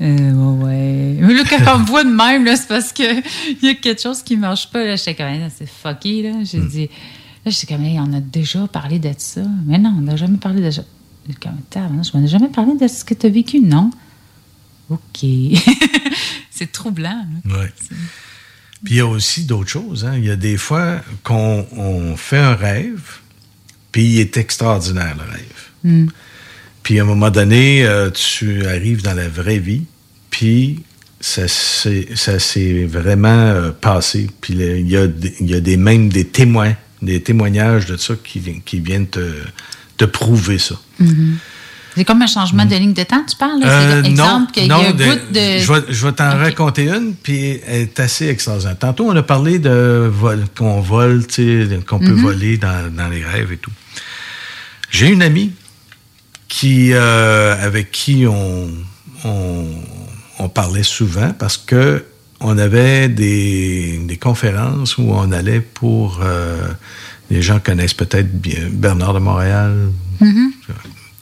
[0.00, 3.22] Euh, ouais, là, quand on me voit de même, c'est parce qu'il
[3.62, 4.84] y a quelque chose qui marche pas.
[4.84, 6.44] Là, j'étais comme, Hey, c'est fucké, là.
[6.44, 6.68] J'ai Hmm.
[6.68, 6.88] dit,
[7.44, 9.42] là, j'étais comme, Hey, on a déjà parlé de ça.
[9.66, 10.82] Mais non, on n'a jamais parlé de ça.
[11.42, 13.90] Comme, je m'en ai jamais parlé de ce que tu as vécu, non?
[14.88, 15.18] OK.
[16.50, 17.26] c'est troublant.
[17.44, 17.72] Ouais.
[18.84, 20.04] Puis il y a aussi d'autres choses.
[20.04, 20.14] hein.
[20.16, 23.18] Il y a des fois qu'on on fait un rêve,
[23.92, 25.68] puis il est extraordinaire, le rêve.
[25.84, 26.06] Hmm.
[26.88, 29.82] Puis à un moment donné, euh, tu arrives dans la vraie vie,
[30.30, 30.80] puis
[31.20, 34.30] ça s'est vraiment euh, passé.
[34.40, 35.06] Puis il y a,
[35.40, 39.34] y a des, même des témoins, des témoignages de ça qui, qui viennent te,
[39.98, 40.76] te prouver ça.
[40.98, 41.36] Mhm.
[41.94, 43.60] C'est comme un changement de ligne de temps, tu parles?
[43.60, 43.66] là?
[43.68, 45.58] Euh, C'est exemple qu'il y a un de- bout de.
[45.58, 48.78] Je vais, je vais t'en raconter une, puis elle est assez extraordinaire.
[48.78, 51.26] Tantôt, on a parlé de vol, qu'on vole,
[51.86, 52.22] qu'on peut Mhm.
[52.22, 53.72] voler dans, dans les rêves et tout.
[54.90, 55.52] J'ai une amie
[56.48, 58.68] qui, euh, avec qui on,
[59.24, 59.64] on,
[60.38, 62.04] on parlait souvent parce que
[62.40, 66.20] on avait des, des conférences où on allait pour...
[66.22, 66.68] euh,
[67.30, 70.50] les gens connaissent peut-être bien Bernard de Montréal, Mhm.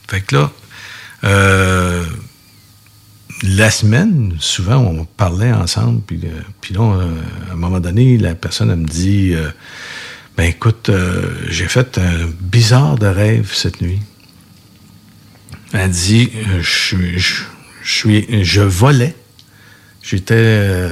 [0.07, 0.51] fait que là,
[1.25, 2.05] euh,
[3.43, 6.29] la semaine, souvent, on parlait ensemble, puis, euh,
[6.61, 6.81] puis là,
[7.49, 9.49] à un moment donné, la personne, elle me dit, euh,
[10.37, 10.89] ben écoute,
[11.49, 13.99] j'ai fait un bizarre de rêve cette nuit.
[15.79, 16.97] Elle dit, euh, je,
[18.43, 19.15] je, volais.
[20.01, 20.89] J'étais euh,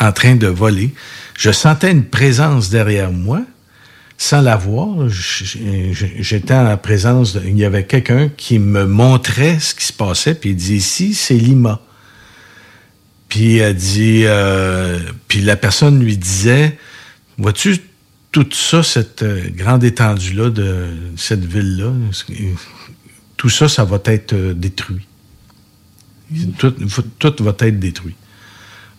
[0.00, 0.92] en train de voler.
[1.38, 3.42] Je sentais une présence derrière moi,
[4.18, 5.08] sans la voir.
[5.08, 7.34] J'étais en présence.
[7.34, 10.76] de- il y avait quelqu'un qui me montrait ce qui se passait, puis il dit
[10.76, 11.80] ici, c'est Lima.
[13.28, 16.76] Puis elle dit, euh, puis la personne lui disait,
[17.38, 17.78] vois-tu
[18.32, 19.24] tout ça, cette
[19.56, 21.92] grande étendue-là de cette ville-là,
[23.40, 25.06] tout ça, ça va être euh, détruit.
[26.58, 26.74] Tout,
[27.40, 28.14] va être détruit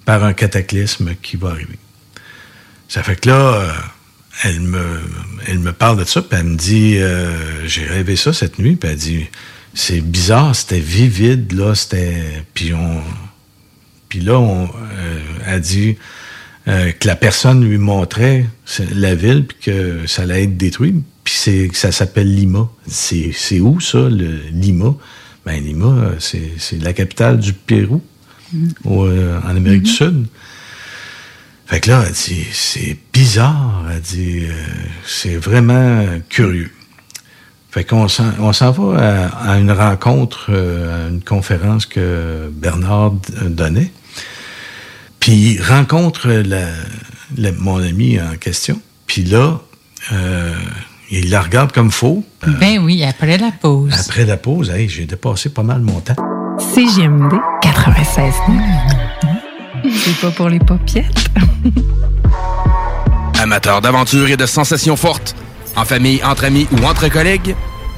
[0.03, 1.77] par un cataclysme qui va arriver.
[2.87, 3.71] Ça fait que là, euh,
[4.43, 8.77] elle me, parle de ça, puis elle me dit, euh, j'ai rêvé ça cette nuit,
[8.77, 9.27] puis elle dit,
[9.75, 12.99] c'est bizarre, c'était vivide, là, c'était, puis on,
[14.09, 14.71] puis là, on,
[15.45, 15.97] elle dit,
[16.65, 18.47] que la personne lui montrait
[18.91, 21.03] la ville, puis que ça allait être détruit.
[21.23, 22.69] Puis c'est, ça s'appelle Lima.
[22.87, 24.95] C'est, où ça, le Lima?
[25.45, 28.01] Ben Lima, euh, c'est, la capitale du Pérou,
[28.85, 30.25] au, euh, en Amérique du Sud.
[31.65, 33.85] Fait que là, elle dit, c'est bizarre.
[33.91, 34.51] Elle dit, euh,
[35.05, 36.71] c'est vraiment curieux.
[37.71, 42.51] Fait qu'on s'en, on s'en va à, à une rencontre, euh, à une conférence que
[42.53, 43.13] Bernard
[43.45, 43.91] donnait.
[45.21, 46.67] Puis il rencontre la,
[47.37, 48.81] la- mon ami en question.
[49.07, 49.61] Puis là,
[50.11, 50.53] euh,
[51.11, 52.23] il la regarde comme faux.
[52.59, 53.93] Ben oui, après la pause.
[54.07, 56.15] Après la pause, hey, j'ai dépassé pas mal mon temps.
[56.73, 58.33] CGMD 96
[59.93, 61.29] C'est pas pour les popiettes.
[63.39, 65.35] Amateurs d'aventure et de sensations fortes,
[65.75, 67.55] en famille, entre amis ou entre collègues,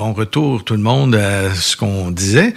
[0.00, 2.54] Bon retour tout le monde à ce qu'on disait.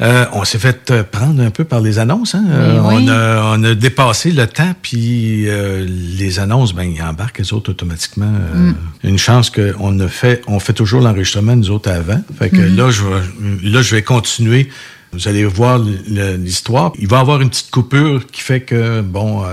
[0.00, 2.34] Euh, on s'est fait euh, prendre un peu par les annonces.
[2.34, 2.44] Hein?
[2.50, 3.04] Euh, oui.
[3.04, 7.52] on, a, on a dépassé le temps, puis euh, les annonces, ben, ils embarquent les
[7.52, 8.26] autres automatiquement.
[8.32, 8.74] Mm.
[9.04, 12.20] Une chance qu'on a fait, on fait toujours l'enregistrement nous autres avant.
[12.36, 12.76] Fait que Mhm.
[12.76, 14.68] là, je vais, là, je vais continuer.
[15.12, 16.92] Vous allez voir l'histoire.
[16.98, 19.44] Il va y avoir une petite coupure qui fait que, bon,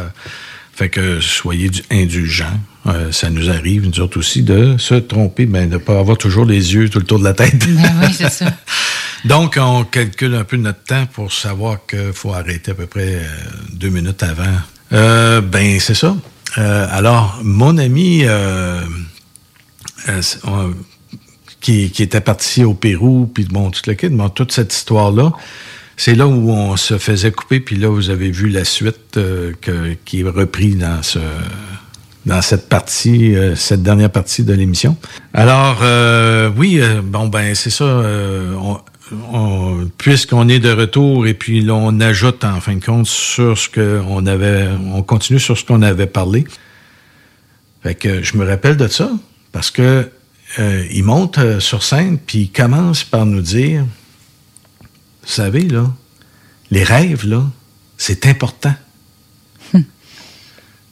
[0.73, 2.59] fait que soyez du- indulgents.
[2.87, 6.17] Euh, ça nous arrive, nous autres aussi, de se tromper, ben, de ne pas avoir
[6.17, 7.59] toujours les yeux tout le tour de la tête.
[7.67, 8.45] Ben oui, c'est ça.
[9.25, 13.15] Donc, on calcule un peu notre temps pour savoir qu'il faut arrêter à peu près
[13.15, 13.27] euh,
[13.73, 14.55] deux minutes avant.
[14.93, 16.15] Euh, ben, c'est ça.
[16.57, 18.23] Euh, alors, mon ami
[21.59, 25.33] qui, qui était parti au Pérou, puis bon, tout le kit, bon, toute cette histoire-là,
[25.97, 29.95] c'est là où on se faisait couper, puis là, vous avez vu la suite que-
[30.05, 31.19] qui est reprise dans ce
[32.27, 34.97] dans cette partie, euh, cette dernière partie de l'émission.
[35.33, 37.85] Alors, euh, oui, euh, bon, ben, c'est ça.
[37.85, 38.79] on-
[39.33, 43.57] on- puisqu'on est de retour et puis là, on ajoute en fin de compte sur
[43.57, 46.43] ce qu'on avait, on continue sur ce qu'on avait parlé.
[47.83, 49.09] Fait que je me rappelle de ça
[49.53, 50.09] parce que
[50.59, 53.83] il monte sur scène puis il commence par nous dire,
[54.81, 55.85] vous savez là,
[56.71, 57.43] les rêves là,
[57.97, 58.73] c'est important.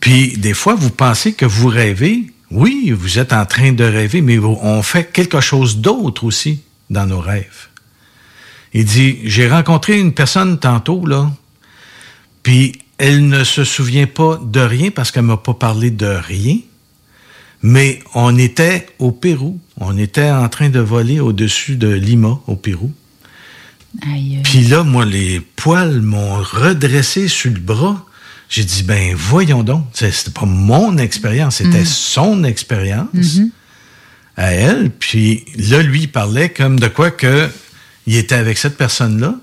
[0.05, 2.25] Puis des fois, vous pensez que vous rêvez.
[2.51, 6.61] Oui, vous êtes en train de rêver, mais on fait quelque chose d'autre aussi
[6.91, 7.69] dans nos rêves.
[8.75, 11.31] Il dit, j'ai rencontré une personne tantôt, là,
[12.43, 16.59] puis elle ne se souvient pas de rien parce qu'elle m'a pas parlé de rien,
[17.63, 19.59] mais on était au Pérou.
[19.77, 22.93] On était en train de voler au-dessus de Lima, au Pérou.
[24.43, 28.05] Puis là, moi, les poils m'ont redressé sur le bras.
[28.49, 31.85] J'ai dit, ben voyons donc, c'était pas mon expérience, c'était Mm.
[31.85, 33.49] son expérience Mhm.
[34.37, 34.91] à elle.
[34.91, 37.49] Puis là, lui, il parlait comme de quoi que
[38.07, 39.35] il était avec cette personne-là.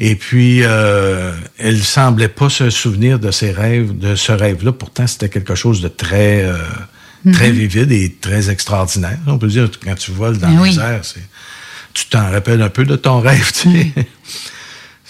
[0.00, 4.72] Et puis, euh, elle semblait pas se souvenir de ses rêves, de ce rêve-là.
[4.72, 6.56] Pourtant, c'était quelque chose de très, euh,
[7.32, 7.54] très Mhm.
[7.58, 9.18] vivide et très extraordinaire.
[9.28, 10.78] On peut dire, quand tu voles dans Ben les oui.
[10.80, 11.02] airs,
[11.94, 13.92] tu t'en rappelles un peu de ton rêve, tu sais.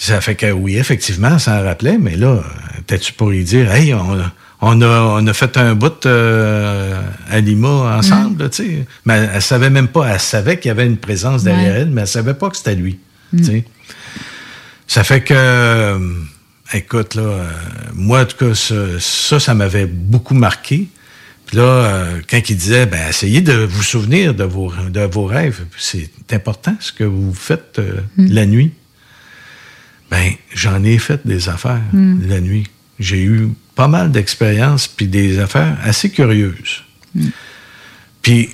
[0.04, 2.42] Ça fait que oui, effectivement, ça en rappelait, mais là,
[2.86, 4.18] peut-être pour y dire, hey, on,
[4.60, 4.86] on, a,
[5.20, 7.00] on a fait un bout euh,
[7.30, 8.86] à Lima ensemble, là, tu sais.
[9.04, 11.80] Mais elle, elle savait même pas, elle savait qu'il y avait une présence derrière Ouais.
[11.82, 12.98] elle, mais elle savait pas que c'était lui,
[13.32, 13.38] Mm.
[13.38, 13.64] tu sais.
[14.88, 15.98] Ça fait que, euh,
[16.74, 17.50] écoute, là, euh,
[17.94, 20.88] moi, en tout cas, ça, ça, ça m'avait beaucoup marqué.
[21.46, 25.26] Puis là, euh, quand il disait, ben, essayez de vous souvenir de vos, de vos
[25.26, 25.60] rêves.
[25.78, 28.32] C'est important ce que vous faites euh, Mm.
[28.32, 28.72] la nuit.
[30.12, 32.28] Ben, j'en ai fait des affaires Mm.
[32.28, 32.66] la nuit.
[33.00, 36.82] J'ai eu pas mal d'expériences puis des affaires assez curieuses.
[38.22, 38.48] Puis,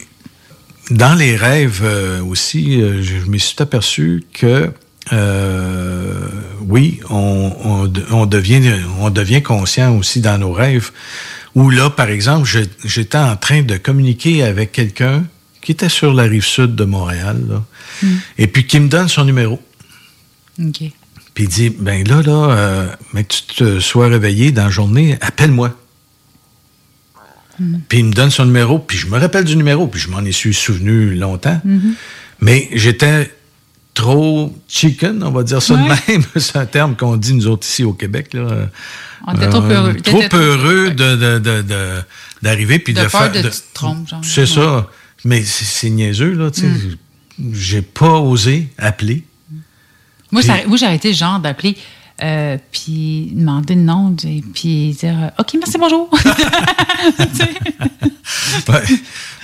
[0.91, 4.73] dans les rêves euh, aussi, euh, je, je me suis aperçu que
[5.13, 6.29] euh,
[6.61, 8.63] oui, on, on de- on devient,
[9.01, 10.91] on devient conscient aussi dans nos rêves.
[11.55, 12.49] Où là, par exemple,
[12.85, 15.25] j'étais en train de communiquer avec quelqu'un
[15.61, 17.65] qui était sur la rive sud de Montréal, là,
[18.03, 18.07] Mm.
[18.39, 19.61] et puis qui me donne son numéro.
[21.39, 24.71] Puis il dit, ben là, là, euh, mais que tu te sois réveillé dans la
[24.71, 25.73] journée, appelle-moi.
[27.61, 27.77] Mm.
[27.89, 30.25] Puis il me donne son numéro, puis je me rappelle du numéro, puis je m'en
[30.25, 31.61] ai suis souvenu longtemps.
[31.65, 31.95] Mhm.
[32.41, 33.33] Mais j'étais
[33.95, 35.83] trop chicken, on va dire ça Ouais.
[36.09, 36.23] de même.
[36.37, 38.35] C'est un terme qu'on dit nous autres ici au Québec.
[38.35, 38.69] Là.
[39.29, 39.61] On était trop.
[39.61, 42.03] Trop T'étais trop- peureux de, de, de, de-
[42.43, 43.31] d'arriver puis De faire.
[43.31, 43.49] de.
[44.25, 44.89] C'est ça.
[45.25, 46.67] Mais c'est, c'est niaiseux, là, tu sais.
[46.67, 47.55] Mm.
[47.55, 49.23] J'ai pas osé appeler.
[50.31, 51.77] Moi, moi, j'ai arrêté genre d'appeler,
[52.23, 54.15] euh, puis demander le nom,
[54.55, 56.09] puis dire euh, OK, merci, bonjour.
[58.69, 58.83] Ouais.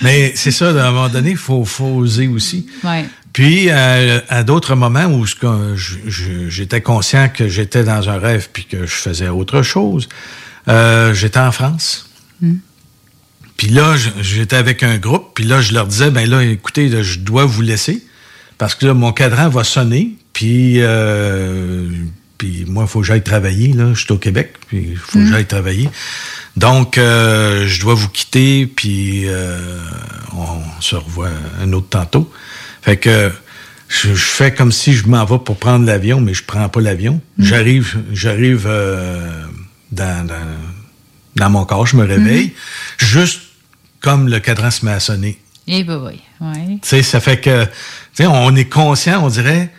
[0.01, 2.67] Mais c'est ça, à un moment donné, il faut, faut oser aussi.
[2.83, 3.05] ouais.
[3.33, 5.25] Puis, à, à d'autres moments où
[6.47, 10.07] j'étais conscient que j'étais dans un rêve puis que je faisais autre chose,
[10.69, 12.09] euh, j'étais en France.
[12.41, 12.53] Mm.
[13.57, 17.01] Puis là, j'étais avec un groupe, puis là, je leur disais, ben là, écoutez, là,
[17.01, 18.05] je dois vous laisser,
[18.57, 21.89] parce que là, mon cadran va sonner, puis, euh,
[22.37, 25.13] puis moi, il faut que j'aille travailler, là, je suis au Québec, puis il faut
[25.17, 25.31] que Mm.
[25.31, 25.89] j'aille travailler.
[26.57, 29.57] Donc, euh, je dois vous quitter, puis euh,
[30.33, 31.29] on se revoit
[31.61, 32.29] un autre tantôt.
[32.81, 33.31] Fait que
[33.87, 36.81] je, je fais comme si je m'en vais pour prendre l'avion, mais je prends pas
[36.81, 37.21] l'avion.
[37.39, 39.45] J'arrive, j'arrive euh,
[39.93, 40.57] dans, dans,
[41.37, 42.53] dans mon corps, je me réveille,
[42.97, 43.39] juste
[44.01, 45.39] comme le cadran se met à sonner.
[45.67, 46.19] Eh ben oui.
[46.41, 46.77] Ouais.
[46.81, 47.71] Tu sais, ça fait que, tu
[48.15, 49.71] sais, on est conscient, on dirait,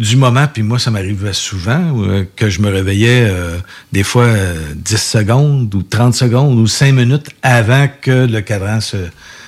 [0.00, 3.58] du moment, puis moi, ça m'arrivait souvent, euh, que je me réveillais euh,
[3.92, 8.80] des fois euh, 10 secondes ou 30 secondes ou 5 minutes avant que le cadran
[8.80, 8.96] se,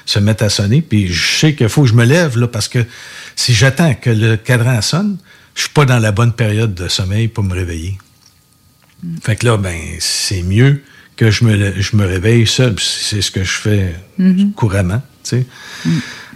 [0.04, 0.82] se mette à sonner.
[0.82, 2.78] Puis je sais qu'il faut que je me lève, là, parce que
[3.34, 5.16] si j'attends que le cadran sonne,
[5.56, 7.98] je suis pas dans la bonne période de sommeil pour me réveiller.
[9.22, 10.82] Fait que là, ben, c'est mieux
[11.16, 12.76] que je me, je me réveille seul.
[12.78, 14.52] C'est ce que je fais Mhm.
[14.52, 15.46] couramment, tu sais.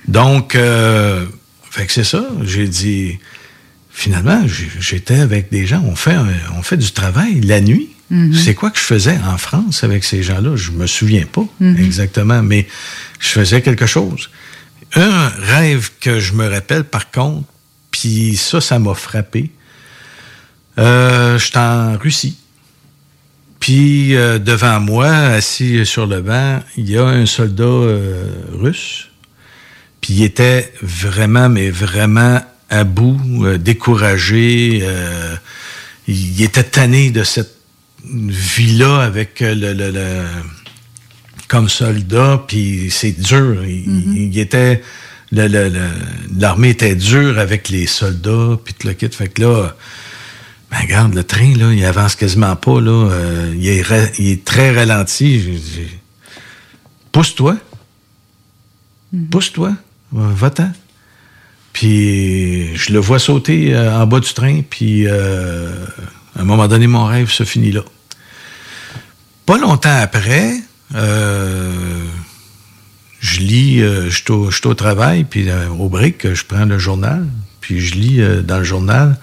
[0.08, 1.26] Donc, euh,
[1.70, 2.26] fait que c'est ça.
[2.42, 3.18] J'ai dit,
[4.00, 4.42] finalement,
[4.78, 6.16] j'étais avec des gens, on fait,
[6.56, 7.90] on fait du travail la nuit.
[8.08, 8.32] Mhm.
[8.34, 10.56] C'est quoi que je faisais en France avec ces gens-là?
[10.56, 11.76] Je me souviens pas Mhm.
[11.76, 12.66] exactement, mais
[13.18, 14.30] je faisais quelque chose.
[14.94, 17.46] Un rêve que je me rappelle, par contre,
[17.90, 19.50] puis ça, ça m'a frappé.
[20.78, 22.38] Euh, J'étais en Russie.
[23.60, 28.24] Puis euh, devant moi, assis sur le banc, il y a un soldat euh,
[28.54, 29.08] russe.
[30.00, 32.40] Puis il était vraiment, mais vraiment
[32.70, 34.80] à bout, euh, découragé.
[34.82, 35.36] euh,
[36.08, 37.54] il était tanné de cette
[38.04, 40.24] vie-là avec euh, le, le- le-
[41.48, 42.42] comme soldat.
[42.48, 43.64] Puis c'est dur.
[43.64, 44.82] Il, il était
[45.32, 48.58] l'armée était dure avec les soldats.
[48.64, 49.08] Puis tout le kit.
[49.10, 49.76] Fait que là.
[50.70, 52.92] Ben, regarde, le train, là, il avance quasiment pas, là.
[53.10, 53.84] Euh, il, est
[54.20, 55.60] il est très ralenti.
[57.10, 57.56] Pousse-toi.
[59.30, 59.72] Pousse-toi.
[60.12, 60.70] Va- Va-t'en.
[61.72, 65.72] Puis je le vois sauter euh, en bas du train, puis euh,
[66.36, 67.82] à un moment donné, mon rêve se finit là.
[69.46, 70.54] Pas longtemps après,
[70.94, 72.04] euh,
[73.20, 75.48] je lis, euh, je suis au, travail, puis
[75.78, 77.26] au break, je prends le journal,
[77.60, 79.18] puis je lis dans le journal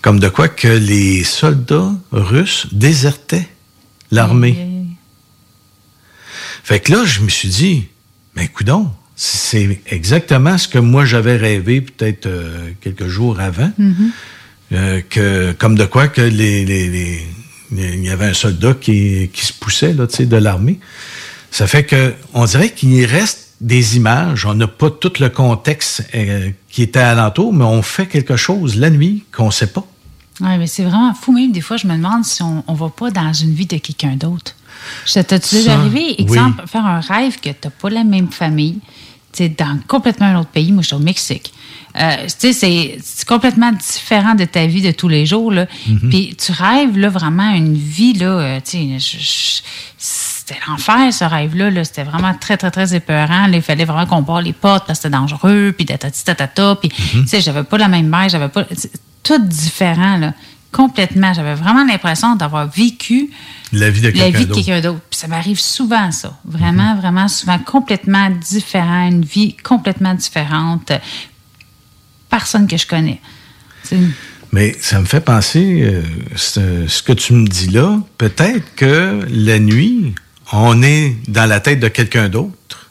[0.00, 3.48] comme de quoi que les soldats russes désertaient
[4.10, 4.58] l'armée.
[6.64, 7.88] Fait que là, je me suis dit,
[8.34, 8.90] ben coudon,
[9.24, 13.70] c'est exactement ce que moi j'avais rêvé peut-être euh, quelques jours avant,
[14.72, 17.26] euh, que comme de quoi que les, les- les-
[17.70, 20.80] les- il y avait un soldat qui, qui se poussait là, de l'armée.
[21.52, 24.44] Ça fait que on dirait qu'il reste des images.
[24.44, 28.74] On n'a pas tout le contexte euh, qui était alentour, mais on fait quelque chose
[28.76, 29.86] la nuit qu'on sait pas.
[30.40, 31.30] Oui, mais c'est vraiment fou.
[31.32, 33.76] Même des fois, je me demande si on ne va pas dans une vie de
[33.76, 34.56] quelqu'un d'autre.
[35.06, 38.80] Ça t'as-tu déjà arrivé, exemple, faire un rêve que tu n'as pas la même famille,
[39.58, 40.72] dans complètement un autre pays.
[40.72, 41.52] Moi, je suis au Mexique.
[42.00, 45.52] Euh, tu sais, c'est complètement différent de ta vie de tous les jours.
[45.52, 45.66] Là.
[45.86, 46.08] Mhm.
[46.10, 49.62] Puis tu rêves là, vraiment une vie, là, euh, tu sais,
[49.98, 51.70] c'était l'enfer, ce rêve-là.
[51.70, 51.84] Là.
[51.84, 53.46] C'était vraiment très, très, très épeurant.
[53.46, 56.76] Là, il fallait vraiment qu'on barre les portes parce que c'était dangereux, puis tatati tatata.
[56.76, 57.22] Puis, Mhm.
[57.22, 58.64] tu sais, j'avais pas la même mère, j'avais pas...
[59.22, 60.32] Tout différent, là.
[60.72, 61.32] Complètement.
[61.34, 63.30] J'avais vraiment l'impression d'avoir vécu
[63.72, 64.64] La vie de la quelqu'un vie de d'autre.
[64.64, 65.00] quelqu'un d'autre.
[65.10, 66.38] Puis ça m'arrive souvent, ça.
[66.44, 67.58] Vraiment, vraiment souvent.
[67.58, 69.08] Complètement différent.
[69.08, 70.92] Une vie complètement différente.
[72.30, 73.20] Personne que je connais.
[74.52, 76.02] Mais ça me fait penser, euh,
[76.36, 80.14] ce, ce que tu me dis là, peut-être que la nuit,
[80.52, 82.90] on est dans la tête de quelqu'un d'autre,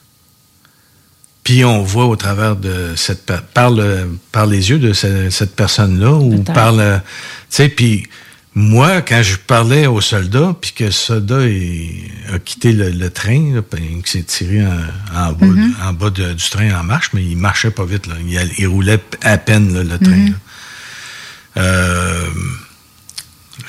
[1.43, 5.55] puis on voit au travers de cette par, le- par les yeux de ce- cette
[5.55, 7.01] personne-là ou par le, tu
[7.49, 8.07] sais, puis
[8.53, 13.09] moi quand je parlais au soldat, puis que ce soldat il a quitté le, le
[13.09, 14.71] train, là, puis qu'il s'est tiré en,
[15.15, 15.75] en bas, Mhm.
[15.83, 18.67] en bas de- du train en marche, mais il marchait pas vite là, il, il
[18.67, 20.15] roulait à peine là, le train.
[20.15, 20.35] Mhm.
[21.57, 22.25] Euh,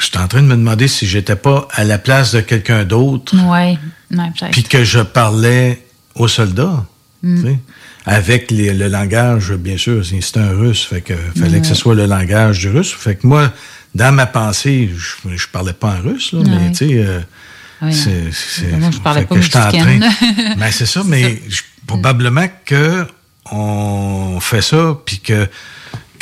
[0.01, 3.35] J'étais en train de me demander si j'étais pas à la place de quelqu'un d'autre,
[3.37, 3.79] Ouais.
[4.11, 4.51] Ouais, peut-être.
[4.53, 5.85] puis que je parlais
[6.15, 6.87] aux soldats,
[7.23, 7.43] Mm.
[7.43, 7.59] sais,
[8.07, 11.75] avec les- le langage, bien sûr, c'est c'est un russe, fait que fallait que ce
[11.75, 12.93] soit le langage du russe.
[12.93, 13.53] Fait que moi,
[13.95, 16.49] dans ma pensée, je, je parlais pas en russe, là, Ouais.
[16.49, 17.21] mais tu sais, euh,
[17.91, 19.99] c'est, c'est- Moi, je parlais pas que j'étais en train-
[20.57, 23.07] Ben, c'est ça, mais je- probablement que
[23.51, 25.49] on fait ça, puis que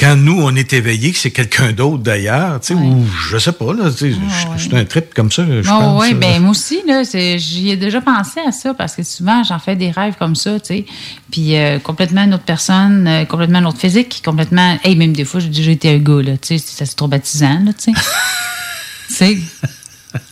[0.01, 3.53] quand nous, on est éveillés, que c'est quelqu'un d'autre d'ailleurs, tu sais, ou je sais
[3.53, 4.19] pas, là, tu sais,
[4.57, 6.03] je un trip comme ça, je Oh, pense.
[6.03, 7.03] oui, ben moi aussi, là,
[7.37, 10.59] j'y ai déjà pensé à ça parce que souvent, j'en fais des rêves comme ça,
[10.59, 10.85] tu sais.
[11.31, 14.79] Puis euh, complètement une autre personne, euh, complètement une autre physique, complètement.
[14.85, 17.73] Hey, même des fois, j'ai déjà été un gars, là, tu sais, c'est traumatisant, là,
[17.75, 18.01] tu sais.
[19.09, 19.39] tu sais,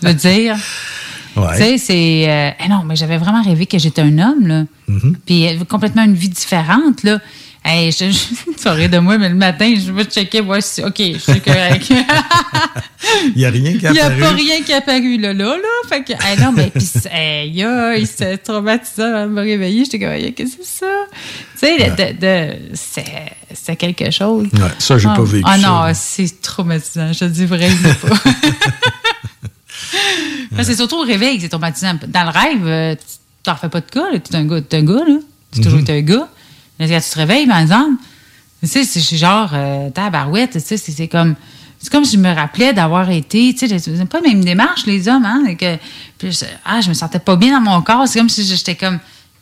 [0.03, 0.57] je veux dire.
[1.37, 1.57] Ouais.
[1.57, 2.25] Tu sais, c'est.
[2.29, 4.65] euh, eh non, mais j'avais vraiment rêvé que j'étais un homme, là.
[4.89, 5.15] Mm-hmm.
[5.27, 7.19] Puis complètement une vie différente, là.
[7.65, 8.19] Hey, je, je,
[8.63, 10.83] tu rire de moi, mais le matin, je vais checker, voir si.
[10.83, 11.91] OK, je suis correct.
[13.27, 14.21] Il n'y a rien qui Il n'y a apparu.
[14.21, 15.89] pas rien qui est apparu là, là, là.
[15.89, 19.85] Fait que, hey, non, mais puis, hey, aïe, c'était traumatisant avant de me réveiller.
[19.85, 21.07] J'étais comme, Hey, qu'est-ce que c'est ça?
[21.55, 24.47] Tu sais, de- de, de- c'est, quelque chose.
[24.55, 27.13] Ouais, ça, j'ai Ah, pas vécu Ah non, c'est traumatisant.
[27.13, 28.17] Je te dis vraiment pas.
[30.63, 31.95] C'est surtout au réveil que c'est traumatisant.
[32.09, 33.05] Dans le rêve, euh, tu
[33.45, 34.07] t'en fais pas de cas.
[34.13, 35.17] Tu es un gars, t'es un gars, là.
[35.53, 36.29] Tu as toujours été un gars.
[36.79, 38.01] Quand tu te réveilles, par exemple,
[38.63, 41.35] tu sais, c'est genre, euh, tabarouette, tu sais, c'est c'est comme.
[41.81, 44.85] C'est comme si je me rappelais d'avoir été, tu sais, c'est pas la même démarche,
[44.87, 45.55] les hommes, hein.
[45.55, 45.77] que,
[46.19, 48.09] puis je, ah, je me sentais pas bien dans mon corps.
[48.09, 48.99] C'est comme si j'étais comme,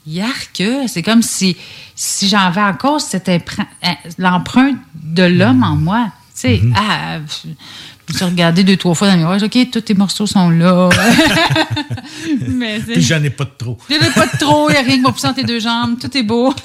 [0.07, 1.57] yark, c'est comme si,
[1.95, 3.39] si j'avais encore cette euh,
[4.19, 6.09] l'empreinte de l'homme en moi.
[6.35, 6.75] sais, Mhm.
[6.77, 7.19] ah,
[8.09, 9.39] je me suis deux, trois fois dans le miroir.
[9.39, 10.89] j'ai dit, OK, tous tes morceaux sont là.
[12.49, 13.79] mais Puis j'en ai pas de trop.
[13.91, 15.37] Il n'y en a pas de trop, il n'y a rien qui m'a poussé entre
[15.37, 16.55] tes deux jambes, tout est beau.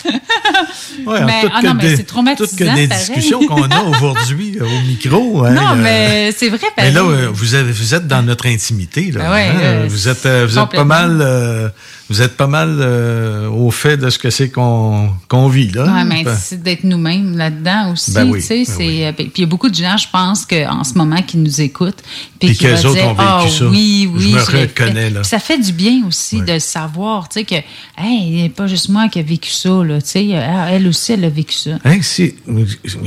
[1.06, 2.48] Ouais, mais, ah que non, mais des- c'est traumatisant.
[2.50, 3.06] Toutes que des pareil.
[3.06, 5.44] discussions qu'on a aujourd'hui euh, au micro.
[5.46, 6.94] hein, Non, euh, mais c'est vrai, Mais pareil.
[6.94, 9.10] là, euh, vous, avez- vous êtes dans notre intimité.
[9.12, 11.72] Là, Ben ouais, hein, vous êtes, vous êtes pas mal,
[12.12, 15.86] vous êtes pas mal euh, au fait de ce que c'est qu'on vit là.
[15.86, 18.12] Ouais, mais c'est d'être nous-mêmes là-dedans aussi.
[18.12, 20.68] Ben oui, ben c'est, euh, Puis il y a beaucoup de gens, je pense, que,
[20.68, 22.04] en ce moment, qui nous écoutent.
[22.38, 23.66] Puis qui autres dire, ont vécu ah, ça.
[23.66, 24.36] Oui, oui.
[24.38, 25.24] Je me reconnais, là.
[25.24, 28.68] Ça fait du bien aussi de savoir, tu sais, que, hey, il n'y a pas
[28.68, 30.28] juste moi qui a vécu ça, là, tu sais.
[30.28, 31.72] Elle aussi, elle a vécu ça.
[31.86, 32.36] Hein, si,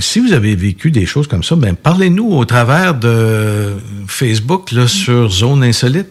[0.01, 3.74] si vous avez vécu des choses comme ça, ben parlez-nous au travers de
[4.06, 6.09] Facebook là, sur Zone Insolite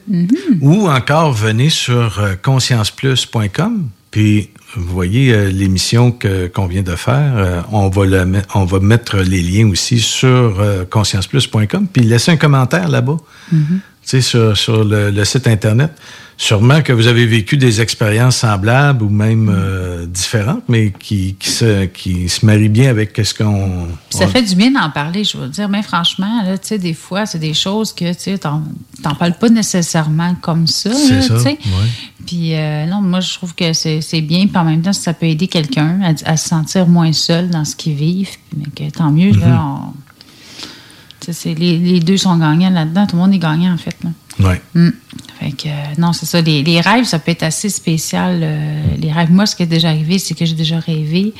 [0.62, 2.36] ou encore venez sur euh,
[2.84, 6.16] conscienceplus.com puis vous voyez euh, l'émission
[6.54, 10.60] qu'on vient de faire, euh, on va le on va mettre les liens aussi sur
[10.60, 13.18] euh, conscienceplus.com puis laissez un commentaire là-bas.
[13.52, 13.80] sais,
[14.22, 15.92] sur, sur le, le site Internet.
[16.36, 21.50] Sûrement que vous avez vécu des expériences semblables ou même euh, différentes, mais qui, qui,
[21.50, 23.88] se, qui se marient bien avec ce qu'on...
[24.10, 25.70] Ça on- fait du bien d'en parler, je veux dire.
[25.70, 28.64] Mais franchement, là, des fois, c'est des choses que, tu t'en
[29.18, 31.58] parles pas nécessairement comme ça, C'est ça, ouais.
[32.26, 34.48] Puis, euh, non, moi, je trouve que c'est c'est bien.
[34.48, 37.50] Puis en même temps, si ça peut aider quelqu'un à, à se sentir moins seul
[37.50, 38.28] dans ce qu'il vit,
[38.58, 39.62] mais que tant mieux, là.
[39.64, 40.13] on- tu sais,
[41.32, 43.08] c'est- les, les deux sont gagnants là-dedans.
[43.08, 44.10] Tout le monde est gagnant, en fait, là.
[44.50, 44.62] Ouais.
[44.74, 44.90] Mm.
[45.40, 46.42] Fait que, euh, non, c'est ça.
[46.42, 48.40] Les, les rêves, ça peut être assez spécial.
[48.42, 51.34] euh, les rêves, moi, ce qui est déjà arrivé, c'est que j'ai déjà rêvé.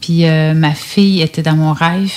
[0.00, 2.12] Puis euh, ma fille était dans mon rêve.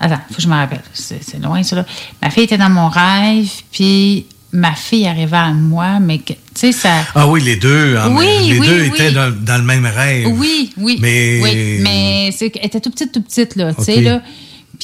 [0.00, 0.82] Attends, faut que je me rappelle.
[0.92, 1.86] C'est c'est loin, ça, là.
[2.20, 6.38] Ma fille était dans mon rêve, puis ma fille arrivait à moi, mais que, tu
[6.54, 7.04] sais, ça.
[7.14, 8.86] Ah oui, les deux, en- Oui, les oui, deux oui.
[8.88, 10.26] étaient dans, dans le même rêve.
[10.28, 10.98] Oui, oui.
[11.00, 14.20] Mais- Oui, mais c'est qu'elle était tout petite, tout petite, là, tu sais, là.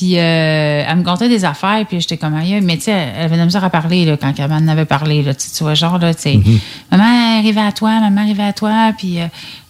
[0.02, 3.22] Puis euh, elle me contait des affaires, puis j'étais comme aïe, mais tu sais, elle
[3.26, 5.74] avait de la misère à parler, là, quand elle m'en avait parlé, là, tu vois,
[5.74, 6.58] genre, là, tu sais, Mhm.
[6.90, 9.26] maman, arrivée à toi, maman, arrivée à toi, puis euh,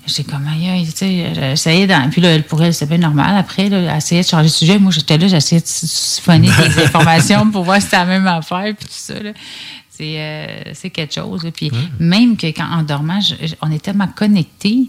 [0.06, 3.68] j'étais comme aïe, tu sais, j'essayais, puis là, elle, pour elle, c'était bien normal, après,
[3.68, 7.50] là, elle essayait de changer de sujet, moi, j'étais là, j'essayais de siphonner des informations
[7.50, 9.32] pour voir si c'était la même affaire, puis tout ça, là.
[9.90, 11.46] C'est euh, c'est quelque chose.
[11.54, 14.86] Puis même que quand en dormant, je- on est tellement connectés.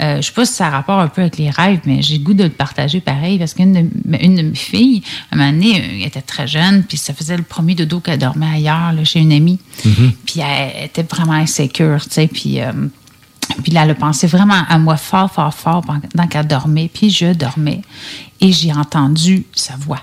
[0.00, 2.16] Euh, je sais pas si ça a rapport un peu avec les rêves, mais j'ai
[2.18, 3.90] le goût de le partager pareil parce qu'une de, m-
[4.20, 7.12] une de mes filles, à un moment donné, euh, elle était très jeune, puis ça
[7.12, 9.58] faisait le premier dodo qu'elle dormait ailleurs, là, chez une amie.
[9.82, 12.60] Puis elle, elle était vraiment insécure, tu sais, puis...
[12.60, 12.72] euh,
[13.62, 16.88] puis là, elle a pensé vraiment à moi fort, fort, fort pendant qu'elle dormait.
[16.92, 17.82] Puis je dormais
[18.40, 20.00] et j'ai entendu sa voix.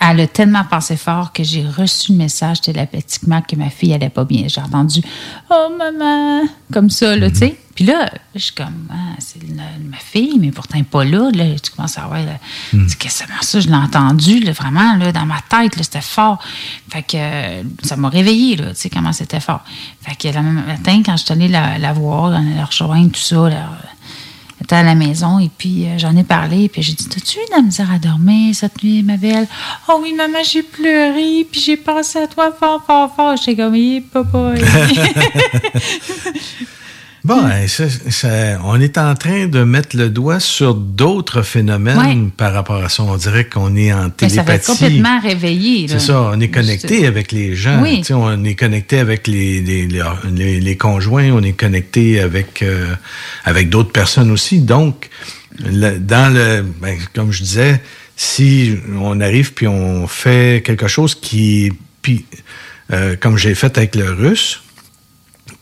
[0.00, 4.08] Elle a tellement pensé fort que j'ai reçu le message télépathiquement que ma fille allait
[4.08, 4.46] pas bien.
[4.48, 5.02] J'ai entendu
[5.50, 6.42] Oh maman
[6.72, 7.56] comme ça, là, tu sais.
[7.76, 11.30] Puis là, je suis comme ah, c'est ma fille, mais pourtant pas là.
[11.32, 11.44] là.
[11.62, 12.38] Tu commences à voir là,
[12.70, 15.76] tu dis, qu'est-ce que c'est ça, je l'ai entendu, là, vraiment, là, dans ma tête,
[15.76, 16.42] là, c'était fort.
[16.90, 19.62] Fait que euh, ça m'a réveillée, là, tu sais, comment c'était fort.
[20.00, 23.20] Fait que le même matin, quand je suis allée la, la voir, la rejoindre, tout
[23.20, 23.68] ça, là,
[24.62, 27.44] était à la maison et puis euh, j'en ai parlé puis j'ai dit t'as-tu eu
[27.50, 29.46] de la misère à dormir cette nuit ma belle?
[29.88, 33.36] Oh oui maman j'ai pleuré puis j'ai pensé à toi fort fort fort.
[33.36, 34.54] J'étais comme Eh, papa
[37.26, 42.28] Bon, ça- ça- on est en train de mettre le doigt sur d'autres phénomènes Ouais.
[42.36, 43.02] par rapport à ça.
[43.02, 44.72] On dirait qu'on est en Mais ça va être télépathie.
[44.78, 45.88] complètement réveillé.
[45.88, 47.82] C'est ça, on est connecté avec les gens.
[47.82, 48.02] Oui.
[48.10, 52.94] On est connecté avec les, les, les, les- les conjoints, on est connecté avec, euh,
[53.44, 54.60] avec d'autres personnes aussi.
[54.60, 55.08] Donc,
[55.58, 57.80] le- dans le, ben, comme je disais,
[58.14, 61.72] si on arrive puis on fait quelque chose qui,
[62.02, 62.24] puis,
[62.92, 64.60] euh, comme j'ai fait avec le russe,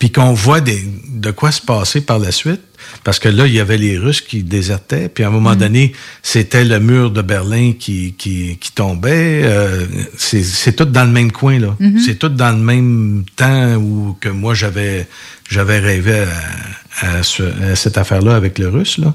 [0.04, 2.60] puis qu'on voit des, de quoi se passer par la suite,
[3.04, 5.94] parce que là, il y avait les Russes qui désertaient, puis à un moment donné,
[6.22, 9.40] c'était le mur de Berlin qui, qui, qui tombait.
[9.44, 9.86] euh,
[10.18, 11.74] c'est tout dans le même coin, là.
[11.80, 11.98] Mhm.
[12.00, 15.08] C'est tout dans le même temps où que moi, j'avais
[15.48, 16.26] j'avais rêvé
[17.00, 19.14] à, à ce- à cette affaire-là avec le Russe, là.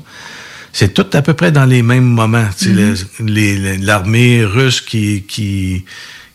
[0.74, 2.48] C'est tout à peu près dans les mêmes moments.
[2.58, 2.96] Sais, Mhm.
[3.28, 5.24] les- les- L'armée russe qui...
[5.28, 5.86] qui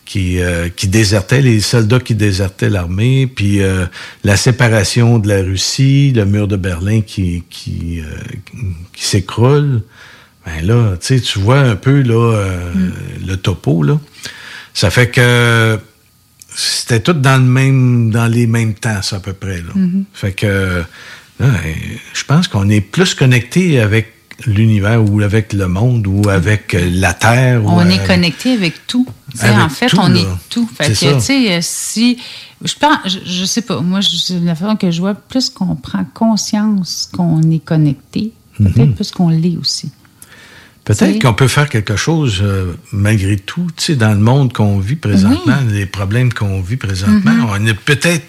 [0.05, 3.86] qui, euh, qui désertait, les soldats qui désertaient l'armée, puis euh,
[4.22, 8.05] la séparation de la Russie, le mur de Berlin qui, qui, euh,
[8.93, 9.82] qui s'écroule.
[10.47, 12.70] Ben là, tu sais, tu vois un peu là, euh,
[13.26, 13.98] le topo, là.
[14.74, 15.78] Ça fait que
[16.55, 19.59] c'était tout dans le même dans les mêmes temps, ça, à peu près.
[19.59, 19.72] Là.
[19.74, 20.05] Mhm.
[20.12, 20.47] Fait que
[21.40, 21.48] là, euh,
[22.12, 24.14] je pense qu'on est plus connecté avec
[24.46, 27.64] l'univers ou avec le monde ou avec euh, la Terre.
[27.64, 29.06] ou On est avec- connecté avec tout.
[29.40, 30.20] Avec en fait, tout, on là.
[30.20, 30.68] est tout.
[30.76, 31.32] Fait que, ça.
[31.32, 32.18] euh, si.
[32.64, 35.74] Je pense, je, je sais pas, moi, je- la façon que je vois, plus qu'on
[35.76, 38.94] prend conscience qu'on est connecté, peut-être Mhm.
[38.94, 39.90] plus qu'on l'est aussi.
[40.84, 44.78] Peut-être qu'on peut faire quelque chose euh, malgré tout, tu sais, dans le monde qu'on
[44.78, 47.32] vit présentement, les problèmes qu'on vit présentement.
[47.32, 47.46] Mhm.
[47.50, 48.26] On est peut-être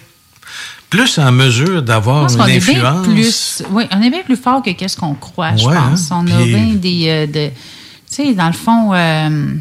[0.90, 3.06] plus en mesure d'avoir une qu'on est bien influence.
[3.06, 6.10] plus, oui, on est bien plus fort que qu'est-ce qu'on croit, je Ouais, pense.
[6.12, 7.52] hein, On a bien des, euh, de, tu
[8.08, 9.54] sais, dans le fond, euh,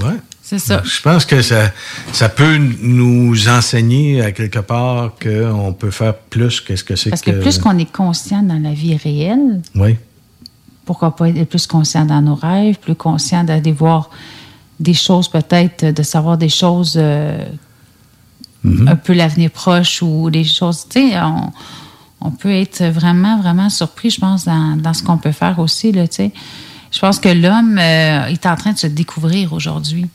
[0.00, 0.16] Ouais.
[0.42, 0.82] c'est ça.
[0.84, 1.72] Je pense que ça,
[2.12, 7.10] ça peut nous enseigner à quelque part qu'on peut faire plus que ce que c'est
[7.10, 9.96] Parce que plus qu'on est conscient dans la vie réelle, Oui.
[10.84, 14.10] pourquoi pas être plus conscient dans nos rêves, plus conscient d'aller voir
[14.80, 17.44] des choses peut-être, de savoir des choses euh,
[18.64, 18.88] Mhm.
[18.88, 21.52] un peu l'avenir proche ou des choses, tu sais, on,
[22.20, 25.92] on peut être vraiment, vraiment surpris, je pense, dans, dans ce qu'on peut faire aussi,
[25.92, 26.32] là, tu sais.
[26.90, 30.06] Je pense que l'homme euh, est en train de se découvrir aujourd'hui.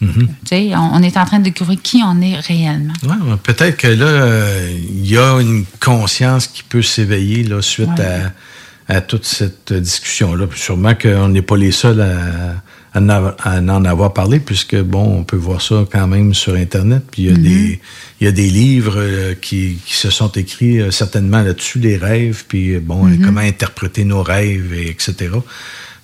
[0.00, 0.28] Mhm.
[0.72, 2.94] On, on est en train de découvrir qui on est réellement.
[3.04, 8.00] Ouais, peut-être que là, euh, il y a une conscience qui peut s'éveiller là, suite
[8.00, 10.46] à, à toute cette discussion-là.
[10.46, 12.54] Puis Sûrement qu'on n'est pas les seuls à,
[12.94, 17.02] à en avoir- parlé, puisque, bon, on peut voir ça quand même sur Internet.
[17.10, 17.80] Puis il y a, des,
[18.20, 21.96] il y a des livres euh, qui, qui se sont écrits euh, certainement là-dessus, les
[21.96, 23.20] rêves, puis, euh, bon, Mhm.
[23.24, 25.30] comment interpréter nos rêves, et etc.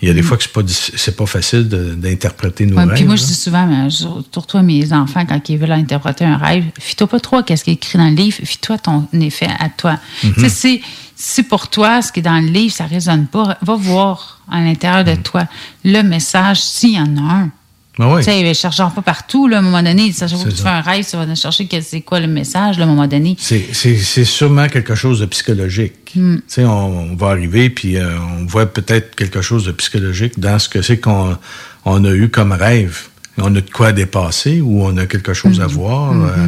[0.02, 2.94] Il y a des fois que c'est pas, c'est pas facile d'interpréter nos Ouais, rêves.
[2.94, 3.26] puis moi, je là.
[3.28, 7.20] dis souvent, mais surtout à mes enfants, quand ils veulent interpréter un rêve, fie-toi pas
[7.20, 9.98] trop à ce qui est écrit dans le livre, fie-toi à ton effet à toi.
[10.24, 10.32] Mhm.
[10.38, 10.80] Tu sais,
[11.20, 14.60] si- pour toi, ce qui est dans le livre, ça résonne pas, va voir à
[14.60, 15.44] l'intérieur de toi
[15.84, 17.50] le message, s'il y en a un.
[17.98, 18.20] Ah ouais.
[18.24, 20.10] Tu sais, ne cherchant pas partout, là, à un moment donné.
[20.12, 22.84] Ça, que tu fais un rêve, tu vas chercher que c'est quoi le message, là,
[22.84, 23.36] à un moment donné.
[23.38, 26.12] C'est- sûrement quelque chose de psychologique.
[26.14, 26.36] Mm.
[26.36, 30.38] Tu sais, on, on va arriver, puis euh, on voit peut-être quelque chose de psychologique
[30.40, 31.36] dans ce que c'est qu'on
[31.84, 33.08] on a eu comme rêve.
[33.36, 36.46] On a de quoi dépasser ou on a quelque chose à voir euh, euh,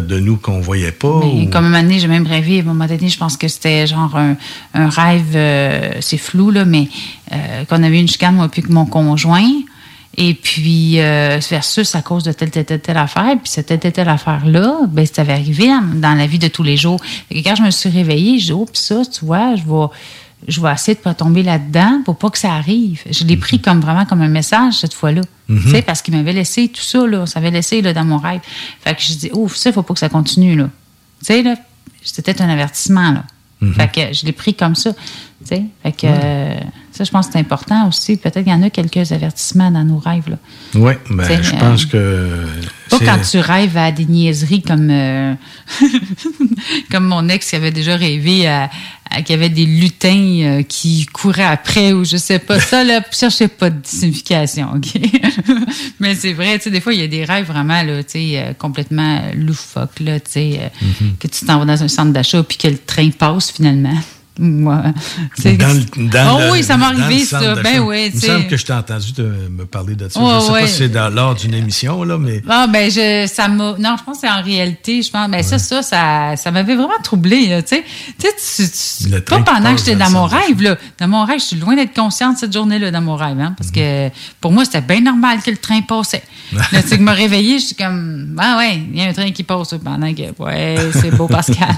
[0.00, 1.20] de nous qu'on voyait pas.
[1.22, 3.36] Mais ou- comme un moment donné, j'ai même rêvé, à un moment donné, je pense
[3.36, 4.36] que c'était genre un,
[4.74, 6.88] un rêve, euh, c'est flou, là, mais
[7.32, 9.48] euh, qu'on avait une chicane, moi, puis que mon conjoint.
[10.16, 13.34] Et puis, euh, versus à cause de telle, telle, telle, telle affaire.
[13.42, 16.62] Puis cette telle, telle, telle affaire-là, ben, ça avait arrivé dans, la vie de tous
[16.62, 17.00] les jours.
[17.30, 19.86] Que quand je me suis réveillée, je dis, oh, puis ça, tu vois, je vais,
[20.48, 23.02] je vais essayer de pas tomber là-dedans pour pas que ça arrive.
[23.10, 25.22] Je l'ai pris comme vraiment comme un message cette fois-là.
[25.48, 25.62] Mhm.
[25.62, 27.26] Tu sais, parce qu'il m'avait laissé tout ça, là.
[27.26, 28.40] Ça avait laissé, là, dans mon rêve.
[28.80, 30.64] Fait que je dis, ouf, ça, faut pas que ça continue, là.
[31.20, 31.54] Tu sais, là,
[32.02, 33.24] c'était un avertissement, là.
[33.60, 33.74] Mhm.
[33.74, 34.92] Fait que je l'ai pris comme ça.
[34.92, 35.00] Tu
[35.44, 36.60] sais, fait que euh,
[36.92, 38.16] ça, je pense que c'est important aussi.
[38.16, 40.36] Peut-être qu'il y en a quelques avertissements dans nos rêves, là.
[40.74, 42.28] Oui, ben, C'est, je euh, pense que.
[42.90, 45.34] Pas quand tu rêves à des niaiseries comme, euh,
[46.90, 48.70] comme mon ex qui avait déjà rêvé à,
[49.10, 52.60] à- qu'il y avait des lutins euh, qui couraient après ou je sais pas.
[52.60, 55.00] Ça, là, cherchez pas de signification, OK?
[56.00, 58.10] Mais c'est vrai, tu sais, des fois, il y a des rêves vraiment, là, tu
[58.12, 61.16] sais, complètement loufoques, là, tu sais, Mhm.
[61.18, 63.94] que tu t'en vas dans un centre d'achat puis que le train passe finalement.
[64.38, 64.82] Moi,
[65.36, 67.54] c'est- Dans le- dans oh oui, ça m'est arrivé, ça.
[67.56, 70.18] Ben oui, Il me semble que je t'ai entendu te- me parler de ça.
[70.18, 70.60] Ouais, je ne sais ouais.
[70.62, 72.42] pas si c'est dans- lors d'une émission, là, mais.
[72.48, 75.30] Ah ben je ça m'a non je pense que c'est en réalité je pense.
[75.30, 77.84] Ben ça ça ça ça m'avait vraiment troublé là tu sais.
[78.18, 80.76] Tu sais pas pendant que j'étais dans mon rêve là.
[80.98, 83.38] Dans mon rêve je suis loin d'être consciente de cette journée là dans mon rêve
[83.38, 84.08] hein, parce que
[84.40, 86.22] pour moi c'était bien normal que le train passait.
[86.52, 89.12] Là tu sais que me réveiller je suis comme ah ouais il y a un
[89.12, 91.68] train qui passe pendant que ouais c'est beau Pascal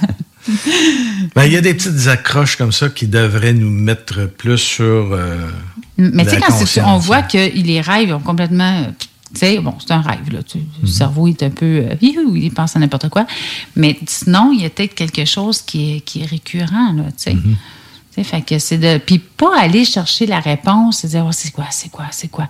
[1.34, 4.84] Ben, il y a des petites accroches comme ça qui devraient nous mettre plus sur.
[5.12, 5.48] euh,
[5.96, 8.82] Mais tu sais, quand c'est- on voit que les rêves ont complètement.
[8.82, 8.90] euh,
[9.32, 10.38] Tu sais, bon, c'est un rêve, là.
[10.80, 11.64] Le cerveau est un peu.
[11.90, 13.26] euh, il pense à n'importe quoi.
[13.74, 17.12] Mais sinon, il y a peut-être quelque chose qui est, qui est récurrent, là, tu
[17.16, 17.32] sais.
[17.32, 17.40] Tu
[18.14, 18.98] sais, fait que c'est de.
[18.98, 22.46] Puis pas aller chercher la réponse, c'est dire, Oh, c'est quoi, c'est quoi, c'est quoi.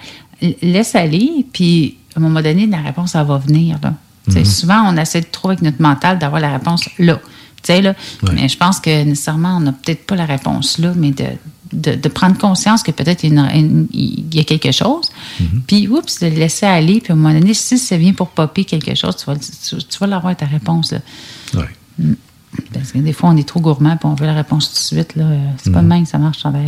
[0.61, 3.95] Laisse aller, puis à un moment donné, la réponse, elle va venir, là.
[4.27, 4.45] Tu sais, Mhm.
[4.45, 7.19] Souvent, on essaie de trouver avec notre mental d'avoir la réponse là.
[7.65, 7.95] Tu sais, là.
[8.33, 11.25] Mais je pense que nécessairement, on n'a peut-être pas la réponse là, mais de,
[11.73, 15.11] de, de prendre conscience que peut-être il y a quelque chose,
[15.67, 18.29] puis oups, de le laisser aller, puis à un moment donné, si ça vient pour
[18.29, 20.93] popper quelque chose, tu vas, tu, tu vas l'avoir ta réponse.
[20.93, 20.99] Là.
[21.55, 21.69] Ouais.
[21.99, 22.15] Mm.
[22.73, 24.99] Parce que des fois, on est trop gourmand, puis on veut la réponse tout de
[25.01, 25.17] suite.
[25.17, 25.25] Là.
[25.63, 26.59] C'est pas de même que ça marche, ça va.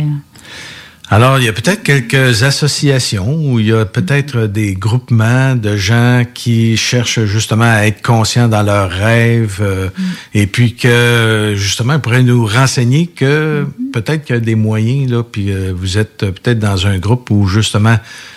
[1.09, 5.77] Alors, il y a peut-être quelques associations ou il y a peut-être des groupements de
[5.77, 9.87] gens qui cherchent justement à être conscients dans leurs rêves euh,
[10.33, 15.09] et puis que justement ils pourraient nous renseigner que peut-être qu'il y a des moyens
[15.09, 17.95] là puis euh, vous êtes peut-être dans un groupe où justement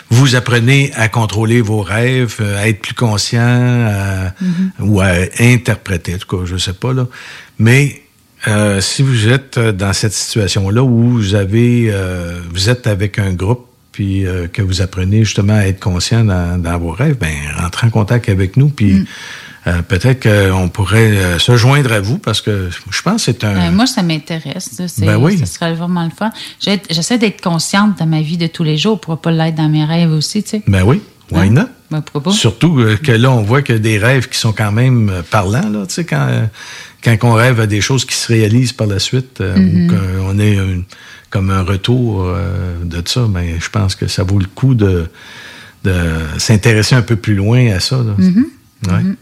[0.08, 4.30] vous apprenez à contrôler vos rêves, euh, à être plus conscient
[4.78, 5.10] ou à
[5.40, 7.08] interpréter en tout cas, je sais pas là.
[7.58, 7.99] Mais
[8.48, 13.18] euh, si vous êtes euh, dans cette situation-là où vous avez, euh, vous êtes avec
[13.18, 17.16] un groupe puis euh, que vous apprenez justement à être conscient dans, dans vos rêves,
[17.18, 19.04] ben rentrez en contact avec nous puis
[19.66, 23.44] euh, peut-être qu'on pourrait euh, se joindre à vous parce que je pense que c'est
[23.44, 23.68] un.
[23.68, 24.80] Euh, moi, ça m'intéresse.
[24.98, 25.36] Ben oui.
[25.36, 26.30] Ça serait vraiment le fun.
[26.88, 28.98] J'essaie d'être consciente dans ma vie de tous les jours.
[28.98, 30.62] Pourquoi pas l'être dans mes rêves aussi, tu sais?
[30.66, 31.50] Ben oui, why Hein?
[31.50, 31.68] not?
[31.90, 32.30] Ben, pourquoi pas?
[32.32, 35.94] Surtout que là, on voit que des rêves qui sont quand même parlants, là, tu
[35.94, 36.26] sais, quand,
[37.02, 39.90] quand on rêve à des choses qui se réalisent par la suite, euh, Mhm.
[39.90, 39.92] ou
[40.26, 40.58] qu'on ait
[41.30, 45.06] comme un retour euh, de ça, mais je pense que ça vaut le coup de,
[45.84, 45.94] de
[46.38, 47.96] s'intéresser un peu plus loin à ça.
[47.98, 48.14] là.
[48.18, 48.44] Mhm.
[48.88, 49.02] Ouais.
[49.02, 49.16] Mhm.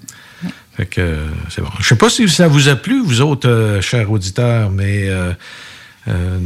[0.77, 1.69] Fait que euh, c'est bon.
[1.81, 5.09] Je sais pas si ça vous a plu, vous autres, chers auditeurs, mais
[6.07, 6.39] euh,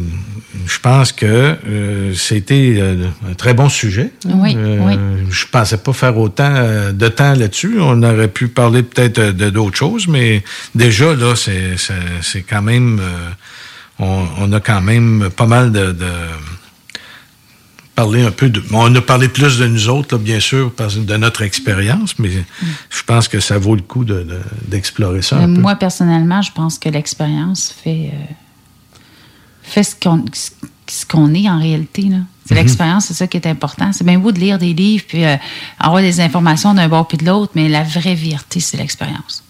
[0.66, 4.12] je pense que euh, c'était euh, un très bon sujet.
[4.26, 4.94] Oui, oui.
[5.30, 6.52] Je pensais pas faire autant
[6.92, 7.76] de temps là-dessus.
[7.80, 10.42] On aurait pu parler peut-être de d'autres choses, mais
[10.74, 13.00] déjà, là, c'est quand même...
[13.98, 15.92] on, on a quand même pas mal de...
[15.92, 16.06] de
[17.94, 18.62] parler un peu de.
[18.72, 22.30] On a parlé plus de nous autres, là, bien sûr, parce- de notre expérience, mais
[22.90, 25.60] je pense que ça vaut le coup de- de- d'explorer ça un Mais peu.
[25.60, 28.32] moi, personnellement, je pense que l'expérience fait, euh,
[29.62, 30.24] fait ce qu'on
[30.88, 32.02] ce qu'on est en réalité.
[32.02, 32.18] là.
[32.44, 32.60] C'est Mhm.
[32.60, 33.92] l'expérience, c'est ça qui est important.
[33.92, 35.36] C'est bien beau de lire des livres puis euh,
[35.78, 39.42] avoir des informations d'un bord puis de l'autre, mais la vraie vérité, c'est l'expérience.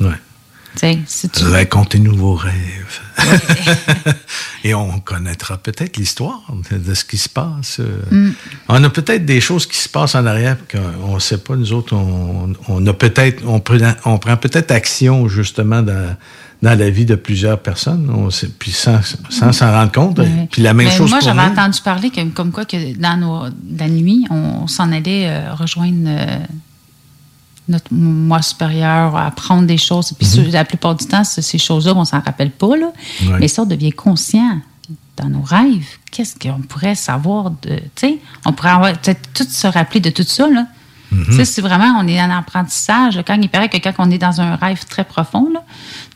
[0.00, 0.98] Ouais.
[1.06, 3.00] Si tu- Racontez-nous vos rêves.
[4.64, 7.80] Et on connaîtra peut-être l'histoire de, de ce qui se passe.
[7.80, 8.02] euh.
[8.10, 8.32] Mm.
[8.68, 11.56] On a peut-être des choses qui se passent en arrière qu'on ne sait pas.
[11.56, 16.16] Nous autres, on, on a peut-être, on prend, on prend peut-être action justement dans,
[16.62, 18.10] dans la vie de plusieurs personnes.
[18.12, 18.98] On sait- puis sans
[19.30, 20.20] sans s'en rendre compte.
[20.50, 23.44] Puis la même Mais chose Moi, j'avais entendu parler que, comme quoi que dans nos,
[23.78, 26.38] la nuit, on, s'en allait euh, rejoindre euh,
[27.68, 30.12] notre moi supérieur, apprendre des choses.
[30.18, 30.50] Puis Mhm.
[30.52, 32.76] la plupart du temps, c'est ces choses-là, on s'en rappelle pas.
[32.76, 32.92] Là.
[33.38, 34.60] Mais ça, on devient conscient
[35.16, 35.86] dans nos rêves.
[36.10, 37.76] Qu'est-ce qu'on pourrait savoir de.
[37.76, 40.48] Tu sais, on pourrait avoir, peut-être tout se rappeler de tout ça.
[40.48, 40.66] Là.
[41.10, 44.18] Tu sais, si vraiment on est en apprentissage, quand il paraît que quand on est
[44.18, 45.62] dans un rêve très profond, là,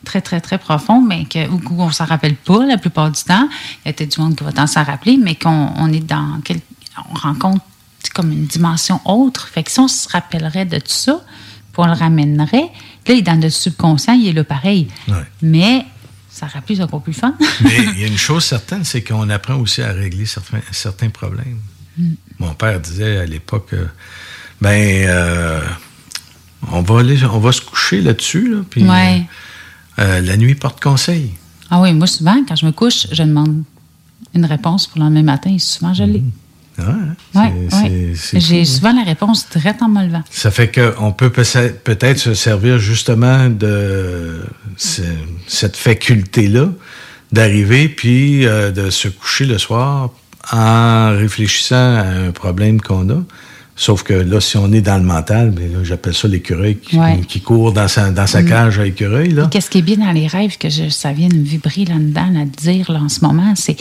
[0.05, 3.23] très, très, très profond, mais que, où, où on s'en rappelle pas la plupart du
[3.23, 3.47] temps,
[3.83, 6.05] il y a peut-être du monde qui va t'en s'en rappeler, mais qu'on on est
[6.05, 6.59] dans quel,
[7.11, 7.65] on rencontre
[8.13, 9.47] comme une dimension autre.
[9.47, 11.21] Fait que si on se rappellerait de tout ça,
[11.71, 12.69] puis on le ramènerait,
[13.07, 14.87] là, il est dans notre subconscient, il est là pareil.
[15.07, 15.25] Ouais.
[15.41, 15.85] Mais
[16.29, 17.35] ça pu, c'est encore plus fun.
[17.61, 21.09] Mais il y a une chose certaine, c'est qu'on apprend aussi à régler certains, certains
[21.09, 21.59] problèmes.
[21.97, 22.13] Mm.
[22.39, 23.87] Mon père disait à l'époque, euh,
[24.63, 25.59] ben, euh,
[26.71, 29.23] on va aller, on va se coucher là-dessus, là, puis Ouais.
[29.99, 31.31] euh, euh, la nuit porte conseil.
[31.69, 33.63] Ah oui, moi, souvent, quand je me couche, je demande
[34.33, 36.23] une réponse pour le lendemain matin et souvent, je l'ai.
[36.79, 37.15] Ouais, hein?
[37.35, 38.13] Ouais, ouais.
[38.33, 38.65] J'ai hein?
[38.65, 40.23] souvent la réponse direct en me levant.
[40.31, 41.43] Ça fait qu'on peut peut-
[41.83, 44.41] peut-être se servir justement de
[44.77, 45.01] ce-
[45.47, 46.69] cette faculté-là
[47.31, 50.09] d'arriver puis euh, de se coucher le soir
[50.51, 53.21] en réfléchissant à un problème qu'on a.
[53.75, 57.21] Sauf que là, si on est dans le mental, ben j'appelle ça l'écureuil qui, Ouais.
[57.27, 58.49] qui court dans sa, dans sa Mm.
[58.49, 59.35] cage à écureuil.
[59.49, 62.41] Qu'est-ce qui est bien dans les rêves que je- ça vient de me vibrer là-dedans,
[62.41, 63.75] à dire là, en ce moment, c'est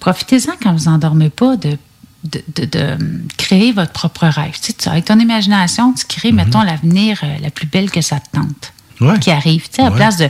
[0.00, 1.78] profitez-en quand vous endormez pas de,
[2.24, 4.52] de, de- de, hum, créer votre propre rêve.
[4.60, 8.20] Tu sais, avec ton imagination, tu crées, mettons, l'avenir euh, la plus belle que ça
[8.20, 9.18] te tente, Ouais.
[9.18, 9.62] qui arrive.
[9.70, 9.96] Tu sais, à Ouais.
[9.96, 10.28] place de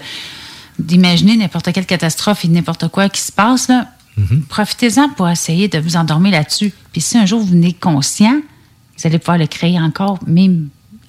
[0.78, 3.68] d'imaginer n'importe quelle catastrophe et n'importe quoi qui se passe,
[4.16, 4.42] Mhm.
[4.48, 6.72] profitez-en pour essayer de vous endormir là-dessus.
[6.92, 8.40] Puis si un jour vous venez conscient,
[9.02, 10.68] vous allez pouvoir le créer encore, même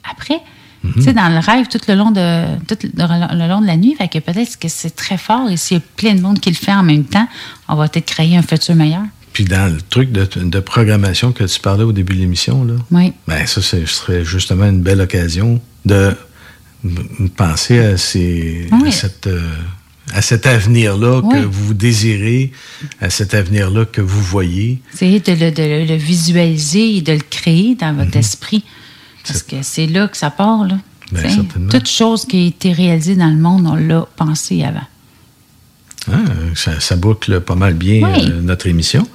[0.09, 0.39] après.
[0.83, 0.93] Mhm.
[0.95, 3.95] Tu sais, dans le rêve, tout le long de, tout le, long de la nuit,
[3.95, 6.49] fait que peut-être que c'est très fort et s'il y a plein de monde qui
[6.49, 7.27] le fait en même temps,
[7.69, 9.03] on va peut-être créer un futur meilleur.
[9.31, 12.73] Puis dans le truc de, de programmation que tu parlais au début de l'émission, là,
[12.91, 13.13] Oui.
[13.27, 16.15] ben ça, ce serait justement une belle occasion de
[17.37, 18.89] penser à, ces, Oui.
[18.89, 19.41] à, cette, euh,
[20.11, 21.33] à cet avenir-là Oui.
[21.39, 22.51] que vous désirez,
[22.99, 24.81] à cet avenir-là que vous voyez.
[24.93, 28.63] Essayez de le, de le- le visualiser et de le créer dans votre esprit.
[29.25, 30.77] Parce que c'est là que ça part, là.
[31.11, 31.17] Mhm.
[31.21, 31.69] Sais, certainement.
[31.69, 34.81] Toute chose qui a été réalisée dans le monde, on l'a pensé avant.
[36.11, 36.23] Hein,
[36.55, 38.29] ça, ça boucle pas mal bien Oui.
[38.29, 39.07] euh, notre émission.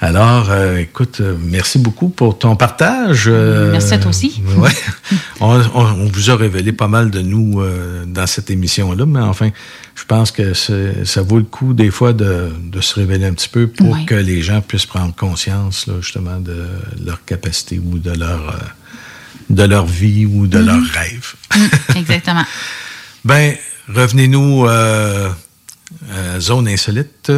[0.00, 3.24] Alors, euh, écoute, euh, merci beaucoup pour ton partage.
[3.26, 4.42] euh, Merci à toi aussi.
[4.58, 4.70] ouais.
[5.40, 9.20] on, on- on vous a révélé pas mal de nous euh, dans cette émission-là, mais
[9.20, 9.50] enfin,
[9.94, 13.48] je pense que ça vaut le coup des fois de, de se révéler un petit
[13.48, 16.66] peu pour que les gens puissent prendre conscience là, justement de
[17.02, 18.58] leur capacité ou de leur,
[19.48, 20.66] de leur vie ou de Mhm.
[20.66, 21.32] leurs rêves.
[21.56, 22.44] Mm, exactement.
[23.26, 23.54] Ben,
[23.88, 25.34] revenez-nous à
[26.40, 27.32] Zone Insolite.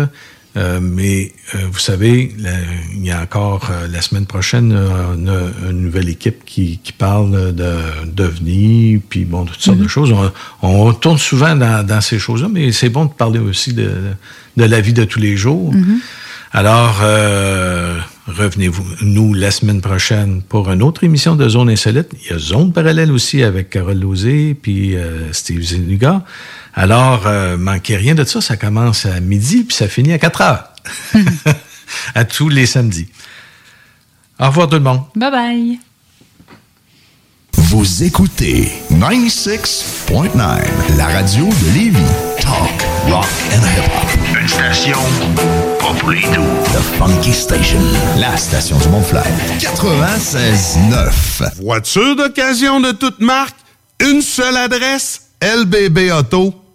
[0.56, 2.50] Euh, mais euh, vous savez, la-
[2.94, 6.78] il y a encore euh, la semaine prochaine euh, on a une nouvelle équipe qui,
[6.82, 7.74] qui parle de
[8.06, 10.12] d'OVNI, puis bon, toutes sortes de choses.
[10.12, 13.90] On, on tourne souvent dans, dans ces choses-là, mais c'est bon de parler aussi de,
[14.56, 15.72] de la vie de tous les jours.
[15.74, 15.98] Mhm.
[16.52, 22.08] Alors, euh, revenez-vous nous la semaine prochaine pour une autre émission de Zone Insolite.
[22.24, 26.24] Il y a Zone Parallèle aussi avec Carole Lozé puis euh, Steve Zenuga.
[26.76, 28.42] Alors, euh, manquez rien de ça.
[28.42, 30.64] Ça commence à midi puis ça finit à 4 heures.
[32.14, 33.08] à tous les samedis.
[34.38, 35.00] Au revoir tout le monde.
[35.16, 35.78] Bye bye.
[37.54, 40.62] Vous écoutez 96.9,
[40.98, 42.02] la radio de Lévis.
[42.38, 44.38] Talk, rock and hip-hop.
[44.40, 44.98] Une station
[45.80, 46.44] pas pour les doux.
[46.66, 47.80] The Funky Station,
[48.18, 49.24] la station du Mont-Flair.
[49.58, 51.62] 96.9.
[51.62, 53.56] Voiture d'occasion de toute marque,
[54.00, 56.65] une seule adresse, lbbauto.com.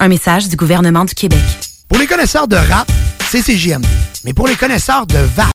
[0.00, 1.40] Un message du gouvernement du Québec.
[1.88, 2.90] Pour les connaisseurs de rap,
[3.30, 3.86] c'est CJMD.
[4.24, 5.50] Mais pour les connaisseurs de VAP,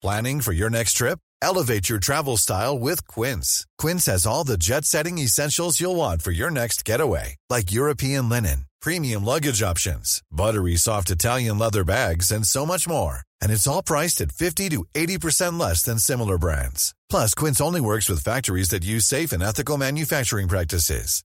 [0.00, 1.18] Planning for your next trip?
[1.42, 3.66] Elevate your travel style with Quince.
[3.78, 8.28] Quince has all the jet setting essentials you'll want for your next getaway, like European
[8.28, 13.22] linen, premium luggage options, buttery soft Italian leather bags, and so much more.
[13.42, 16.94] And it's all priced at 50 to 80% less than similar brands.
[17.10, 21.24] Plus, Quince only works with factories that use safe and ethical manufacturing practices.